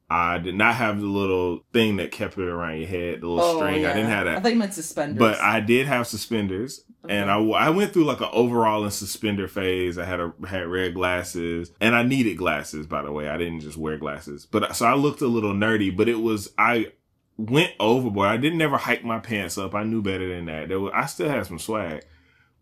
I 0.09 0.37
did 0.37 0.53
not 0.53 0.75
have 0.75 0.99
the 1.01 1.07
little 1.07 1.61
thing 1.73 1.95
that 1.97 2.11
kept 2.11 2.37
it 2.37 2.47
around 2.47 2.77
your 2.77 2.87
head, 2.87 3.21
the 3.21 3.27
little 3.27 3.43
oh, 3.43 3.57
string. 3.57 3.85
I 3.85 3.93
didn't 3.93 4.09
have 4.11 4.27
Oh, 4.27 4.29
I 4.29 4.33
that. 4.35 4.43
thought 4.43 4.51
you 4.53 4.59
meant 4.59 4.73
suspenders. 4.75 5.17
But 5.17 5.39
I 5.39 5.59
did 5.61 5.87
have 5.87 6.05
suspenders, 6.05 6.83
and 7.09 7.29
I, 7.31 7.39
I 7.39 7.69
went 7.71 7.91
through 7.91 8.05
like 8.05 8.21
an 8.21 8.29
overall 8.31 8.83
and 8.83 8.93
suspender 8.93 9.47
phase. 9.47 9.97
I 9.97 10.05
had 10.05 10.19
a 10.19 10.31
had 10.47 10.67
red 10.67 10.93
glasses, 10.93 11.71
and 11.81 11.95
I 11.95 12.03
needed 12.03 12.37
glasses. 12.37 12.85
By 12.85 13.01
the 13.01 13.11
way, 13.11 13.27
I 13.27 13.37
didn't 13.37 13.61
just 13.61 13.77
wear 13.77 13.97
glasses, 13.97 14.45
but 14.45 14.63
uh, 14.63 14.73
so 14.73 14.85
I 14.85 14.93
looked 14.93 15.21
a 15.21 15.27
little 15.27 15.53
nerdy. 15.53 15.95
But 15.95 16.07
it 16.07 16.21
was 16.21 16.53
I 16.55 16.91
went 17.37 17.71
overboard. 17.79 18.27
I 18.27 18.37
didn't 18.37 18.61
ever 18.61 18.77
hike 18.77 19.03
my 19.03 19.17
pants 19.19 19.57
up. 19.57 19.73
I 19.73 19.83
knew 19.83 20.03
better 20.03 20.29
than 20.35 20.45
that. 20.45 20.67
There 20.69 20.79
was, 20.79 20.91
I 20.95 21.07
still 21.07 21.29
had 21.29 21.47
some 21.47 21.57
swag, 21.59 22.03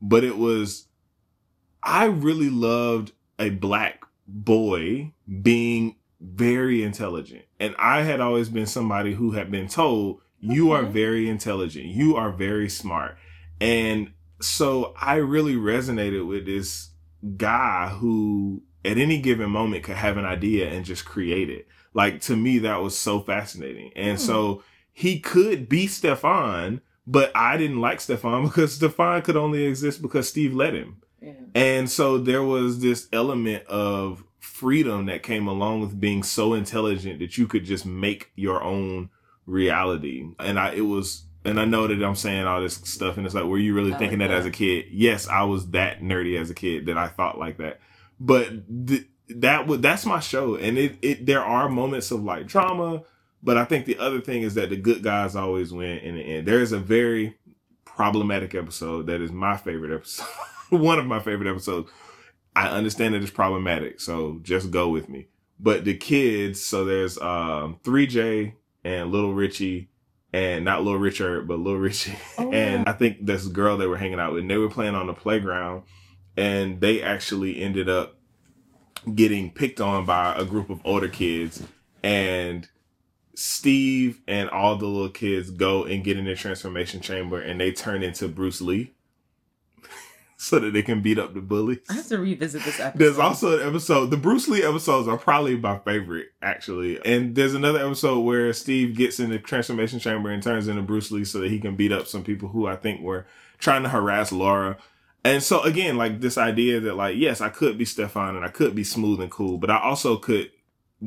but 0.04 0.24
it 0.24 0.38
was 0.38 0.88
I 1.82 2.06
really 2.06 2.50
loved 2.50 3.14
a 3.40 3.50
black 3.50 4.04
boy 4.28 5.14
being 5.42 5.96
very 6.22 6.84
intelligent. 6.84 7.44
And 7.60 7.76
I 7.80 8.04
had 8.04 8.22
always 8.22 8.50
been 8.50 8.68
somebody 8.68 9.14
who 9.14 9.32
had 9.32 9.50
been 9.50 9.68
told, 9.68 10.22
you 10.40 10.72
are 10.72 10.84
very 10.84 11.28
intelligent. 11.30 11.86
You 11.88 12.16
are 12.16 12.32
very 12.32 12.70
smart. 12.70 13.18
And 13.60 14.12
so 14.42 14.94
I 15.00 15.16
really 15.16 15.56
resonated 15.56 16.28
with 16.28 16.46
this 16.46 16.90
guy 17.38 17.90
who 17.90 18.62
at 18.86 18.98
any 18.98 19.20
given 19.22 19.50
moment 19.50 19.84
could 19.84 19.96
have 19.96 20.18
an 20.18 20.26
idea 20.26 20.70
and 20.70 20.86
just 20.86 21.06
create 21.06 21.50
it. 21.50 21.68
Like 21.94 22.22
to 22.22 22.36
me, 22.36 22.60
that 22.60 22.82
was 22.82 22.98
so 22.98 23.20
fascinating. 23.22 23.92
And 23.96 24.18
Hmm. 24.18 24.24
so 24.26 24.64
he 24.92 25.20
could 25.20 25.68
be 25.70 25.88
Stefan, 25.88 26.82
but 27.06 27.32
I 27.36 27.58
didn't 27.58 27.82
like 27.82 28.02
Stefan 28.02 28.44
because 28.48 28.76
Stefan 28.76 29.22
could 29.22 29.38
only 29.38 29.66
exist 29.66 30.02
because 30.02 30.30
Steve 30.30 30.54
let 30.54 30.74
him. 30.74 31.02
Yeah. 31.22 31.34
And 31.56 31.90
so 31.90 32.18
there 32.18 32.44
was 32.44 32.80
this 32.80 33.08
element 33.14 33.66
of 33.68 34.24
freedom 34.40 35.06
that 35.06 35.24
came 35.24 35.48
along 35.48 35.82
with 35.82 36.00
being 36.00 36.22
so 36.22 36.54
intelligent 36.54 37.20
that 37.20 37.38
you 37.38 37.48
could 37.48 37.64
just 37.64 37.86
make 37.86 38.32
your 38.36 38.62
own 38.62 39.10
reality. 39.46 40.28
And 40.40 40.60
I, 40.60 40.74
it 40.74 40.82
was, 40.82 41.26
and 41.46 41.60
I 41.60 41.66
know 41.66 41.88
that 41.88 42.04
I'm 42.04 42.16
saying 42.16 42.46
all 42.46 42.62
this 42.62 42.76
stuff 42.76 43.18
and 43.18 43.26
it's 43.26 43.36
like, 43.36 43.46
were 43.46 43.58
you 43.58 43.74
really 43.74 43.94
I 43.94 43.98
thinking 43.98 44.20
like 44.20 44.30
that, 44.30 44.38
as 44.40 44.46
a 44.46 44.52
kid? 44.52 44.86
Yes, 44.92 45.28
I 45.28 45.44
was 45.44 45.72
that 45.72 46.02
nerdy 46.02 46.40
as 46.40 46.50
a 46.50 46.54
kid 46.54 46.88
that 46.88 46.98
I 46.98 47.08
thought 47.08 47.40
like 47.40 47.58
that. 47.58 47.80
But 48.20 48.88
th- 48.88 49.08
that 49.30 49.68
would, 49.68 49.82
that's 49.82 50.06
my 50.06 50.20
show. 50.20 50.56
And 50.56 50.78
it, 50.78 50.98
it, 51.02 51.26
there 51.26 51.44
are 51.44 51.70
moments 51.70 52.12
of 52.12 52.24
like 52.24 52.48
drama, 52.48 53.04
but 53.44 53.58
I 53.58 53.66
think 53.66 53.86
the 53.86 53.98
other 53.98 54.22
thing 54.22 54.44
is 54.44 54.56
that 54.56 54.70
the 54.70 54.78
good 54.78 55.04
guys 55.04 55.36
always 55.36 55.74
win 55.74 56.00
in 56.00 56.16
the 56.16 56.22
end. 56.22 56.48
There 56.48 56.62
is 56.62 56.72
a 56.72 56.80
very 56.80 57.38
problematic 57.86 58.56
episode 58.56 59.08
that 59.08 59.22
is 59.22 59.32
my 59.32 59.58
favorite 59.58 59.94
episode. 59.94 60.28
one 60.70 61.00
of 61.00 61.06
my 61.06 61.20
favorite 61.20 61.50
episodes. 61.50 61.92
I 62.56 62.68
understand 62.70 63.14
that 63.14 63.22
it's 63.22 63.32
problematic, 63.32 64.00
so 64.00 64.40
just 64.44 64.72
go 64.72 64.90
with 64.90 65.10
me. 65.10 65.28
But 65.60 65.86
the 65.86 65.96
kids, 65.96 66.64
so 66.64 66.86
there's 66.86 67.18
um 67.20 67.80
3J 67.84 68.54
and 68.84 69.12
Little 69.12 69.34
Richie 69.34 69.90
and 70.32 70.66
not 70.66 70.84
Little 70.84 71.00
Richard, 71.00 71.48
but 71.48 71.60
Little 71.60 71.80
Richie. 71.80 72.16
Oh, 72.38 72.52
and. 72.54 72.88
I 72.88 72.94
think 72.94 73.26
this 73.26 73.48
girl 73.48 73.78
they 73.78 73.88
were 73.88 73.98
hanging 73.98 74.20
out 74.20 74.34
with, 74.34 74.42
and 74.42 74.50
they 74.50 74.58
were 74.58 74.70
playing 74.70 74.96
on 74.96 75.08
the 75.08 75.14
playground 75.14 75.84
and 76.36 76.82
they 76.82 77.02
actually 77.02 77.62
ended 77.62 77.90
up 77.90 78.16
getting 79.14 79.52
picked 79.52 79.82
on 79.82 80.06
by 80.06 80.34
a 80.36 80.46
group 80.46 80.70
of 80.70 80.80
older 80.86 81.10
kids 81.10 81.64
and 82.02 82.68
Steve 83.36 84.22
and 84.28 84.50
all 84.50 84.76
the 84.76 84.86
little 84.86 85.10
kids 85.10 85.50
go 85.50 85.86
and 85.86 86.04
get 86.04 86.18
in 86.18 86.26
the 86.26 86.36
transformation 86.36 87.02
chamber 87.02 87.42
and 87.42 87.60
they 87.60 87.72
turn 87.72 88.04
into 88.04 88.28
Bruce 88.28 88.62
Lee 88.62 88.92
so 90.38 90.60
that 90.60 90.74
they 90.74 90.84
can 90.84 91.02
beat 91.02 91.18
up 91.18 91.34
the 91.34 91.42
bullies. 91.42 91.80
I 91.90 91.94
have 91.94 92.08
to 92.10 92.20
revisit 92.20 92.64
this 92.64 92.80
episode. 92.80 93.00
There's 93.00 93.18
also 93.18 93.60
an 93.60 93.68
episode, 93.68 94.12
the 94.12 94.18
Bruce 94.18 94.48
Lee 94.48 94.64
episodes 94.64 95.08
are 95.08 95.18
probably 95.18 95.58
my 95.58 95.80
favorite, 95.80 96.28
actually. 96.42 97.04
And 97.04 97.36
there's 97.36 97.56
another 97.56 97.84
episode 97.84 98.20
where 98.20 98.54
Steve 98.54 98.96
gets 98.96 99.20
in 99.20 99.32
the 99.32 99.40
transformation 99.40 100.00
chamber 100.00 100.30
and 100.30 100.44
turns 100.44 100.68
into 100.68 100.84
Bruce 100.84 101.10
Lee 101.10 101.26
so 101.26 101.40
that 101.40 101.50
he 101.50 101.60
can 101.60 101.76
beat 101.76 101.92
up 101.92 102.08
some 102.08 102.24
people 102.24 102.50
who 102.50 102.68
I 102.68 102.76
think 102.76 103.02
were 103.02 103.26
trying 103.58 103.84
to 103.84 103.90
harass 103.90 104.32
Laura. 104.32 104.78
And 105.26 105.42
so 105.42 105.62
again, 105.62 105.98
like 105.98 106.22
this 106.22 106.38
idea 106.38 106.80
that 106.82 106.96
like, 106.96 107.16
yes, 107.18 107.42
I 107.42 107.50
could 107.50 107.78
be 107.80 107.86
Stefan 107.86 108.36
and 108.36 108.46
I 108.46 108.50
could 108.50 108.76
be 108.76 108.84
smooth 108.84 109.22
and 109.22 109.32
cool, 109.32 109.58
but 109.58 109.72
I 109.72 109.80
also 109.80 110.18
could 110.18 110.52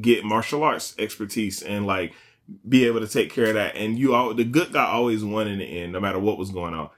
get 0.01 0.25
martial 0.25 0.63
arts 0.63 0.95
expertise 0.99 1.63
and 1.63 1.87
like 1.87 2.13
be 2.69 2.85
able 2.87 3.01
to 3.01 3.09
take 3.09 3.33
care 3.33 3.47
of 3.47 3.55
that. 3.55 3.77
And 3.77 3.99
you 3.99 4.15
all, 4.15 4.35
the 4.35 4.45
good 4.45 4.73
guy 4.73 4.85
always 4.87 5.25
won 5.25 5.49
in 5.49 5.59
the 5.59 5.65
end, 5.65 5.93
no 5.93 6.01
matter 6.01 6.19
what 6.19 6.39
was 6.39 6.51
going 6.51 6.75
on. 6.75 6.91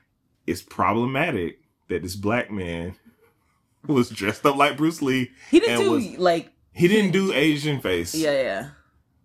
It's 0.47 0.63
problematic 0.63 1.61
that 1.89 2.03
this 2.03 2.17
black 2.17 2.51
man 2.51 2.95
was 3.87 4.11
dressed 4.11 4.45
up 4.47 4.57
like 4.57 4.77
Bruce 4.77 5.01
Lee. 5.03 5.31
he 5.51 5.61
didn't 5.61 5.81
do 5.81 5.91
was- 5.93 6.19
like 6.19 6.53
He 6.73 6.89
didn't 6.89 7.13
do 7.13 7.33
Asian 7.33 7.81
face. 7.81 8.15
yeah 8.15 8.69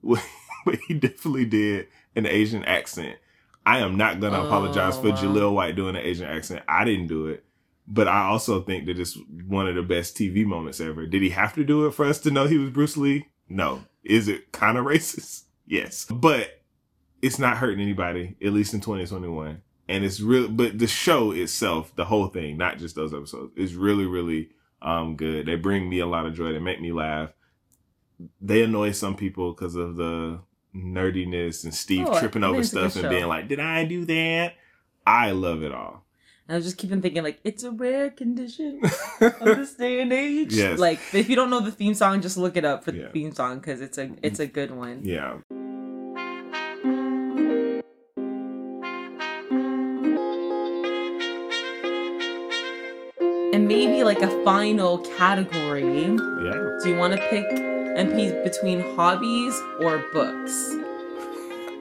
yeah. 0.03 0.17
but 0.65 0.79
he 0.87 0.93
definitely 0.93 1.45
did 1.45 1.87
an 2.15 2.25
Asian 2.25 2.63
accent. 2.65 3.17
I 3.65 3.79
am 3.79 3.95
not 3.97 4.19
gonna 4.19 4.41
Oh, 4.41 4.45
apologize 4.47 4.97
for 4.97 5.09
wow. 5.09 5.15
Jaleel 5.15 5.53
White 5.53 5.75
doing 5.75 5.95
an 5.95 6.01
Asian 6.05 6.27
accent. 6.27 6.63
I 6.67 6.83
didn't 6.83 7.07
do 7.07 7.27
it. 7.27 7.43
But 7.87 8.07
I 8.07 8.23
also 8.27 8.61
think 8.61 8.85
that 8.85 8.97
it's 8.99 9.17
one 9.47 9.67
of 9.67 9.75
the 9.75 9.81
best 9.83 10.15
TV 10.17 10.45
moments 10.45 10.79
ever. 10.79 11.05
Did 11.05 11.21
he 11.21 11.29
have 11.29 11.53
to 11.55 11.63
do 11.65 11.85
it 11.85 11.93
for 11.93 12.05
us 12.05 12.19
to 12.21 12.31
know 12.31 12.47
he 12.47 12.57
was 12.57 12.69
Bruce 12.69 12.95
Lee? 12.97 13.25
No. 13.49 13.83
Is 14.03 14.27
it 14.27 14.51
kind 14.51 14.77
of 14.77 14.85
racist? 14.85 15.43
Yes. 15.65 16.05
But 16.05 16.61
it's 17.21 17.39
not 17.39 17.57
hurting 17.57 17.79
anybody, 17.81 18.35
at 18.43 18.53
least 18.53 18.73
in 18.73 18.81
2021. 18.81 19.61
And 19.87 20.03
it's 20.03 20.19
real, 20.21 20.47
but 20.47 20.79
the 20.79 20.87
show 20.87 21.31
itself, 21.31 21.95
the 21.95 22.05
whole 22.05 22.27
thing, 22.27 22.57
not 22.57 22.77
just 22.77 22.95
those 22.95 23.13
episodes, 23.13 23.53
is 23.55 23.75
really, 23.75 24.05
really 24.05 24.49
um 24.81 25.15
good. 25.15 25.45
They 25.45 25.55
bring 25.55 25.89
me 25.89 25.99
a 25.99 26.05
lot 26.07 26.25
of 26.25 26.33
joy. 26.33 26.51
They 26.53 26.59
make 26.59 26.81
me 26.81 26.91
laugh. 26.91 27.31
They 28.41 28.63
annoy 28.63 28.91
some 28.91 29.15
people 29.15 29.53
because 29.53 29.75
of 29.75 29.95
the 29.95 30.39
nerdiness 30.75 31.63
and 31.63 31.73
Steve 31.73 32.07
Oh, 32.07 32.19
tripping 32.19 32.43
over 32.43 32.59
it's 32.59 32.71
a 32.71 32.75
good 32.75 32.91
stuff 32.91 33.03
and 33.03 33.09
being 33.11 33.27
like, 33.27 33.47
"Did 33.47 33.59
I 33.59 33.85
do 33.85 34.05
that?" 34.05 34.55
I 35.05 35.31
love 35.31 35.63
it 35.63 35.71
all. 35.71 36.05
I 36.49 36.55
was 36.55 36.65
just 36.65 36.77
keeping 36.77 37.01
thinking 37.01 37.23
like 37.23 37.39
it's 37.43 37.63
a 37.63 37.71
rare 37.71 38.09
condition 38.09 38.81
of 39.21 39.39
this 39.39 39.75
day 39.75 40.01
and 40.01 40.11
age. 40.11 40.53
Yes. 40.53 40.77
Like 40.77 40.99
if 41.13 41.29
you 41.29 41.35
don't 41.35 41.49
know 41.49 41.61
the 41.61 41.71
theme 41.71 41.93
song, 41.93 42.21
just 42.21 42.37
look 42.37 42.57
it 42.57 42.65
up 42.65 42.83
for 42.83 42.91
the 42.91 43.07
theme 43.13 43.33
song 43.33 43.59
because 43.59 43.79
it's 43.81 43.97
a 43.97 44.11
it's 44.21 44.39
a 44.39 44.47
good 44.47 44.71
one. 44.71 45.01
yeah. 45.03 45.37
And 53.53 53.67
maybe 53.67 54.03
like 54.03 54.21
a 54.21 54.43
final 54.43 54.97
category. 55.17 55.83
Yeah. 55.83 56.77
Do 56.81 56.89
you 56.89 56.95
want 56.97 57.13
to 57.13 57.19
pick 57.29 57.45
and 57.51 58.11
piece 58.13 58.33
between 58.43 58.81
hobbies 58.95 59.53
or 59.79 60.03
books? 60.11 60.75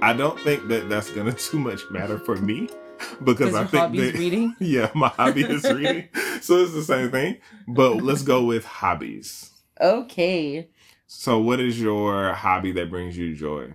I 0.02 0.12
don't 0.16 0.38
think 0.40 0.68
that 0.68 0.88
that's 0.88 1.10
gonna 1.10 1.32
too 1.48 1.58
much 1.58 1.80
matter 1.90 2.18
for 2.18 2.36
me 2.36 2.68
because 3.24 3.54
I 3.54 3.64
think 3.64 3.96
that 3.96 4.14
reading. 4.14 4.56
yeah, 4.60 4.90
my 4.94 5.08
hobby 5.08 5.42
is 5.42 5.64
reading, 5.72 6.08
so 6.40 6.58
it's 6.58 6.72
the 6.72 6.84
same 6.84 7.10
thing. 7.10 7.38
But 7.66 8.02
let's 8.02 8.22
go 8.22 8.44
with 8.44 8.64
hobbies. 8.64 9.50
Okay. 9.80 10.68
So, 11.06 11.38
what 11.38 11.60
is 11.60 11.80
your 11.80 12.32
hobby 12.32 12.72
that 12.72 12.90
brings 12.90 13.16
you 13.16 13.34
joy? 13.34 13.74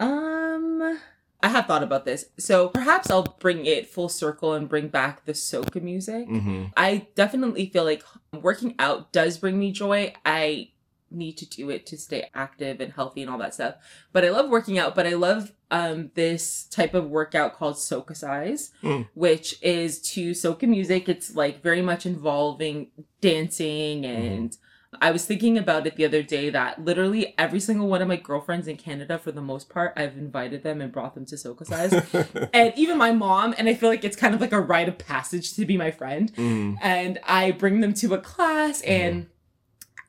Um, 0.00 0.98
I 1.42 1.48
have 1.48 1.66
thought 1.66 1.82
about 1.82 2.04
this. 2.04 2.26
So 2.38 2.68
perhaps 2.68 3.10
I'll 3.10 3.36
bring 3.38 3.66
it 3.66 3.88
full 3.88 4.08
circle 4.08 4.54
and 4.54 4.68
bring 4.68 4.88
back 4.88 5.24
the 5.26 5.32
soca 5.32 5.80
music. 5.80 6.28
Mm-hmm. 6.28 6.66
I 6.76 7.06
definitely 7.14 7.66
feel 7.66 7.84
like 7.84 8.02
working 8.32 8.74
out 8.78 9.12
does 9.12 9.38
bring 9.38 9.58
me 9.58 9.70
joy. 9.70 10.12
I 10.24 10.70
need 11.10 11.36
to 11.38 11.46
do 11.48 11.70
it 11.70 11.86
to 11.86 11.96
stay 11.96 12.28
active 12.34 12.80
and 12.80 12.92
healthy 12.92 13.22
and 13.22 13.30
all 13.30 13.38
that 13.38 13.54
stuff. 13.54 13.76
But 14.12 14.24
I 14.24 14.30
love 14.30 14.48
working 14.50 14.78
out, 14.78 14.94
but 14.94 15.06
I 15.06 15.14
love 15.14 15.52
um 15.70 16.10
this 16.14 16.64
type 16.64 16.94
of 16.94 17.10
workout 17.10 17.56
called 17.56 17.76
soca 17.76 18.16
size, 18.16 18.70
Mm. 18.82 19.08
which 19.14 19.60
is 19.62 20.00
to 20.12 20.30
soca 20.32 20.68
music. 20.68 21.08
It's 21.08 21.34
like 21.34 21.62
very 21.62 21.82
much 21.82 22.06
involving 22.06 22.88
dancing 23.20 24.04
and 24.06 24.56
I 25.02 25.10
was 25.10 25.26
thinking 25.26 25.58
about 25.58 25.86
it 25.86 25.96
the 25.96 26.06
other 26.06 26.22
day 26.22 26.48
that 26.48 26.82
literally 26.82 27.34
every 27.36 27.60
single 27.60 27.86
one 27.88 28.00
of 28.00 28.08
my 28.08 28.16
girlfriends 28.16 28.66
in 28.66 28.76
Canada, 28.76 29.18
for 29.18 29.30
the 29.30 29.42
most 29.42 29.68
part, 29.68 29.92
I've 29.94 30.16
invited 30.16 30.62
them 30.62 30.80
and 30.80 30.90
brought 30.90 31.14
them 31.14 31.26
to 31.26 31.34
Soca 31.34 31.66
Size. 31.66 32.48
and 32.54 32.72
even 32.76 32.96
my 32.96 33.12
mom, 33.12 33.54
and 33.58 33.68
I 33.68 33.74
feel 33.74 33.90
like 33.90 34.04
it's 34.04 34.16
kind 34.16 34.34
of 34.34 34.40
like 34.40 34.52
a 34.52 34.60
rite 34.60 34.88
of 34.88 34.96
passage 34.96 35.52
to 35.54 35.66
be 35.66 35.76
my 35.76 35.90
friend. 35.90 36.32
Mhm. 36.36 36.78
And 36.80 37.18
I 37.26 37.50
bring 37.50 37.80
them 37.80 37.92
to 37.94 38.14
a 38.14 38.18
class, 38.18 38.80
and 38.82 39.26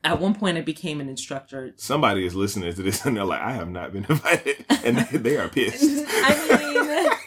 at 0.04 0.20
one 0.20 0.34
point 0.34 0.58
I 0.58 0.60
became 0.60 1.00
an 1.00 1.08
instructor. 1.08 1.72
Somebody 1.76 2.24
is 2.24 2.34
listening 2.34 2.72
to 2.72 2.82
this 2.82 3.04
and 3.04 3.16
they're 3.16 3.24
like, 3.24 3.40
I 3.40 3.52
have 3.52 3.70
not 3.70 3.92
been 3.92 4.04
invited. 4.08 4.64
And 4.84 4.98
they, 4.98 5.36
are 5.36 5.48
pissed. 5.48 6.04
I 6.08 7.18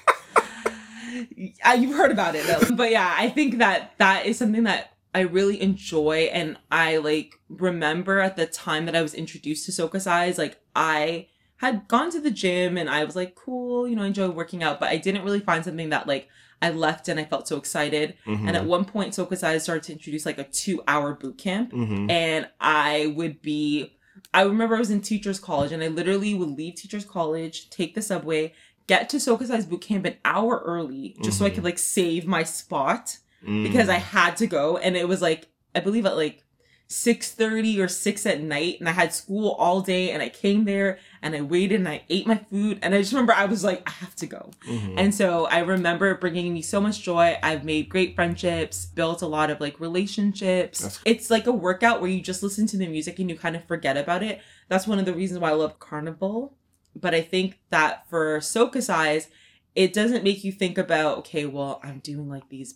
mean, 1.36 1.52
you've 1.82 1.96
heard 1.96 2.12
about 2.12 2.36
it 2.36 2.46
though. 2.46 2.76
But 2.76 2.92
yeah, 2.92 3.14
I 3.18 3.30
think 3.30 3.58
that 3.60 3.94
that 3.98 4.26
is 4.26 4.38
something 4.38 4.64
that 4.64 4.94
I 5.14 5.22
really 5.22 5.62
enjoy. 5.62 6.30
And 6.32 6.58
I 6.72 6.98
like 6.98 7.34
remember 7.50 8.20
at 8.20 8.38
the 8.38 8.46
time 8.46 8.86
that 8.86 8.96
I 8.96 9.02
was 9.02 9.14
introduced 9.14 9.66
to 9.66 9.72
Soca 9.72 10.00
Size, 10.00 10.38
like 10.38 10.60
I 10.76 11.28
had 11.58 11.88
gone 11.88 12.10
to 12.12 12.20
the 12.20 12.32
gym 12.32 12.78
and 12.78 12.90
I 12.90 13.04
was 13.04 13.16
like, 13.16 13.36
cool, 13.36 13.88
you 13.88 13.96
know, 13.96 14.04
I 14.04 14.08
enjoy 14.08 14.30
working 14.30 14.64
out, 14.64 14.80
but 14.80 14.90
I 14.90 14.98
didn't 14.98 15.24
really 15.24 15.42
find 15.42 15.64
something 15.64 15.90
that 15.90 16.08
like 16.08 16.30
I 16.62 16.70
left 16.70 17.08
and 17.08 17.20
I 17.20 17.26
felt 17.26 17.48
so 17.48 17.58
excited. 17.58 18.16
Mhm. 18.26 18.48
And 18.48 18.56
at 18.56 18.66
one 18.66 18.86
point, 18.86 19.14
Soca 19.14 19.38
Size 19.38 19.64
started 19.64 19.84
to 19.84 19.94
introduce 19.94 20.26
like 20.26 20.38
a 20.38 20.44
two 20.44 20.82
hour 20.88 21.14
boot 21.14 21.38
camp 21.38 21.72
Mhm. 21.74 22.10
and 22.12 22.48
I 22.60 23.14
would 23.16 23.42
be 23.42 23.94
I 24.34 24.44
remember 24.44 24.76
I 24.76 24.80
was 24.80 24.92
in 24.92 25.02
teachers 25.02 25.40
college 25.40 25.72
and 25.72 25.82
I 25.84 25.88
literally 25.88 26.34
would 26.34 26.50
leave 26.50 26.76
teachers 26.76 27.04
college, 27.06 27.70
take 27.70 27.96
the 27.96 28.02
subway, 28.02 28.54
get 28.88 29.10
to 29.10 29.18
Soca 29.18 29.46
Size 29.48 29.66
boot 29.66 29.82
camp 29.82 30.06
an 30.06 30.16
hour 30.24 30.62
early 30.66 31.16
just 31.24 31.38
so 31.40 31.46
I 31.46 31.50
Mhm. 31.50 31.56
could 31.56 31.64
like 31.64 31.80
save 31.80 32.26
my 32.28 32.44
spot 32.44 33.18
Mm. 33.46 33.64
because 33.64 33.90
I 33.90 33.96
had 33.98 34.38
to 34.38 34.48
go 34.48 34.78
and 34.78 34.96
it 34.96 35.08
was 35.08 35.22
like 35.22 35.48
I 35.74 35.80
believe 35.80 36.06
at 36.06 36.16
like 36.16 36.44
6:30 36.92 37.80
or 37.80 37.88
6 37.88 38.26
at 38.26 38.42
night 38.42 38.78
and 38.80 38.90
I 38.90 38.92
had 38.92 39.14
school 39.14 39.52
all 39.52 39.82
day 39.82 40.12
and 40.12 40.22
I 40.22 40.30
came 40.30 40.66
there 40.66 41.00
and 41.22 41.36
I 41.36 41.42
waited 41.42 41.80
and 41.80 41.88
I 41.88 42.04
ate 42.10 42.28
my 42.28 42.36
food 42.50 42.80
and 42.82 42.94
I 42.94 43.00
just 43.00 43.14
remember 43.14 43.34
I 43.34 43.46
was 43.46 43.64
like 43.64 43.82
I 43.88 43.92
have 43.92 44.16
to 44.18 44.28
go. 44.28 44.52
Mhm. 44.68 44.96
And 44.98 45.16
so 45.16 45.46
I 45.46 45.60
remember 45.60 46.16
bringing 46.16 46.54
me 46.54 46.62
so 46.62 46.82
much 46.82 47.02
joy. 47.02 47.38
I've 47.42 47.64
made 47.64 47.88
great 47.90 48.16
friendships, 48.16 48.86
built 48.86 49.22
a 49.22 49.28
lot 49.28 49.50
of 49.50 49.60
like 49.62 49.80
relationships. 49.80 50.80
That's- 50.80 51.00
It's 51.06 51.30
like 51.30 51.48
a 51.48 51.52
workout 51.52 52.02
where 52.02 52.10
you 52.12 52.22
just 52.22 52.44
listen 52.44 52.68
to 52.68 52.78
the 52.78 52.88
music 52.88 53.20
and 53.20 53.30
you 53.30 53.38
kind 53.38 53.56
of 53.56 53.64
forget 53.66 53.96
about 53.98 54.22
it. 54.24 54.42
That's 54.68 54.88
one 54.88 55.00
of 55.00 55.06
the 55.06 55.14
reasons 55.14 55.40
why 55.40 55.50
I 55.50 55.54
love 55.54 55.80
Carnival. 55.80 56.54
But 56.94 57.14
I 57.16 57.22
think 57.22 57.60
that 57.70 58.06
for 58.10 58.40
Soca 58.40 58.82
Size, 58.82 59.28
it 59.76 59.94
doesn't 59.94 60.26
make 60.26 60.44
you 60.44 60.52
think 60.52 60.78
about, 60.78 61.20
okay, 61.20 61.46
well, 61.46 61.80
I'm 61.84 62.00
doing 62.00 62.28
like 62.28 62.50
these 62.50 62.76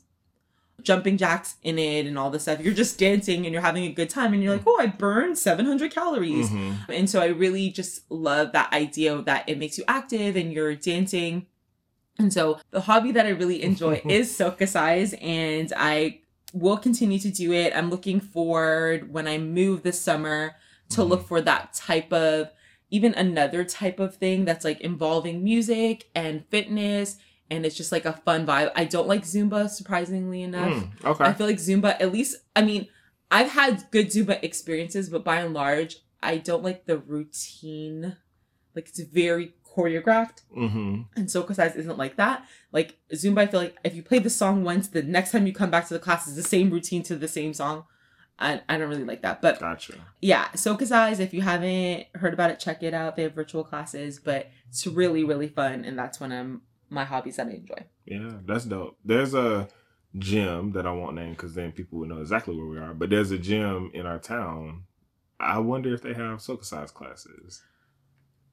jumping 0.81 1.17
jacks 1.17 1.55
in 1.63 1.79
it 1.79 2.05
and 2.05 2.17
all 2.17 2.29
this 2.29 2.43
stuff. 2.43 2.59
You're 2.61 2.73
just 2.73 2.99
dancing 2.99 3.45
and 3.45 3.53
you're 3.53 3.61
having 3.61 3.83
a 3.85 3.91
good 3.91 4.09
time 4.09 4.33
and 4.33 4.43
you're 4.43 4.53
like, 4.53 4.63
oh, 4.67 4.77
I 4.79 4.87
burned 4.87 5.37
700 5.37 5.91
calories. 5.91 6.49
Mhm. 6.49 6.89
And 6.89 7.09
so 7.09 7.21
I 7.21 7.27
really 7.27 7.69
just 7.69 8.09
love 8.11 8.51
that 8.51 8.71
idea 8.73 9.19
that 9.23 9.47
it 9.49 9.57
makes 9.57 9.77
you 9.77 9.83
active 9.87 10.35
and 10.35 10.53
you're 10.53 10.75
dancing. 10.75 11.47
And 12.19 12.31
so 12.31 12.59
the 12.71 12.81
hobby 12.81 13.11
that 13.13 13.25
I 13.25 13.29
really 13.29 13.63
enjoy 13.63 14.01
is 14.09 14.31
Soca 14.37 14.67
Size, 14.67 15.13
and 15.21 15.73
I 15.75 16.19
will 16.53 16.77
continue 16.77 17.19
to 17.19 17.29
do 17.29 17.51
it. 17.51 17.73
I'm 17.75 17.89
looking 17.89 18.19
forward 18.21 19.11
when 19.11 19.27
I 19.27 19.37
move 19.37 19.83
this 19.83 19.99
summer 19.99 20.55
to 20.89 21.01
Mhm. 21.01 21.09
look 21.09 21.27
for 21.27 21.41
that 21.41 21.73
type 21.73 22.13
of 22.13 22.51
even 22.91 23.13
another 23.15 23.63
type 23.65 23.99
of 23.99 24.15
thing 24.15 24.45
that's 24.45 24.63
like 24.63 24.79
involving 24.79 25.43
music 25.43 26.09
and 26.13 26.45
fitness 26.49 27.17
and 27.49 27.65
it's 27.65 27.75
just 27.75 27.91
like 27.91 28.05
a 28.05 28.13
fun 28.13 28.45
vibe. 28.45 28.71
I 28.75 28.85
don't 28.85 29.07
like 29.07 29.23
Zumba 29.23 29.69
surprisingly 29.69 30.41
enough. 30.41 30.73
Mm, 30.73 31.05
okay. 31.05 31.23
I 31.25 31.33
feel 31.33 31.47
like 31.47 31.57
Zumba, 31.57 31.95
at 31.99 32.11
least, 32.11 32.37
I 32.55 32.63
mean, 32.63 32.87
I've 33.31 33.51
had 33.51 33.85
good 33.91 34.07
Zumba 34.07 34.39
experiences, 34.43 35.09
but 35.09 35.23
by 35.23 35.37
and 35.37 35.53
large, 35.53 35.97
I 36.21 36.37
don't 36.37 36.63
like 36.63 36.85
the 36.85 36.97
routine. 36.97 38.17
Like, 38.75 38.89
it's 38.89 38.99
very 38.99 39.53
choreographed. 39.75 40.41
hmm 40.53 41.01
And 41.15 41.27
Soca 41.27 41.55
Size 41.55 41.75
isn't 41.75 41.97
like 41.97 42.15
that. 42.17 42.45
Like, 42.71 42.97
Zumba, 43.13 43.39
I 43.39 43.47
feel 43.47 43.59
like 43.59 43.77
if 43.83 43.95
you 43.95 44.03
play 44.03 44.19
the 44.19 44.29
song 44.29 44.63
once, 44.63 44.87
the 44.87 45.03
next 45.03 45.31
time 45.31 45.45
you 45.47 45.53
come 45.53 45.69
back 45.69 45.87
to 45.87 45.93
the 45.93 45.99
class 45.99 46.27
is 46.27 46.35
the 46.35 46.43
same 46.43 46.69
routine 46.69 47.03
to 47.03 47.15
the 47.15 47.27
same 47.27 47.53
song. 47.53 47.85
I, 48.37 48.61
I 48.67 48.77
don't 48.77 48.89
really 48.89 49.05
like 49.05 49.21
that. 49.21 49.41
But 49.41 49.59
Gotcha. 49.59 49.93
yeah, 50.21 50.47
Soca 50.55 50.85
Size, 50.85 51.19
if 51.19 51.33
you 51.33 51.41
haven't 51.41 52.07
heard 52.15 52.33
about 52.33 52.51
it, 52.51 52.59
check 52.59 52.83
it 52.83 52.93
out. 52.93 53.15
They 53.15 53.23
have 53.23 53.33
virtual 53.33 53.63
classes, 53.63 54.19
but 54.19 54.49
it's 54.67 54.85
really, 54.85 55.23
really 55.23 55.47
fun. 55.47 55.85
And 55.85 55.97
that's 55.97 56.19
one 56.19 56.31
of 56.31 56.59
my 56.95 57.03
hobbies 57.05 57.35
that 57.35 57.47
I 57.47 57.51
enjoy. 57.51 57.85
Yeah, 58.05 58.37
that's 58.45 58.65
dope. 58.65 58.97
There's 59.05 59.33
a 59.35 59.67
gym 60.17 60.71
that 60.71 60.87
I 60.87 60.91
won't 60.91 61.15
name 61.15 61.31
because 61.31 61.53
then 61.53 61.71
people 61.71 61.99
would 61.99 62.09
know 62.09 62.21
exactly 62.21 62.55
where 62.55 62.65
we 62.65 62.77
are. 62.79 62.93
But 62.93 63.09
there's 63.11 63.31
a 63.31 63.37
gym 63.37 63.91
in 63.93 64.05
our 64.05 64.17
town. 64.17 64.85
I 65.39 65.59
wonder 65.59 65.93
if 65.93 66.01
they 66.01 66.13
have 66.13 66.39
soca 66.39 66.63
size 66.65 66.91
classes. 66.91 67.61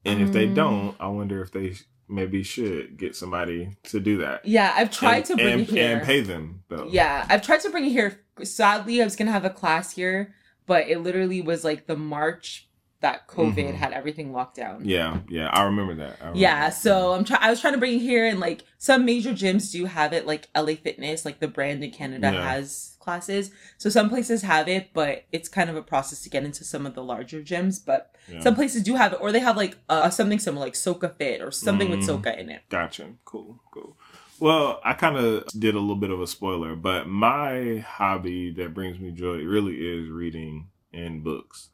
And 0.05 0.21
if 0.21 0.31
they 0.33 0.47
Mm. 0.47 0.55
don't, 0.55 0.95
I 0.99 1.07
wonder 1.07 1.41
if 1.41 1.51
they 1.51 1.75
maybe 2.09 2.43
should 2.43 2.97
get 2.97 3.15
somebody 3.15 3.77
to 3.83 3.99
do 4.01 4.17
that. 4.17 4.45
Yeah, 4.45 4.73
I've 4.75 4.91
tried 4.91 5.17
and, 5.17 5.25
to 5.27 5.35
bring 5.37 5.53
and, 5.53 5.61
it 5.61 5.69
here. 5.69 5.97
and 5.97 6.05
pay 6.05 6.19
them 6.19 6.63
though. 6.67 6.87
Yeah, 6.91 7.25
I've 7.29 7.41
tried 7.41 7.61
to 7.61 7.69
bring 7.69 7.85
it 7.85 7.91
here. 7.91 8.19
Sadly, 8.43 9.01
I 9.01 9.05
was 9.05 9.15
gonna 9.15 9.31
have 9.31 9.45
a 9.45 9.49
class 9.49 9.93
here, 9.93 10.35
but 10.65 10.89
it 10.89 10.99
literally 10.99 11.41
was 11.41 11.63
like 11.63 11.87
the 11.87 11.95
March 11.95 12.67
that 13.03 13.27
COVID 13.27 13.53
Mhm. 13.55 13.75
had 13.75 13.93
everything 13.93 14.31
locked 14.33 14.55
down. 14.55 14.81
Yeah, 14.85 15.19
yeah, 15.29 15.49
I 15.53 15.63
remember 15.65 15.93
that. 15.95 16.15
I 16.19 16.23
remember 16.23 16.39
Yeah, 16.39 16.69
that. 16.69 16.75
so 16.75 17.13
I'm 17.13 17.23
trying. 17.23 17.41
I 17.43 17.49
was 17.51 17.61
trying 17.61 17.73
to 17.73 17.79
bring 17.79 17.93
it 17.95 17.99
here, 17.99 18.25
and 18.25 18.39
like 18.39 18.63
some 18.79 19.05
major 19.05 19.31
gyms 19.31 19.71
do 19.71 19.85
have 19.85 20.11
it. 20.13 20.25
Like 20.25 20.47
LA 20.55 20.75
Fitness, 20.75 21.25
like 21.25 21.39
the 21.39 21.47
brand 21.47 21.83
in 21.83 21.91
Canada, 21.91 22.31
Yeah. 22.33 22.41
has 22.53 22.97
classes. 22.99 23.51
So 23.77 23.89
some 23.89 24.09
places 24.09 24.41
have 24.43 24.67
it, 24.69 24.91
but 24.93 25.25
it's 25.33 25.49
kind 25.49 25.69
of 25.69 25.75
a 25.75 25.81
process 25.83 26.21
to 26.23 26.29
get 26.29 26.45
into 26.45 26.63
some 26.63 26.85
of 26.85 26.95
the 26.95 27.03
larger 27.03 27.41
gyms. 27.41 27.85
But 27.85 28.15
Yeah. 28.31 28.39
some 28.39 28.55
places 28.55 28.81
do 28.83 28.95
have 28.95 29.11
it, 29.13 29.19
or 29.21 29.31
they 29.33 29.39
have 29.39 29.57
like 29.57 29.77
uh, 29.89 30.09
something 30.09 30.39
similar, 30.39 30.65
like 30.65 30.73
Soca 30.73 31.15
Fit, 31.17 31.41
or 31.41 31.51
something 31.51 31.89
with 31.91 31.99
Mm. 31.99 32.21
Soca 32.23 32.37
in 32.39 32.49
it. 32.49 32.61
Gotcha. 32.69 33.07
Cool, 33.25 33.59
cool. 33.71 33.97
Well, 34.39 34.79
I 34.83 34.93
kind 34.93 35.15
of 35.17 35.45
did 35.59 35.75
a 35.75 35.79
little 35.79 35.95
bit 35.97 36.09
of 36.09 36.19
a 36.21 36.27
spoiler, 36.27 36.75
but 36.75 37.07
my 37.07 37.83
hobby 37.85 38.49
that 38.53 38.73
brings 38.73 38.97
me 38.99 39.11
joy 39.11 39.43
really 39.43 39.75
is 39.75 40.09
reading 40.09 40.67
and 40.93 41.23
books. 41.23 41.69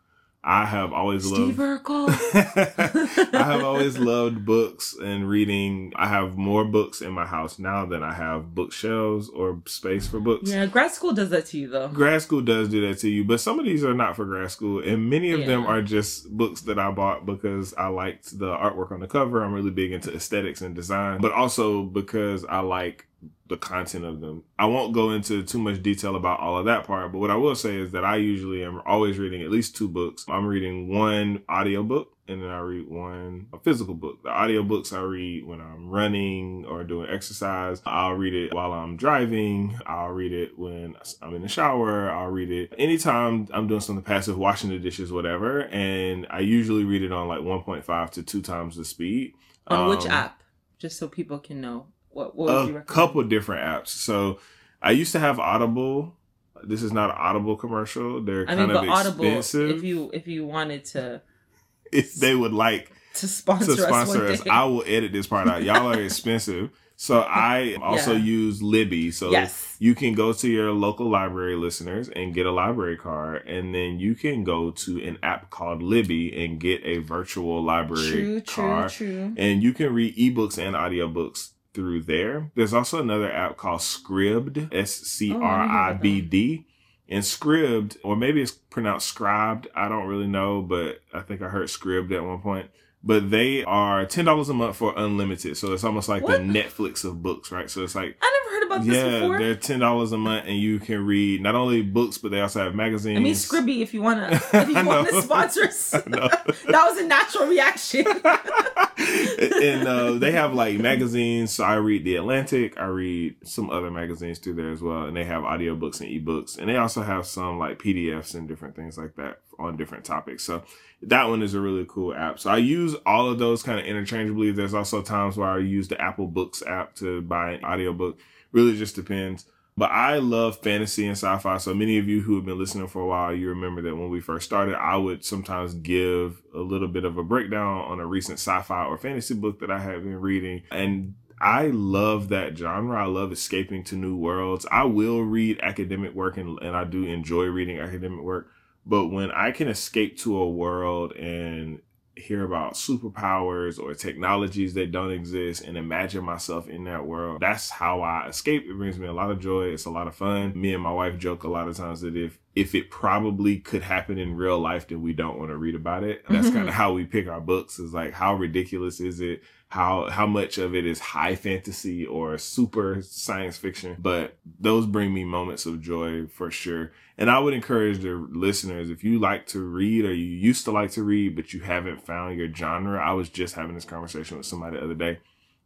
I 0.49 0.65
have 0.65 0.93
always 0.93 1.25
Steve 1.25 1.59
loved. 1.59 1.83
Urkel. 1.85 2.09
I 3.35 3.43
have 3.43 3.63
always 3.63 3.99
loved 3.99 4.45
books 4.45 4.95
and 4.99 5.29
reading. 5.29 5.93
I 5.95 6.07
have 6.07 6.37
more 6.37 6.65
books 6.65 7.01
in 7.01 7.11
my 7.11 7.27
house 7.27 7.59
now 7.59 7.85
than 7.85 8.01
I 8.01 8.13
have 8.13 8.55
bookshelves 8.55 9.29
or 9.29 9.61
space 9.67 10.07
for 10.07 10.19
books. 10.19 10.49
Yeah, 10.49 10.65
grad 10.65 10.89
school 10.89 11.13
does 11.13 11.29
that 11.29 11.45
to 11.47 11.59
you 11.59 11.67
though. 11.67 11.89
Grad 11.89 12.23
school 12.23 12.41
does 12.41 12.67
do 12.67 12.81
that 12.87 12.97
to 13.01 13.09
you, 13.09 13.23
but 13.23 13.39
some 13.39 13.59
of 13.59 13.65
these 13.65 13.83
are 13.83 13.93
not 13.93 14.15
for 14.15 14.25
grad 14.25 14.49
school, 14.49 14.81
and 14.83 15.07
many 15.07 15.29
of 15.33 15.45
them 15.45 15.67
are 15.67 15.83
just 15.83 16.35
books 16.35 16.61
that 16.61 16.79
I 16.79 16.89
bought 16.89 17.27
because 17.27 17.75
I 17.75 17.89
liked 17.89 18.39
the 18.39 18.47
artwork 18.47 18.91
on 18.91 19.01
the 19.01 19.07
cover. 19.07 19.43
I'm 19.43 19.53
really 19.53 19.69
big 19.69 19.91
into 19.91 20.11
aesthetics 20.11 20.61
and 20.61 20.73
design, 20.73 21.21
but 21.21 21.31
also 21.31 21.83
because 21.83 22.43
I 22.43 22.61
like 22.61 23.05
the 23.49 23.57
content 23.57 24.05
of 24.05 24.21
them. 24.21 24.43
I 24.57 24.65
won't 24.67 24.93
go 24.93 25.11
into 25.11 25.43
too 25.43 25.59
much 25.59 25.81
detail 25.83 26.15
about 26.15 26.39
all 26.39 26.57
of 26.57 26.65
that 26.65 26.85
part, 26.85 27.11
but 27.11 27.17
what 27.19 27.31
I 27.31 27.35
will 27.35 27.55
say 27.55 27.75
is 27.75 27.91
that 27.91 28.05
I 28.05 28.15
usually 28.17 28.63
am 28.63 28.81
always 28.85 29.17
reading 29.17 29.41
at 29.41 29.49
least 29.51 29.75
two 29.75 29.87
books. 29.89 30.23
I'm 30.29 30.45
reading 30.45 30.87
one 30.87 31.41
audiobook 31.51 32.13
and 32.27 32.43
then 32.43 32.49
I 32.51 32.59
read 32.59 32.87
one 32.87 33.47
a 33.51 33.57
physical 33.59 33.95
book. 33.95 34.21
The 34.23 34.29
audiobooks 34.29 34.93
I 34.93 35.01
read 35.01 35.45
when 35.47 35.59
I'm 35.59 35.89
running 35.89 36.63
or 36.69 36.83
doing 36.83 37.09
exercise. 37.09 37.81
I'll 37.87 38.13
read 38.13 38.35
it 38.35 38.53
while 38.53 38.71
I'm 38.71 38.97
driving. 38.97 39.79
I'll 39.87 40.09
read 40.09 40.31
it 40.31 40.57
when 40.57 40.95
I'm 41.21 41.33
in 41.33 41.41
the 41.41 41.47
shower. 41.47 42.11
I'll 42.11 42.29
read 42.29 42.51
it 42.51 42.73
anytime 42.77 43.47
I'm 43.51 43.67
doing 43.67 43.81
something 43.81 44.03
passive, 44.05 44.37
washing 44.37 44.69
the 44.69 44.77
dishes, 44.77 45.11
whatever. 45.11 45.61
And 45.61 46.27
I 46.29 46.41
usually 46.41 46.83
read 46.83 47.01
it 47.01 47.11
on 47.11 47.27
like 47.27 47.39
1.5 47.39 48.09
to 48.11 48.21
two 48.23 48.43
times 48.43 48.75
the 48.77 48.85
speed. 48.85 49.33
On 49.65 49.89
which 49.89 50.05
Um, 50.05 50.11
app? 50.11 50.43
Just 50.77 50.97
so 50.99 51.07
people 51.07 51.39
can 51.39 51.59
know. 51.61 51.87
What, 52.11 52.35
what 52.35 52.47
would 52.65 52.69
you 52.69 52.77
a 52.77 52.81
couple 52.81 53.23
different 53.23 53.63
apps. 53.63 53.89
So 53.89 54.39
I 54.81 54.91
used 54.91 55.11
to 55.13 55.19
have 55.19 55.39
Audible. 55.39 56.15
This 56.63 56.83
is 56.83 56.91
not 56.91 57.11
an 57.11 57.15
Audible 57.17 57.55
commercial. 57.55 58.21
They're 58.21 58.43
I 58.43 58.55
kind 58.55 58.67
mean, 58.67 58.77
of 58.77 58.89
Audible, 58.89 59.25
expensive. 59.25 59.69
if 59.77 59.83
you 59.83 60.09
if 60.13 60.27
you 60.27 60.45
wanted 60.45 60.85
to 60.85 61.21
if 61.91 62.15
they 62.15 62.35
would 62.35 62.53
like 62.53 62.91
to 63.15 63.27
sponsor, 63.27 63.75
to 63.75 63.81
sponsor 63.81 64.27
us, 64.27 64.41
us. 64.41 64.47
I 64.47 64.63
will 64.65 64.83
edit 64.85 65.11
this 65.11 65.27
part 65.27 65.47
out. 65.47 65.63
Y'all 65.63 65.87
are 65.93 66.01
expensive. 66.01 66.69
So 67.01 67.21
I 67.21 67.75
also 67.81 68.11
Yeah. 68.11 68.17
use 68.25 68.61
Libby. 68.61 69.11
So 69.11 69.31
yes. 69.31 69.77
you 69.79 69.95
can 69.95 70.13
go 70.13 70.33
to 70.33 70.49
your 70.49 70.73
local 70.73 71.09
library 71.09 71.55
listeners 71.55 72.09
and 72.09 72.33
get 72.33 72.45
a 72.45 72.51
library 72.51 72.97
card, 72.97 73.47
and 73.47 73.73
then 73.73 74.01
you 74.01 74.15
can 74.15 74.43
go 74.43 74.71
to 74.71 75.01
an 75.07 75.17
app 75.23 75.49
called 75.49 75.81
Libby 75.81 76.43
and 76.43 76.59
get 76.59 76.83
a 76.83 76.97
virtual 76.97 77.63
library 77.63 78.09
True, 78.11 78.41
true, 78.41 78.63
card. 78.63 78.91
true. 78.91 79.33
And 79.37 79.63
you 79.63 79.71
can 79.71 79.93
read 79.93 80.13
ebooks 80.17 80.57
and 80.57 80.75
audiobooks 80.75 81.51
through 81.73 82.03
there. 82.03 82.51
There's 82.55 82.73
also 82.73 82.99
another 82.99 83.31
app 83.31 83.57
called 83.57 83.81
Scribd, 83.81 84.73
S 84.73 84.91
C 84.91 85.33
R 85.33 85.41
I 85.43 85.93
B 85.93 86.21
D. 86.21 86.65
And 87.11 87.23
Scribd, 87.23 87.97
or 88.03 88.15
maybe 88.15 88.41
it's 88.41 88.51
pronounced 88.51 89.07
Scribed. 89.07 89.67
I 89.75 89.89
don't 89.89 90.07
really 90.07 90.27
know, 90.27 90.61
but 90.61 90.99
I 91.13 91.21
think 91.21 91.41
I 91.41 91.49
heard 91.49 91.67
Scribd 91.67 92.11
at 92.11 92.23
one 92.23 92.39
point. 92.41 92.69
But 93.03 93.31
they 93.31 93.63
are 93.63 94.05
ten 94.05 94.25
dollars 94.25 94.49
a 94.49 94.53
month 94.53 94.75
for 94.75 94.93
unlimited, 94.97 95.57
so 95.57 95.71
it's 95.73 95.83
almost 95.85 96.09
like 96.09 96.21
What? 96.23 96.33
the 96.33 96.43
Netflix 96.43 97.05
of 97.05 97.23
books, 97.23 97.51
right? 97.51 97.69
So 97.69 97.83
it's 97.83 97.95
like 97.95 98.17
I 98.21 98.38
about 98.81 98.93
this 98.93 98.95
yeah, 98.95 99.19
before. 99.19 99.39
they're 99.39 99.55
ten 99.55 99.79
dollars 99.79 100.11
a 100.11 100.17
month, 100.17 100.45
and 100.47 100.57
you 100.57 100.79
can 100.79 101.05
read 101.05 101.41
not 101.41 101.55
only 101.55 101.81
books, 101.81 102.17
but 102.17 102.31
they 102.31 102.41
also 102.41 102.63
have 102.63 102.75
magazines. 102.75 103.17
I 103.17 103.21
mean, 103.21 103.33
Scribby, 103.33 103.81
if 103.81 103.93
you 103.93 104.01
wanna, 104.01 104.29
if 104.53 104.69
you 104.69 104.85
want 104.85 105.09
to 105.09 105.21
sponsor 105.21 105.63
us, 105.63 105.91
that 105.91 106.63
was 106.65 106.97
a 106.97 107.05
natural 107.05 107.47
reaction. 107.47 108.05
and 108.99 109.87
uh, 109.87 110.11
they 110.19 110.31
have 110.31 110.53
like 110.53 110.77
magazines. 110.77 111.51
So 111.51 111.63
I 111.63 111.75
read 111.75 112.03
The 112.03 112.15
Atlantic. 112.15 112.77
I 112.77 112.85
read 112.85 113.35
some 113.43 113.69
other 113.69 113.91
magazines 113.91 114.39
through 114.39 114.55
there 114.55 114.71
as 114.71 114.81
well. 114.81 115.05
And 115.05 115.15
they 115.15 115.23
have 115.25 115.43
audiobooks 115.43 116.01
and 116.01 116.09
ebooks. 116.09 116.57
And 116.57 116.69
they 116.69 116.77
also 116.77 117.01
have 117.01 117.25
some 117.25 117.59
like 117.59 117.79
PDFs 117.79 118.35
and 118.35 118.47
different 118.47 118.75
things 118.75 118.97
like 118.97 119.15
that 119.15 119.39
on 119.57 119.77
different 119.77 120.05
topics. 120.05 120.43
So 120.43 120.63
that 121.03 121.27
one 121.27 121.41
is 121.41 121.53
a 121.53 121.59
really 121.59 121.85
cool 121.87 122.13
app. 122.13 122.39
So 122.39 122.49
I 122.49 122.57
use 122.57 122.95
all 123.05 123.29
of 123.29 123.39
those 123.39 123.63
kind 123.63 123.79
of 123.79 123.85
interchangeably. 123.85 124.51
There's 124.51 124.73
also 124.73 125.01
times 125.01 125.37
where 125.37 125.49
I 125.49 125.59
use 125.59 125.87
the 125.87 126.01
Apple 126.01 126.27
Books 126.27 126.63
app 126.65 126.95
to 126.95 127.21
buy 127.21 127.51
an 127.51 127.65
audiobook. 127.65 128.19
Really 128.51 128.77
just 128.77 128.95
depends. 128.95 129.45
But 129.77 129.91
I 129.91 130.17
love 130.17 130.59
fantasy 130.59 131.05
and 131.05 131.13
sci-fi. 131.13 131.57
So 131.57 131.73
many 131.73 131.97
of 131.97 132.07
you 132.07 132.21
who 132.21 132.35
have 132.35 132.45
been 132.45 132.59
listening 132.59 132.89
for 132.89 133.01
a 133.01 133.07
while, 133.07 133.33
you 133.33 133.47
remember 133.47 133.81
that 133.83 133.95
when 133.95 134.09
we 134.09 134.19
first 134.19 134.45
started, 134.45 134.75
I 134.75 134.97
would 134.97 135.23
sometimes 135.23 135.73
give 135.73 136.41
a 136.53 136.59
little 136.59 136.89
bit 136.89 137.05
of 137.05 137.17
a 137.17 137.23
breakdown 137.23 137.85
on 137.85 138.01
a 138.01 138.05
recent 138.05 138.39
sci-fi 138.39 138.83
or 138.83 138.97
fantasy 138.97 139.35
book 139.35 139.61
that 139.61 139.71
I 139.71 139.79
have 139.79 140.03
been 140.03 140.19
reading. 140.19 140.63
And 140.69 141.15
I 141.39 141.67
love 141.67 142.27
that 142.27 142.57
genre. 142.57 143.01
I 143.01 143.05
love 143.05 143.31
escaping 143.31 143.85
to 143.85 143.95
new 143.95 144.17
worlds. 144.17 144.65
I 144.69 144.83
will 144.83 145.21
read 145.21 145.61
academic 145.61 146.13
work 146.13 146.35
and, 146.35 146.59
and 146.61 146.75
I 146.75 146.83
do 146.83 147.05
enjoy 147.05 147.45
reading 147.45 147.79
academic 147.79 148.19
work. 148.19 148.51
But 148.85 149.07
when 149.07 149.31
I 149.31 149.51
can 149.51 149.69
escape 149.69 150.17
to 150.19 150.37
a 150.37 150.49
world 150.49 151.13
and 151.13 151.79
hear 152.19 152.43
about 152.43 152.73
superpowers 152.73 153.79
or 153.79 153.93
technologies 153.93 154.73
that 154.75 154.91
don't 154.91 155.11
exist 155.11 155.63
and 155.63 155.77
imagine 155.77 156.23
myself 156.23 156.67
in 156.67 156.83
that 156.85 157.05
world. 157.05 157.41
That's 157.41 157.69
how 157.69 158.01
I 158.01 158.27
escape. 158.27 158.65
It 158.67 158.77
brings 158.77 158.97
me 158.99 159.07
a 159.07 159.13
lot 159.13 159.31
of 159.31 159.39
joy. 159.39 159.65
It's 159.67 159.85
a 159.85 159.89
lot 159.89 160.07
of 160.07 160.15
fun. 160.15 160.53
Me 160.59 160.73
and 160.73 160.83
my 160.83 160.91
wife 160.91 161.17
joke 161.17 161.43
a 161.43 161.49
lot 161.49 161.67
of 161.67 161.75
times 161.77 162.01
that 162.01 162.15
if 162.15 162.39
if 162.55 162.75
it 162.75 162.89
probably 162.89 163.57
could 163.57 163.83
happen 163.83 164.17
in 164.17 164.35
real 164.35 164.59
life, 164.59 164.87
then 164.87 165.01
we 165.01 165.13
don't 165.13 165.37
want 165.39 165.49
to 165.49 165.55
read 165.55 165.75
about 165.75 166.03
it. 166.03 166.25
That's 166.27 166.49
Mhm. 166.49 166.53
kind 166.53 166.67
of 166.67 166.73
how 166.73 166.91
we 166.93 167.05
pick 167.05 167.27
our 167.29 167.39
books. 167.39 167.79
Is 167.79 167.93
like 167.93 168.11
how 168.13 168.35
ridiculous 168.35 168.99
is 168.99 169.21
it? 169.21 169.43
How 169.69 170.09
how 170.09 170.25
much 170.25 170.57
of 170.57 170.75
it 170.75 170.85
is 170.85 170.99
high 170.99 171.35
fantasy 171.35 172.05
or 172.05 172.37
super 172.37 173.01
science 173.01 173.57
fiction? 173.57 173.95
But 173.99 174.37
those 174.59 174.87
bring 174.87 175.13
me 175.13 175.23
moments 175.23 175.65
of 175.65 175.79
joy 175.79 176.25
for 176.27 176.49
sure. 176.51 176.91
And 177.19 177.29
I 177.29 177.37
would 177.37 177.53
encourage 177.53 177.99
the 177.99 178.15
listeners, 178.31 178.89
if 178.89 179.03
you 179.03 179.19
like 179.19 179.45
to 179.47 179.59
read 179.59 180.05
or 180.05 180.13
you 180.13 180.25
used 180.25 180.63
to 180.63 180.71
like 180.71 180.91
to 180.91 181.03
read, 181.03 181.35
but 181.35 181.53
you 181.53 181.59
haven't 181.59 182.05
found 182.05 182.37
your 182.37 182.51
genre. 182.51 182.97
I 182.97 183.11
was 183.11 183.27
just 183.27 183.55
having 183.55 183.75
this 183.75 183.83
conversation 183.83 184.37
with 184.37 184.45
somebody 184.45 184.77
the 184.77 184.83
other 184.85 184.93
day. 184.93 185.19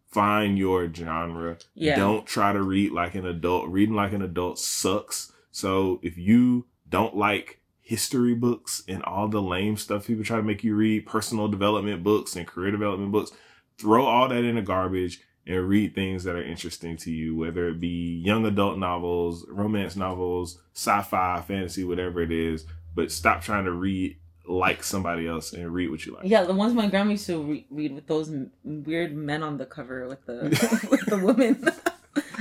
Find 0.08 0.58
your 0.58 0.92
genre. 0.92 1.58
Yeah. 1.76 1.96
Don't 1.96 2.26
try 2.26 2.54
to 2.54 2.62
read 2.64 2.92
like 2.92 3.14
an 3.14 3.28
adult. 3.28 3.70
Reading 3.70 3.94
like 3.94 4.14
an 4.14 4.24
adult 4.24 4.58
sucks. 4.58 5.32
So 5.52 6.00
if 6.02 6.18
you 6.18 6.66
don't 6.90 7.16
like 7.16 7.60
history 7.82 8.34
books 8.34 8.82
and 8.88 9.04
all 9.04 9.28
the 9.28 9.42
lame 9.42 9.78
stuff 9.78 10.08
people 10.08 10.24
try 10.24 10.38
to 10.38 10.44
make 10.44 10.64
you 10.64 10.76
read, 10.76 11.06
personal 11.06 11.48
development 11.48 12.02
books 12.02 12.36
and 12.36 12.48
career 12.48 12.72
development 12.72 13.12
books, 13.12 13.32
throw 13.78 14.06
all 14.06 14.28
that 14.28 14.44
in 14.44 14.56
the 14.56 14.62
garbage 14.64 15.22
and 15.46 15.68
read 15.68 15.94
things 15.94 16.24
that 16.24 16.36
are 16.36 16.44
interesting 16.44 16.96
to 16.98 17.12
you, 17.12 17.36
whether 17.36 17.68
it 17.68 17.80
be 17.80 18.22
young 18.24 18.46
adult 18.46 18.78
novels, 18.78 19.46
romance 19.50 19.96
novels, 19.96 20.60
sci-fi, 20.74 21.42
fantasy, 21.48 21.84
whatever 21.84 22.22
it 22.22 22.32
is. 22.32 22.66
But 22.96 23.12
stop 23.12 23.42
trying 23.42 23.66
to 23.66 23.72
read 23.72 24.18
like 24.48 24.84
somebody 24.84 25.28
else 25.28 25.54
and 25.54 25.74
read 25.74 25.90
what 25.90 26.06
you 26.06 26.14
like. 26.14 26.24
yeah, 26.26 26.44
the 26.44 26.54
ones 26.54 26.74
my 26.74 26.88
grandma 26.88 27.12
used 27.12 27.26
to 27.28 27.42
re- 27.42 27.66
read 27.70 27.96
with 27.96 28.08
those 28.08 28.30
m- 28.30 28.52
weird 28.64 29.16
men 29.16 29.42
on 29.42 29.58
the 29.58 29.66
cover 29.66 30.08
with 30.08 30.26
the 30.26 30.88
with 30.92 31.06
the 31.08 31.18
woman. 31.18 31.66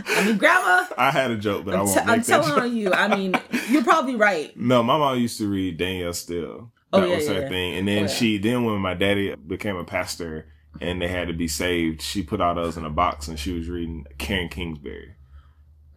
I 0.07 0.25
mean, 0.27 0.37
grandma, 0.37 0.87
I 0.99 1.11
had 1.11 1.31
a 1.31 1.37
joke, 1.37 1.65
but 1.65 1.75
I 1.75 1.79
I'm, 1.79 1.87
won't 1.87 1.99
t- 1.99 2.05
make 2.05 2.15
I'm 2.15 2.23
telling 2.23 2.53
on 2.53 2.77
you. 2.77 2.93
I 2.93 3.09
mean, 3.17 3.35
you're 3.71 3.85
probably 3.85 4.17
right. 4.17 4.55
No, 4.57 4.83
my 4.83 4.99
mom 4.99 5.19
used 5.19 5.39
to 5.39 5.49
read 5.49 5.77
Danielle 5.79 6.13
Steel. 6.13 6.71
Oh, 6.93 7.01
That 7.01 7.09
yeah, 7.09 7.17
was 7.17 7.29
her 7.29 7.41
yeah. 7.43 7.49
thing. 7.49 7.75
And 7.77 7.89
then 7.89 7.99
Oh, 7.99 8.01
yeah. 8.03 8.07
she 8.09 8.37
then 8.39 8.65
when 8.65 8.79
my 8.81 8.95
daddy 8.95 9.35
became 9.35 9.77
a 9.77 9.85
pastor 9.85 10.47
and 10.81 11.01
they 11.01 11.09
had 11.09 11.29
to 11.29 11.35
be 11.35 11.49
saved, 11.49 12.03
she 12.03 12.23
put 12.23 12.41
all 12.41 12.55
those 12.55 12.77
in 12.77 12.85
a 12.85 12.91
box 12.91 13.29
and 13.29 13.39
she 13.39 13.53
was 13.53 13.69
reading 13.69 14.07
Karen 14.19 14.49
Kingsbury. 14.49 15.15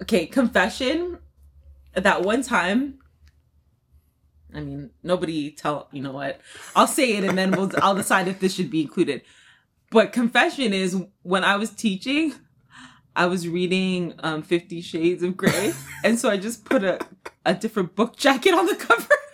Okay, 0.01 0.25
confession. 0.25 1.19
That 1.93 2.23
one 2.23 2.43
time, 2.43 2.99
I 4.53 4.59
mean, 4.59 4.91
nobody 5.03 5.51
tell 5.51 5.87
you 5.91 6.01
know 6.01 6.11
what. 6.11 6.41
I'll 6.75 6.87
say 6.87 7.15
it 7.15 7.23
and 7.23 7.37
then 7.37 7.51
we'll 7.51 7.71
I'll 7.81 7.95
decide 7.95 8.27
if 8.27 8.39
this 8.39 8.53
should 8.53 8.69
be 8.69 8.81
included. 8.81 9.21
But 9.91 10.11
confession 10.11 10.73
is 10.73 11.01
when 11.21 11.43
I 11.43 11.55
was 11.55 11.69
teaching, 11.69 12.33
I 13.15 13.27
was 13.27 13.47
reading 13.47 14.13
um 14.19 14.43
Fifty 14.43 14.81
Shades 14.81 15.23
of 15.23 15.37
Grey, 15.37 15.73
and 16.03 16.19
so 16.19 16.29
I 16.29 16.37
just 16.37 16.65
put 16.65 16.83
a 16.83 16.99
a 17.45 17.53
different 17.53 17.95
book 17.95 18.17
jacket 18.17 18.53
on 18.53 18.65
the 18.65 18.75
cover. 18.75 19.07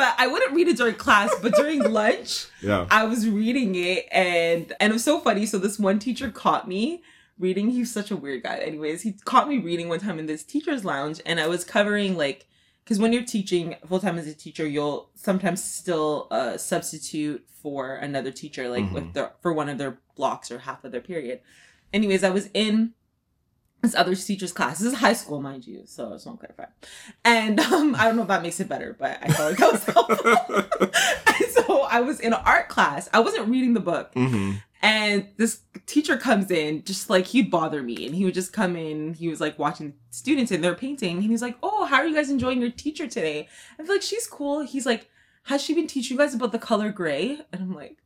That 0.00 0.16
I 0.18 0.26
wouldn't 0.26 0.52
read 0.54 0.68
it 0.68 0.76
during 0.76 0.94
class, 0.96 1.30
but 1.42 1.54
during 1.54 1.82
lunch, 2.00 2.46
Yeah. 2.62 2.86
I 2.90 3.04
was 3.04 3.28
reading 3.28 3.74
it 3.74 4.06
and 4.10 4.72
and 4.80 4.90
it 4.90 4.92
was 4.94 5.04
so 5.04 5.20
funny. 5.20 5.46
So 5.46 5.58
this 5.58 5.78
one 5.78 5.98
teacher 5.98 6.30
caught 6.30 6.66
me 6.68 7.02
reading. 7.38 7.70
He's 7.70 7.92
such 7.92 8.10
a 8.10 8.16
weird 8.16 8.42
guy. 8.42 8.56
Anyways, 8.58 9.02
he 9.02 9.12
caught 9.24 9.48
me 9.48 9.58
reading 9.58 9.88
one 9.88 10.00
time 10.00 10.18
in 10.18 10.26
this 10.26 10.42
teacher's 10.42 10.84
lounge, 10.84 11.20
and 11.24 11.38
I 11.40 11.46
was 11.46 11.64
covering 11.64 12.16
like 12.16 12.46
because 12.84 12.98
when 12.98 13.12
you're 13.12 13.22
teaching 13.24 13.76
full 13.86 14.00
time 14.00 14.18
as 14.18 14.26
a 14.26 14.34
teacher, 14.34 14.66
you'll 14.66 15.10
sometimes 15.14 15.62
still 15.62 16.26
uh, 16.30 16.56
substitute 16.56 17.44
for 17.62 17.94
another 17.96 18.30
teacher, 18.32 18.68
like 18.68 18.84
Mhm. 18.84 18.92
with 18.92 19.12
their 19.14 19.32
for 19.42 19.52
one 19.52 19.68
of 19.68 19.78
their 19.78 19.98
blocks 20.16 20.50
or 20.50 20.58
half 20.60 20.82
of 20.84 20.92
their 20.92 21.00
period. 21.00 21.40
Anyways, 21.92 22.24
I 22.24 22.30
was 22.30 22.48
in 22.54 22.94
this 23.82 23.94
other 23.94 24.14
teacher's 24.14 24.52
class. 24.52 24.78
This 24.78 24.92
is 24.92 24.98
high 24.98 25.12
school, 25.14 25.40
mind 25.40 25.66
you, 25.66 25.82
so 25.86 26.08
I 26.08 26.12
just 26.12 26.26
want 26.26 26.40
to 26.40 26.46
clarify. 26.46 26.72
And 27.24 27.58
um, 27.60 27.94
I 27.94 28.04
don't 28.04 28.16
know 28.16 28.22
if 28.22 28.28
that 28.28 28.42
makes 28.42 28.60
it 28.60 28.68
better, 28.68 28.94
but 28.98 29.18
I 29.22 29.32
felt 29.32 29.50
like 29.50 29.58
that 29.58 29.72
was 29.72 29.84
helpful. 29.84 30.86
and 31.26 31.52
so 31.52 31.82
I 31.82 32.00
was 32.00 32.20
in 32.20 32.32
an 32.32 32.40
art 32.44 32.68
class. 32.68 33.08
I 33.12 33.20
wasn't 33.20 33.48
reading 33.48 33.74
the 33.74 33.80
book. 33.80 34.12
hmm 34.14 34.52
And 34.82 35.28
this 35.36 35.60
teacher 35.86 36.16
comes 36.16 36.50
in, 36.50 36.84
just 36.84 37.08
like 37.10 37.26
he'd 37.26 37.50
bother 37.50 37.82
me. 37.82 38.06
And 38.06 38.14
he 38.14 38.24
would 38.24 38.34
just 38.34 38.52
come 38.52 38.76
in, 38.76 39.14
he 39.14 39.28
was 39.28 39.40
like 39.40 39.58
watching 39.58 39.94
students 40.10 40.50
and 40.52 40.62
they're 40.62 40.74
painting. 40.74 41.18
And 41.18 41.30
he's 41.30 41.42
like, 41.42 41.56
Oh, 41.62 41.84
how 41.86 41.96
are 41.96 42.06
you 42.06 42.14
guys 42.14 42.30
enjoying 42.30 42.60
your 42.60 42.70
teacher 42.70 43.06
today? 43.06 43.48
I 43.78 43.82
feel 43.82 43.94
like 43.94 44.02
she's 44.02 44.26
cool. 44.26 44.60
He's 44.60 44.86
like, 44.86 45.08
Has 45.44 45.62
she 45.62 45.74
been 45.74 45.86
teaching 45.86 46.16
you 46.16 46.22
guys 46.22 46.34
about 46.34 46.52
the 46.52 46.58
color 46.58 46.90
gray? 46.92 47.40
And 47.52 47.62
I'm 47.62 47.74
like, 47.74 47.96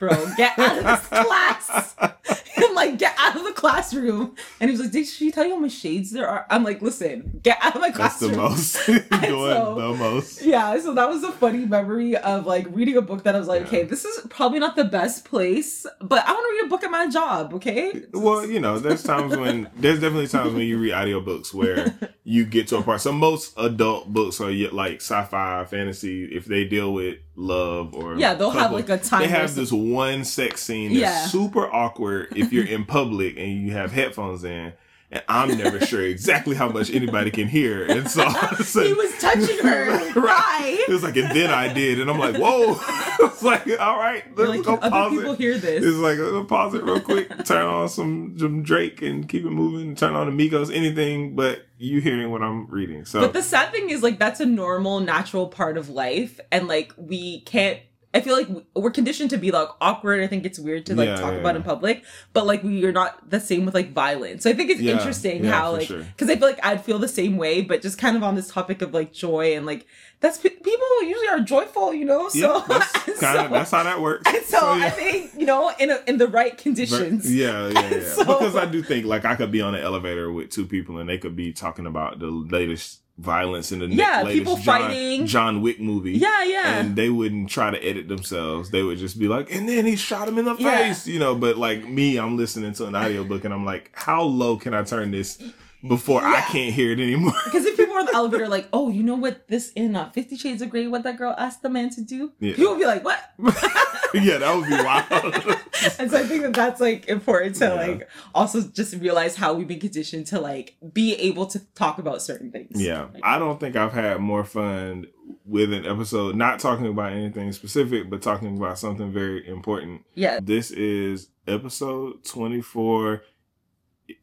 Bro, 0.00 0.32
get 0.36 0.58
out 0.58 0.78
of 0.78 0.84
this 0.84 1.06
class. 1.26 1.94
I'm 2.56 2.74
like, 2.74 2.98
get 2.98 3.14
out 3.18 3.36
of 3.36 3.44
the 3.44 3.52
classroom. 3.52 4.34
And 4.60 4.68
he 4.70 4.72
was 4.72 4.80
like, 4.80 4.90
Did 4.92 5.06
she 5.06 5.30
tell 5.30 5.44
you 5.44 5.50
how 5.54 5.58
many 5.60 5.70
shades 5.70 6.10
there 6.10 6.28
are? 6.28 6.46
I'm 6.50 6.64
like, 6.64 6.82
listen, 6.82 7.40
get 7.42 7.58
out 7.62 7.74
of 7.76 7.80
my 7.80 7.90
That's 7.90 8.18
the 8.18 8.28
classroom. 8.30 8.36
most. 8.36 8.76
So- 9.30 9.74
the 9.76 9.94
most. 9.98 10.42
Yeah, 10.42 10.78
so 10.80 10.94
that 10.94 11.08
was 11.08 11.22
a 11.22 11.32
funny 11.32 11.64
memory 11.66 12.16
of 12.16 12.46
like 12.46 12.66
reading 12.70 12.96
a 12.96 13.02
book 13.02 13.22
that 13.24 13.34
I 13.34 13.38
was 13.38 13.48
like, 13.48 13.60
Yeah. 13.62 13.66
okay, 13.68 13.82
this 13.84 14.04
is 14.04 14.26
probably 14.30 14.58
not 14.58 14.74
the 14.76 14.84
best 14.84 15.24
place, 15.24 15.86
but 16.00 16.26
I 16.26 16.32
want 16.32 16.44
to 16.46 16.52
read 16.62 16.66
a 16.66 16.68
book 16.70 16.82
at 16.84 16.90
my 16.90 17.08
job, 17.08 17.54
okay? 17.54 18.02
Well, 18.12 18.44
you 18.46 18.60
know, 18.60 18.78
there's 18.78 19.02
times 19.02 19.36
when 19.36 19.68
there's 19.76 20.00
definitely 20.00 20.28
times 20.28 20.52
when 20.54 20.62
you 20.66 20.78
read 20.78 20.92
audiobooks 20.92 21.52
where 21.54 21.94
you 22.24 22.44
get 22.44 22.68
to 22.68 22.78
a 22.78 22.82
part. 22.82 23.00
So 23.02 23.12
most 23.12 23.52
adult 23.58 24.12
books 24.12 24.40
are 24.40 24.50
like 24.50 24.96
sci-fi, 24.96 25.64
fantasy. 25.64 26.24
If 26.24 26.46
they 26.46 26.64
deal 26.64 26.92
with 26.94 27.18
love 27.40 27.94
or 27.94 28.16
yeah, 28.16 28.34
they'll 28.34 28.50
have 28.50 28.70
like 28.72 28.88
a 28.90 28.98
time. 28.98 29.22
they 29.22 29.28
have 29.28 29.54
this 29.54 29.72
one 29.72 30.24
sex 30.24 30.62
scene 30.62 30.90
that's 30.90 31.00
Yeah. 31.00 31.26
super 31.26 31.66
awkward 31.72 32.28
if 32.36 32.52
you're 32.52 32.66
in 32.76 32.84
public 32.84 33.36
and 33.38 33.50
you 33.66 33.72
have 33.72 33.92
headphones 33.92 34.44
in. 34.44 34.74
And 35.12 35.24
I'm 35.28 35.58
never 35.58 35.80
sure 35.84 36.02
exactly 36.02 36.54
how 36.54 36.68
much 36.68 36.88
anybody 36.92 37.32
can 37.32 37.48
hear. 37.48 37.82
And 37.84 38.08
so 38.08 38.22
all 38.22 38.28
of 38.30 38.60
a 38.60 38.84
he 38.84 38.92
was 38.92 39.10
touching 39.18 39.58
her. 39.66 40.12
Right. 40.20 40.78
It 40.86 40.88
was 40.88 41.02
like, 41.02 41.16
and 41.16 41.30
then 41.34 41.50
I 41.50 41.72
did. 41.72 41.98
And 42.00 42.08
I'm 42.08 42.18
like, 42.18 42.36
whoa. 42.40 42.74
it's 43.24 43.42
like, 43.42 43.68
all 43.80 43.98
right, 43.98 44.24
let's 44.36 44.48
like, 44.50 44.62
go 44.62 44.74
other 44.76 44.90
pause 44.90 45.12
people 45.12 45.32
it. 45.32 45.38
hear 45.38 45.58
this? 45.58 45.84
It's 45.84 45.96
like, 45.96 46.18
let's 46.18 46.48
pause 46.48 46.74
it 46.74 46.82
real 46.82 47.00
quick, 47.00 47.28
turn 47.44 47.66
on 47.66 47.88
some, 47.88 48.38
some 48.38 48.62
Drake 48.62 49.02
and 49.02 49.28
keep 49.28 49.44
it 49.44 49.50
moving, 49.50 49.94
turn 49.94 50.14
on 50.14 50.28
Amigos, 50.28 50.70
anything 50.70 51.36
but 51.36 51.66
you 51.78 52.00
hearing 52.00 52.30
what 52.30 52.42
I'm 52.42 52.66
reading. 52.66 53.04
So, 53.04 53.20
But 53.20 53.32
the 53.32 53.42
sad 53.42 53.72
thing 53.72 53.90
is, 53.90 54.02
like, 54.02 54.18
that's 54.18 54.40
a 54.40 54.46
normal, 54.46 55.00
natural 55.00 55.48
part 55.48 55.76
of 55.76 55.88
life, 55.88 56.40
and 56.50 56.68
like, 56.68 56.92
we 56.96 57.40
can't 57.42 57.80
I 58.12 58.20
feel 58.20 58.36
like 58.36 58.48
we're 58.74 58.90
conditioned 58.90 59.30
to 59.30 59.36
be 59.36 59.52
like 59.52 59.68
awkward. 59.80 60.20
I 60.20 60.26
think 60.26 60.44
it's 60.44 60.58
weird 60.58 60.84
to 60.86 60.96
like 60.96 61.06
Yeah, 61.08 61.16
talk 61.16 61.32
yeah, 61.32 61.38
about 61.38 61.50
yeah. 61.54 61.58
in 61.58 61.62
public, 61.62 62.04
but 62.32 62.44
like 62.44 62.62
we 62.64 62.84
are 62.84 62.90
not 62.92 63.30
the 63.30 63.38
same 63.38 63.64
with 63.64 63.74
like 63.74 63.92
violence. 63.92 64.42
So 64.42 64.50
I 64.50 64.52
think 64.52 64.70
it's 64.70 64.80
interesting 64.80 65.44
how 65.44 65.72
like 65.72 65.86
sure. 65.86 66.02
because 66.02 66.28
I 66.28 66.36
feel 66.36 66.48
like 66.48 66.64
I'd 66.64 66.84
feel 66.84 66.98
the 66.98 67.06
same 67.08 67.36
way, 67.36 67.60
but 67.62 67.82
just 67.82 67.98
kind 67.98 68.16
of 68.16 68.22
on 68.24 68.34
this 68.34 68.48
topic 68.50 68.82
of 68.82 68.92
like 68.92 69.12
joy 69.12 69.54
and 69.56 69.64
like 69.64 69.86
that's 70.18 70.36
pe- 70.38 70.50
people 70.50 71.02
usually 71.02 71.28
are 71.28 71.40
joyful, 71.40 71.94
you 71.94 72.04
know. 72.04 72.28
So 72.28 72.38
yeah, 72.58 72.64
that's 72.68 72.92
kind 73.20 73.38
of 73.38 73.50
that's 73.52 73.70
how 73.70 73.84
that 73.84 74.00
works. 74.00 74.24
and 74.26 74.44
so, 74.44 74.58
I 74.58 74.78
yeah. 74.78 74.90
think 74.90 75.30
you 75.38 75.46
know 75.46 75.72
in 75.78 75.90
a, 75.90 76.00
in 76.08 76.18
the 76.18 76.26
right 76.26 76.58
conditions. 76.58 77.32
Yeah, 77.32 77.68
yeah, 77.68 77.90
yeah. 77.94 78.02
So- 78.02 78.24
because 78.24 78.56
I 78.56 78.66
do 78.66 78.82
think 78.82 79.06
like 79.06 79.24
I 79.24 79.36
could 79.36 79.52
be 79.52 79.60
on 79.60 79.74
an 79.76 79.82
elevator 79.82 80.32
with 80.32 80.50
two 80.50 80.66
people 80.66 80.98
and 80.98 81.08
they 81.08 81.18
could 81.18 81.36
be 81.36 81.52
talking 81.52 81.86
about 81.86 82.18
the 82.18 82.26
latest 82.26 82.99
violence 83.20 83.70
in 83.72 83.78
the 83.80 83.86
Yeah, 83.88 84.22
latest 84.22 84.38
people 84.38 84.56
John, 84.56 84.80
fighting. 84.82 85.26
John 85.26 85.60
Wick 85.62 85.80
movie. 85.80 86.12
Yeah, 86.12 86.42
yeah. 86.44 86.78
And 86.78 86.96
they 86.96 87.10
wouldn't 87.10 87.48
try 87.50 87.70
to 87.70 87.78
edit 87.84 88.08
themselves. 88.08 88.70
They 88.70 88.82
would 88.82 88.98
just 88.98 89.18
be 89.18 89.28
like, 89.28 89.52
and 89.54 89.68
then 89.68 89.86
he 89.86 89.96
shot 89.96 90.26
him 90.28 90.38
in 90.38 90.44
the 90.46 90.56
Yeah. 90.58 90.78
face, 90.88 91.06
you 91.06 91.18
know. 91.18 91.34
But 91.34 91.58
like 91.58 91.86
me, 91.88 92.16
I'm 92.18 92.36
listening 92.36 92.72
to 92.74 92.86
an 92.86 92.96
audiobook 92.96 93.44
and 93.44 93.52
I'm 93.54 93.64
like, 93.64 93.90
how 93.94 94.22
low 94.22 94.56
can 94.56 94.74
I 94.74 94.82
turn 94.82 95.10
this 95.10 95.38
before 95.86 96.22
I 96.22 96.40
can't 96.42 96.74
hear 96.74 96.92
it 96.92 97.00
anymore? 97.00 97.32
Because 97.44 97.64
if 97.66 97.76
people 97.76 97.94
are 97.96 98.00
in 98.00 98.06
the 98.06 98.14
elevator, 98.14 98.48
like, 98.48 98.68
oh, 98.72 98.90
you 98.90 99.02
know 99.02 99.14
what? 99.16 99.46
This 99.48 99.72
in 99.72 99.96
uh, 99.96 100.10
Fifty 100.10 100.36
Shades 100.36 100.62
of 100.62 100.70
Grey, 100.70 100.86
what 100.86 101.02
that 101.04 101.16
girl 101.16 101.34
asked 101.38 101.62
the 101.62 101.68
man 101.70 101.90
to 101.90 102.00
do, 102.02 102.32
Yeah. 102.40 102.54
people 102.54 102.72
would 102.72 102.78
be 102.80 102.86
like, 102.86 103.04
what? 103.04 103.18
yeah, 104.14 104.38
that 104.38 104.54
would 104.56 104.68
be 104.68 104.76
wild. 104.76 105.58
and 105.98 106.10
so 106.10 106.18
I 106.18 106.22
think 106.24 106.42
that 106.42 106.52
that's 106.54 106.80
like 106.80 107.08
important 107.08 107.56
to 107.56 107.64
Yeah. 107.66 107.74
like 107.74 108.08
also 108.34 108.62
just 108.62 108.94
realize 108.96 109.36
how 109.36 109.54
we've 109.54 109.68
been 109.68 109.80
conditioned 109.80 110.26
to 110.28 110.40
like 110.40 110.76
be 110.92 111.14
able 111.16 111.46
to 111.46 111.58
talk 111.74 111.98
about 111.98 112.22
certain 112.22 112.50
things. 112.50 112.80
Yeah, 112.80 113.06
I 113.22 113.38
don't 113.38 113.58
think 113.58 113.76
I've 113.76 113.92
had 113.92 114.18
more 114.20 114.44
fun 114.44 115.06
with 115.46 115.72
an 115.72 115.86
episode 115.86 116.36
not 116.36 116.58
talking 116.60 116.86
about 116.86 117.12
anything 117.12 117.52
specific, 117.52 118.10
but 118.10 118.22
talking 118.22 118.56
about 118.56 118.78
something 118.78 119.12
very 119.12 119.46
important. 119.48 120.02
Yeah. 120.14 120.40
This 120.42 120.70
is 120.70 121.28
episode 121.48 122.24
24. 122.24 123.22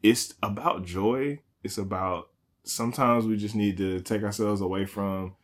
It's 0.02 0.34
about 0.42 0.84
joy. 0.84 1.40
It's 1.62 1.78
about 1.78 2.30
sometimes 2.64 3.26
we 3.26 3.36
just 3.36 3.54
need 3.54 3.76
to 3.78 4.00
take 4.00 4.22
ourselves 4.22 4.60
away 4.60 4.84
from 4.84 5.34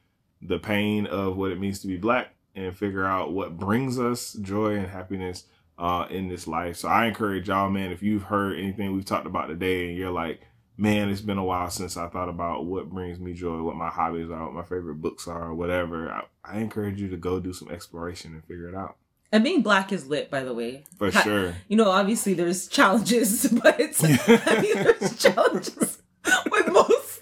the 0.40 0.58
pain 0.58 1.06
of 1.06 1.36
what 1.36 1.50
it 1.50 1.58
means 1.58 1.80
to 1.80 1.86
be 1.86 1.96
black 1.96 2.34
and 2.54 2.76
figure 2.76 3.04
out 3.04 3.32
what 3.32 3.56
brings 3.56 3.98
us 3.98 4.34
joy 4.34 4.76
and 4.76 4.86
happiness 4.86 5.44
uh, 5.78 6.06
in 6.10 6.28
this 6.28 6.46
life. 6.46 6.76
So 6.76 6.88
I 6.88 7.06
encourage 7.06 7.48
y'all, 7.48 7.70
man, 7.70 7.90
if 7.90 8.02
you've 8.02 8.24
heard 8.24 8.58
anything 8.58 8.92
we've 8.92 9.04
talked 9.04 9.26
about 9.26 9.48
today 9.48 9.88
and 9.88 9.96
you're 9.96 10.10
like, 10.10 10.42
man, 10.76 11.08
it's 11.08 11.20
been 11.20 11.38
a 11.38 11.44
while 11.44 11.70
since 11.70 11.96
I 11.96 12.08
thought 12.08 12.28
about 12.28 12.66
what 12.66 12.90
brings 12.90 13.18
me 13.18 13.32
joy, 13.32 13.62
what 13.62 13.76
my 13.76 13.88
hobbies 13.88 14.30
are, 14.30 14.44
what 14.44 14.54
my 14.54 14.62
favorite 14.62 15.00
books 15.00 15.26
are, 15.26 15.54
whatever, 15.54 16.10
I, 16.10 16.24
I 16.44 16.58
encourage 16.58 17.00
you 17.00 17.08
to 17.08 17.16
go 17.16 17.40
do 17.40 17.52
some 17.52 17.70
exploration 17.70 18.34
and 18.34 18.44
figure 18.44 18.68
it 18.68 18.74
out. 18.74 18.96
And 19.32 19.42
being 19.42 19.62
black 19.62 19.90
is 19.90 20.06
lit, 20.06 20.30
by 20.30 20.44
the 20.44 20.54
way. 20.54 20.84
For 20.96 21.10
sure. 21.10 21.54
You 21.66 21.76
know, 21.76 21.90
obviously 21.90 22.34
there's 22.34 22.68
challenges, 22.68 23.46
but 23.62 23.80
I 24.04 24.60
mean, 24.60 24.74
there's 24.74 25.18
challenges 25.18 25.98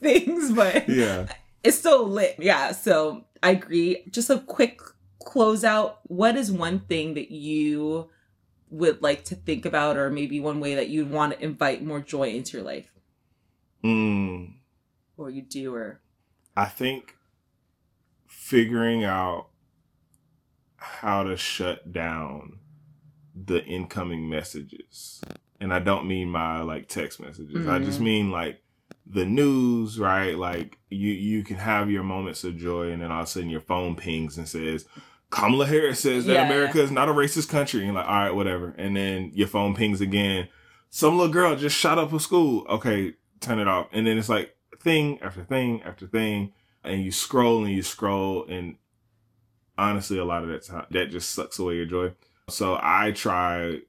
things, 0.03 0.53
but 0.55 0.88
Yeah. 0.88 1.32
it's 1.62 1.78
still 1.78 2.07
lit. 2.09 2.36
Yeah. 2.38 2.72
So 2.72 3.24
I 3.42 3.50
agree. 3.53 4.05
Just 4.11 4.30
a 4.30 4.38
quick 4.40 4.80
closeout. 5.24 5.94
What 6.05 6.36
is 6.36 6.50
one 6.53 6.80
thing 6.80 7.14
that 7.14 7.30
you 7.30 8.11
would 8.70 9.03
like 9.03 9.24
to 9.26 9.34
think 9.34 9.64
about, 9.66 9.96
or 9.96 10.11
maybe 10.11 10.40
one 10.40 10.59
way 10.61 10.74
that 10.74 10.88
you'd 10.88 11.11
want 11.11 11.34
to 11.34 11.44
invite 11.44 11.84
more 11.84 12.00
joy 12.00 12.28
into 12.30 12.57
your 12.57 12.64
life, 12.66 12.90
Mm, 13.84 14.55
or 15.16 15.28
you 15.28 15.42
do, 15.42 15.74
or 15.74 16.00
I 16.57 16.66
think 16.66 17.16
figuring 18.26 19.05
out 19.05 19.48
how 20.76 21.22
to 21.22 21.36
shut 21.36 21.92
down 21.92 22.59
the 23.34 23.64
incoming 23.64 24.28
messages. 24.28 25.20
And 25.61 25.72
I 25.72 25.78
don't 25.78 26.07
mean 26.09 26.28
my 26.28 26.61
like 26.62 26.88
text 26.88 27.20
messages. 27.20 27.66
I 27.68 27.78
just 27.78 28.00
Mhm. 28.00 28.05
mean 28.05 28.30
like 28.30 28.62
the 29.13 29.25
news, 29.25 29.99
right? 29.99 30.37
Like 30.37 30.79
you 30.91 31.11
you 31.13 31.45
can 31.45 31.57
have 31.57 31.91
your 31.91 32.03
moments 32.03 32.45
of 32.45 32.57
joy 32.57 32.91
and 32.91 33.03
then 33.03 33.11
all 33.13 33.21
of 33.21 33.27
a 33.27 33.31
sudden 33.31 33.51
your 33.51 33.61
phone 33.61 33.95
pings 33.95 34.39
and 34.39 34.49
says 34.49 34.87
Kamala 35.31 35.67
Harris 35.67 36.01
says 36.01 36.27
that 36.27 36.35
Yeah. 36.35 36.47
America 36.47 36.81
is 36.83 36.91
not 36.91 37.09
a 37.09 37.13
racist 37.13 37.49
country. 37.49 37.81
And 37.81 37.87
you're 37.87 37.97
like, 37.97 38.07
all 38.07 38.15
right, 38.15 38.35
whatever. 38.35 38.75
And 38.77 38.95
then 38.97 39.31
your 39.35 39.49
phone 39.49 39.75
pings 39.75 40.01
again. 40.01 40.49
Some 40.91 41.17
little 41.17 41.33
girl 41.33 41.57
just 41.57 41.77
shot 41.77 41.99
up 41.99 42.13
a 42.13 42.21
school. 42.21 42.67
Okay, 42.69 43.15
turn 43.41 43.59
it 43.59 43.67
off. 43.67 43.89
And 43.93 44.07
then 44.07 44.19
it's 44.19 44.29
like 44.29 44.55
thing 44.79 45.19
after 45.23 45.43
thing 45.43 45.83
after 45.85 46.07
thing. 46.07 46.53
And 46.85 47.03
you 47.03 47.11
scroll 47.13 47.65
and 47.65 47.73
you 47.75 47.83
scroll. 47.83 48.45
And 48.47 48.77
honestly, 49.79 50.19
a 50.19 50.25
lot 50.25 50.43
of 50.43 50.51
that 50.51 50.65
time, 50.67 50.87
that 50.91 51.11
just 51.11 51.31
sucks 51.31 51.59
away 51.59 51.77
your 51.77 51.87
joy. 51.87 52.13
So 52.51 52.79
I 52.83 53.13
try 53.13 53.81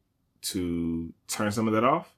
to 0.44 1.14
turn 1.28 1.52
some 1.52 1.68
of 1.68 1.74
that 1.74 1.84
off 1.84 2.14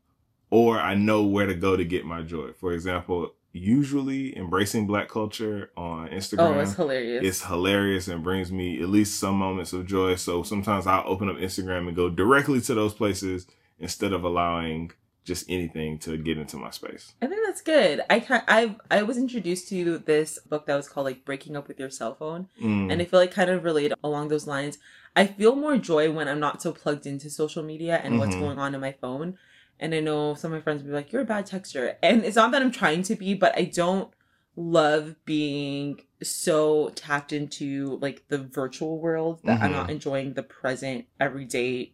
or 0.50 0.80
I 0.80 0.96
know 0.96 1.24
where 1.24 1.46
to 1.48 1.54
go 1.56 1.76
to 1.76 1.84
get 1.86 2.06
my 2.06 2.22
joy. 2.22 2.52
For 2.60 2.72
example, 2.74 3.34
usually 3.52 4.38
embracing 4.38 4.86
black 4.86 5.08
culture 5.10 5.72
on 5.78 6.10
Instagram 6.10 6.56
oh, 6.58 6.60
it's 6.60 6.74
hilarious. 6.76 7.24
it's 7.26 7.44
hilarious 7.46 8.08
and 8.08 8.24
brings 8.24 8.52
me 8.52 8.82
at 8.82 8.90
least 8.90 9.20
some 9.20 9.36
moments 9.36 9.74
of 9.74 9.86
joy. 9.86 10.16
So 10.16 10.44
sometimes 10.44 10.86
I'll 10.88 11.04
open 11.08 11.30
up 11.30 11.38
Instagram 11.38 11.88
and 11.88 11.96
go 11.96 12.10
directly 12.10 12.62
to 12.62 12.74
those 12.74 12.94
places 12.94 13.48
instead 13.80 14.14
of 14.14 14.24
allowing 14.24 14.92
just 15.24 15.50
anything 15.50 15.98
to 15.98 16.18
get 16.18 16.38
into 16.38 16.56
my 16.58 16.70
space. 16.70 17.14
I 17.22 17.26
think 17.28 17.44
that's 17.46 17.62
good. 17.62 18.02
I 18.10 18.20
can 18.20 18.44
I 18.48 18.76
I 18.92 19.02
was 19.02 19.18
introduced 19.18 19.68
to 19.70 19.98
this 20.00 20.38
book 20.40 20.68
that 20.68 20.76
was 20.76 20.88
called 20.88 21.06
like 21.06 21.26
Breaking 21.26 21.56
Up 21.56 21.68
with 21.68 21.80
Your 21.80 21.90
Cell 21.90 22.14
Phone, 22.14 22.48
Mm. 22.62 22.92
and 22.92 23.02
I 23.02 23.06
feel 23.06 23.20
like 23.20 23.32
kind 23.32 23.50
of 23.50 23.64
related 23.64 23.98
along 24.04 24.28
those 24.28 24.46
lines. 24.46 24.78
I 25.16 25.26
feel 25.26 25.56
more 25.56 25.78
joy 25.78 26.12
when 26.12 26.28
I'm 26.28 26.40
not 26.42 26.62
so 26.62 26.72
plugged 26.74 27.08
into 27.08 27.30
social 27.30 27.64
media 27.64 28.00
and 28.04 28.20
what's 28.20 28.36
Mhm. 28.36 28.40
going 28.42 28.60
on 28.60 28.76
in 28.76 28.82
my 28.82 28.92
phone. 28.92 29.38
And 29.80 29.94
I 29.94 30.00
know 30.00 30.36
some 30.36 30.54
of 30.54 30.60
my 30.60 30.64
friends 30.64 30.82
will 30.84 30.90
be 30.90 30.96
like, 30.96 31.12
"You're 31.12 31.24
a 31.24 31.26
bad 31.26 31.46
texter," 31.48 31.96
and 32.02 32.24
it's 32.24 32.36
not 32.38 32.52
that 32.52 32.62
I'm 32.62 32.72
trying 32.72 33.04
to 33.04 33.16
be, 33.16 33.34
but 33.34 33.58
I 33.58 33.64
don't 33.66 34.10
love 34.56 35.16
being 35.26 36.00
so 36.24 36.90
tapped 36.96 37.34
into 37.34 38.00
like 38.02 38.24
the 38.30 38.38
virtual 38.38 39.00
world 39.00 39.42
that 39.44 39.62
I'm 39.62 39.72
Mhm. 39.72 39.76
not 39.76 39.90
enjoying 39.90 40.34
the 40.34 40.44
present 40.44 41.06
everyday 41.20 41.92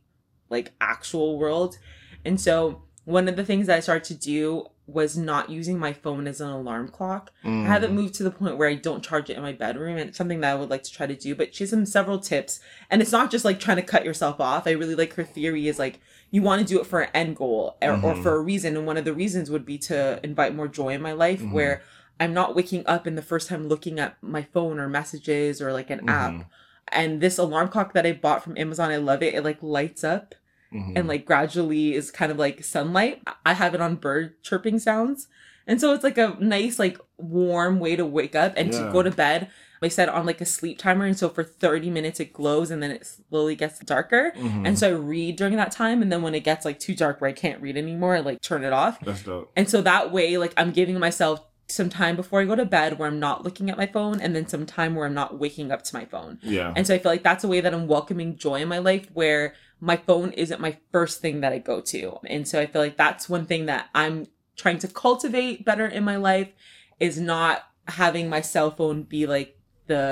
like 0.49 0.73
actual 0.79 1.39
world. 1.39 1.77
And 2.23 2.39
so 2.39 2.83
one 3.05 3.27
of 3.27 3.35
the 3.35 3.43
things 3.45 3.65
that 3.67 3.77
I 3.77 3.79
started 3.79 4.03
to 4.05 4.13
do 4.13 4.67
was 4.85 5.17
not 5.17 5.49
using 5.49 5.79
my 5.79 5.93
phone 5.93 6.27
as 6.27 6.41
an 6.41 6.49
alarm 6.49 6.89
clock. 6.89 7.31
Mm. 7.43 7.63
I 7.63 7.67
haven't 7.67 7.93
moved 7.95 8.13
to 8.15 8.23
the 8.23 8.29
point 8.31 8.57
where 8.57 8.67
I 8.67 8.75
don't 8.75 9.01
charge 9.03 9.29
it 9.29 9.37
in 9.37 9.41
my 9.41 9.53
bedroom, 9.53 9.95
and 9.97 10.09
it's 10.09 10.17
something 10.17 10.41
that 10.41 10.51
I 10.51 10.55
would 10.59 10.69
like 10.69 10.83
to 10.83 10.91
try 10.91 11.07
to 11.07 11.15
do. 11.15 11.33
But 11.33 11.55
she 11.55 11.63
has 11.63 11.69
some 11.71 11.85
several 11.85 12.19
tips, 12.19 12.59
and 12.89 13.01
it's 13.01 13.11
not 13.13 13.31
just 13.31 13.45
like 13.45 13.59
trying 13.59 13.77
to 13.77 13.83
cut 13.83 14.03
yourself 14.05 14.39
off. 14.41 14.67
I 14.67 14.71
really 14.71 14.95
like 14.95 15.13
her 15.13 15.23
theory 15.23 15.67
is 15.69 15.79
like 15.79 15.99
you 16.31 16.41
want 16.41 16.61
to 16.61 16.65
do 16.67 16.79
it 16.79 16.85
for 16.87 17.01
an 17.01 17.09
end 17.13 17.35
goal 17.35 17.77
or, 17.81 17.91
or 17.91 18.13
Mhm. 18.15 18.23
for 18.23 18.35
a 18.35 18.39
reason, 18.39 18.75
and 18.77 18.87
one 18.87 18.97
of 18.97 19.05
the 19.05 19.13
reasons 19.13 19.51
would 19.51 19.65
be 19.65 19.77
to 19.77 20.19
invite 20.23 20.55
more 20.55 20.67
joy 20.67 20.89
in 20.89 21.01
my 21.01 21.11
life, 21.11 21.41
Mhm. 21.41 21.51
where 21.51 21.81
I'm 22.19 22.33
not 22.33 22.55
waking 22.55 22.83
up 22.87 23.05
and 23.05 23.17
the 23.17 23.21
first 23.21 23.47
time 23.49 23.67
looking 23.67 23.99
at 23.99 24.15
my 24.21 24.43
phone 24.43 24.79
or 24.79 24.87
messages 24.87 25.61
or 25.61 25.73
like 25.73 25.89
an 25.89 26.07
app. 26.09 26.31
Mhm. 26.31 26.45
And 26.89 27.21
this 27.21 27.37
alarm 27.37 27.67
clock 27.69 27.93
that 27.93 28.05
I 28.05 28.13
bought 28.13 28.43
from 28.43 28.57
Amazon, 28.57 28.91
I 28.91 28.97
love 28.97 29.21
it. 29.23 29.33
It 29.33 29.43
like 29.43 29.57
lights 29.61 30.03
up 30.03 30.35
Mhm. 30.73 30.93
and 30.95 31.07
like 31.07 31.25
gradually 31.25 31.93
is 31.95 32.11
kind 32.11 32.31
of 32.31 32.37
like 32.39 32.63
sunlight. 32.63 33.21
I 33.45 33.53
have 33.53 33.73
it 33.75 33.81
on 33.81 33.95
bird 33.95 34.41
chirping 34.43 34.79
sounds. 34.79 35.27
And 35.67 35.79
so 35.81 35.93
it's 35.93 36.03
like 36.03 36.17
a 36.17 36.35
nice, 36.39 36.79
like 36.79 36.97
warm 37.17 37.79
way 37.79 37.95
to 37.95 38.05
wake 38.05 38.35
up 38.35 38.53
and 38.55 38.73
Yeah. 38.73 38.85
to 38.87 38.91
go 38.91 39.03
to 39.03 39.11
bed. 39.11 39.49
I 39.83 39.87
set 39.87 40.09
on 40.09 40.25
like 40.25 40.41
a 40.41 40.45
sleep 40.45 40.77
timer. 40.77 41.05
And 41.05 41.17
so 41.17 41.27
for 41.29 41.43
30 41.43 41.89
minutes 41.89 42.19
it 42.19 42.33
glows 42.33 42.69
and 42.71 42.81
then 42.83 42.91
it 42.91 43.05
slowly 43.05 43.55
gets 43.55 43.79
darker. 43.79 44.31
Mhm. 44.37 44.67
And 44.67 44.77
so 44.77 44.89
I 44.89 44.91
read 44.91 45.35
during 45.37 45.55
that 45.55 45.71
time. 45.71 46.01
And 46.01 46.11
then 46.11 46.21
when 46.21 46.35
it 46.35 46.43
gets 46.43 46.65
like 46.65 46.79
too 46.79 46.95
dark 46.95 47.19
where 47.19 47.29
I 47.29 47.33
can't 47.33 47.61
read 47.61 47.77
anymore, 47.77 48.15
I 48.15 48.19
like 48.19 48.41
turn 48.41 48.63
it 48.63 48.73
off. 48.73 48.99
that's 49.01 49.23
dope. 49.23 49.51
And 49.55 49.69
so 49.69 49.81
that 49.81 50.11
way, 50.11 50.37
like 50.37 50.53
I'm 50.57 50.71
giving 50.71 50.99
myself 50.99 51.41
some 51.67 51.89
time 51.89 52.15
before 52.17 52.41
I 52.41 52.45
go 52.45 52.55
to 52.55 52.65
bed 52.65 52.99
where 52.99 53.07
I'm 53.07 53.19
not 53.19 53.43
looking 53.45 53.69
at 53.69 53.77
my 53.77 53.87
phone 53.87 54.19
and 54.19 54.35
then 54.35 54.45
some 54.47 54.65
time 54.65 54.93
where 54.93 55.05
I'm 55.07 55.13
not 55.13 55.39
waking 55.39 55.71
up 55.71 55.83
to 55.83 55.95
my 55.95 56.05
phone. 56.05 56.37
Yeah. 56.43 56.73
And 56.75 56.85
so 56.85 56.93
I 56.93 56.99
feel 56.99 57.11
like 57.11 57.23
that's 57.23 57.43
a 57.43 57.47
way 57.47 57.61
that 57.61 57.73
I'm 57.73 57.87
welcoming 57.87 58.35
joy 58.35 58.55
in 58.61 58.67
my 58.67 58.79
life 58.79 59.07
where 59.13 59.53
my 59.79 59.95
phone 59.95 60.31
isn't 60.33 60.59
my 60.59 60.77
first 60.91 61.21
thing 61.21 61.41
that 61.41 61.53
I 61.53 61.59
go 61.59 61.79
to. 61.81 62.19
And 62.27 62.45
so 62.47 62.59
I 62.59 62.65
feel 62.67 62.81
like 62.81 62.97
that's 62.97 63.29
one 63.29 63.45
thing 63.45 63.65
that 63.67 63.89
I'm 63.95 64.27
trying 64.57 64.79
to 64.79 64.87
cultivate 64.89 65.63
better 65.65 65.87
in 65.87 66.03
my 66.03 66.17
life 66.17 66.49
is 66.99 67.19
not 67.19 67.63
having 67.87 68.29
my 68.29 68.41
cell 68.41 68.69
phone 68.69 69.03
be 69.03 69.25
like 69.25 69.57
the 69.93 70.05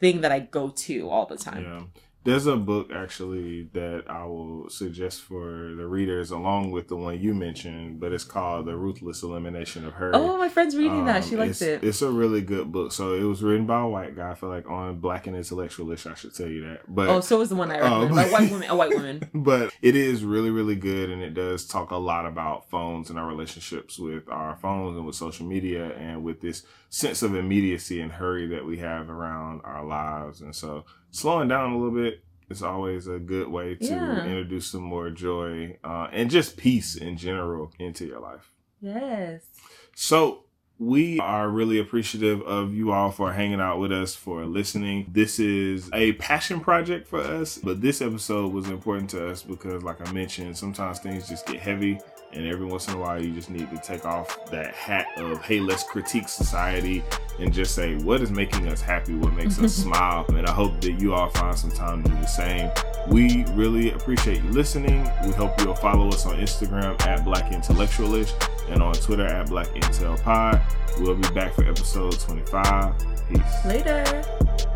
thing 0.00 0.20
that 0.22 0.32
I 0.32 0.40
go 0.40 0.64
to 0.86 0.94
all 1.12 1.26
the 1.26 1.36
time. 1.36 1.64
Yeah. 1.64 1.82
There's 2.24 2.46
a 2.46 2.56
book 2.56 2.90
actually 2.90 3.68
that 3.74 4.04
I 4.08 4.24
will 4.24 4.70
suggest 4.70 5.22
for 5.22 5.74
the 5.76 5.86
readers 5.86 6.30
along 6.30 6.70
with 6.70 6.88
the 6.88 6.96
one 6.96 7.20
you 7.20 7.34
mentioned, 7.34 8.00
but 8.00 8.12
it's 8.12 8.24
called 8.24 8.64
The 8.64 8.74
Ruthless 8.76 9.22
Elimination 9.22 9.84
of 9.86 9.92
Hurry. 9.92 10.12
Oh, 10.14 10.38
my 10.38 10.48
friend's 10.48 10.74
reading 10.74 11.04
that. 11.04 11.22
Um, 11.22 11.28
She 11.28 11.36
likes 11.36 11.60
it. 11.60 11.84
It's 11.84 12.00
a 12.00 12.10
really 12.10 12.40
good 12.40 12.72
book. 12.72 12.92
So 12.92 13.12
it 13.12 13.24
was 13.24 13.42
written 13.42 13.66
by 13.66 13.82
a 13.82 13.86
white 13.86 14.16
guy. 14.16 14.30
I 14.30 14.34
feel 14.34 14.48
like 14.48 14.66
on 14.70 15.00
Black 15.00 15.26
and 15.26 15.36
Intellectualish, 15.36 16.10
I 16.10 16.14
should 16.14 16.34
tell 16.34 16.48
you 16.48 16.62
that. 16.62 16.80
But 16.88 17.10
Oh, 17.10 17.20
so 17.20 17.42
is 17.42 17.50
the 17.50 17.56
one 17.56 17.70
I 17.70 17.78
recommend. 17.80 18.10
a 18.12 18.14
white 18.14 18.50
woman. 18.50 18.70
A 18.70 18.76
white 18.76 18.90
woman. 18.94 19.30
but 19.34 19.72
it 19.82 19.94
is 19.94 20.24
really 20.24 20.50
really 20.50 20.76
good 20.76 21.10
and 21.10 21.20
it 21.22 21.34
does 21.34 21.66
talk 21.66 21.90
a 21.90 21.96
lot 21.96 22.24
about 22.26 22.70
phones 22.70 23.10
and 23.10 23.18
our 23.18 23.26
relationships 23.26 23.98
with 23.98 24.28
our 24.30 24.56
phones 24.56 24.96
and 24.96 25.04
with 25.06 25.14
social 25.16 25.44
media 25.46 25.94
and 25.96 26.24
with 26.24 26.40
this 26.40 26.62
sense 26.88 27.22
of 27.22 27.34
immediacy 27.34 28.00
and 28.00 28.12
hurry 28.12 28.46
that 28.46 28.64
we 28.64 28.78
have 28.78 29.10
around 29.10 29.60
our 29.64 29.84
lives 29.84 30.40
and 30.40 30.54
so 30.54 30.84
slowing 31.14 31.48
down 31.48 31.72
a 31.72 31.76
little 31.78 31.94
bit 31.94 32.22
is 32.50 32.62
always 32.62 33.06
a 33.06 33.18
good 33.18 33.48
way 33.48 33.74
to 33.76 33.84
Yeah. 33.86 34.24
introduce 34.24 34.66
some 34.66 34.82
more 34.82 35.10
joy 35.10 35.78
uh, 35.84 36.08
and 36.12 36.30
just 36.30 36.56
peace 36.56 36.94
in 36.96 37.16
general 37.16 37.72
into 37.78 38.04
your 38.06 38.20
life. 38.20 38.50
Yes. 38.80 39.44
So 39.94 40.44
we 40.78 41.20
are 41.20 41.48
really 41.48 41.78
appreciative 41.78 42.42
of 42.42 42.74
you 42.74 42.90
all 42.90 43.10
for 43.12 43.32
hanging 43.32 43.60
out 43.60 43.78
with 43.78 43.92
us, 43.92 44.14
for 44.16 44.44
listening. 44.44 45.06
This 45.12 45.38
is 45.38 45.88
a 45.92 46.12
passion 46.14 46.58
project 46.60 47.06
for 47.06 47.20
us, 47.20 47.58
but 47.58 47.80
this 47.80 48.02
episode 48.02 48.52
was 48.52 48.68
important 48.68 49.08
to 49.10 49.30
us 49.30 49.42
because, 49.42 49.82
like 49.84 50.06
I 50.06 50.12
mentioned, 50.12 50.58
sometimes 50.58 50.98
things 50.98 51.28
just 51.28 51.46
get 51.46 51.60
heavy. 51.60 52.00
And 52.34 52.48
every 52.48 52.66
once 52.66 52.88
in 52.88 52.94
a 52.94 52.98
while, 52.98 53.22
you 53.22 53.32
just 53.32 53.48
need 53.48 53.70
to 53.70 53.78
take 53.78 54.04
off 54.04 54.50
that 54.50 54.74
hat 54.74 55.06
of, 55.16 55.40
hey, 55.42 55.60
let's 55.60 55.84
critique 55.84 56.28
society 56.28 57.04
and 57.38 57.52
just 57.52 57.74
say, 57.74 57.94
what 57.96 58.20
is 58.22 58.30
making 58.30 58.66
us 58.68 58.80
happy? 58.80 59.14
What 59.14 59.34
makes 59.34 59.58
us 59.60 59.72
smile? 59.82 60.26
And 60.28 60.46
I 60.46 60.52
hope 60.52 60.80
that 60.80 60.92
you 61.00 61.14
all 61.14 61.30
find 61.30 61.56
some 61.56 61.70
time 61.70 62.02
to 62.02 62.08
do 62.08 62.16
the 62.16 62.26
same. 62.26 62.70
We 63.08 63.44
really 63.50 63.92
appreciate 63.92 64.42
you 64.42 64.50
listening. 64.50 65.08
We 65.24 65.32
hope 65.32 65.60
you'll 65.60 65.76
follow 65.76 66.08
us 66.08 66.26
on 66.26 66.36
Instagram 66.36 67.00
at 67.06 67.24
Black 67.24 67.52
Intellectualish 67.52 68.32
and 68.68 68.82
on 68.82 68.94
Twitter 68.94 69.26
at 69.26 69.48
Black 69.48 69.68
Intel 69.68 70.20
Pod. 70.22 70.60
We'll 70.98 71.14
be 71.14 71.28
back 71.30 71.54
for 71.54 71.64
episode 71.64 72.18
25. 72.18 72.94
Peace. 73.28 73.64
Later. 73.64 74.73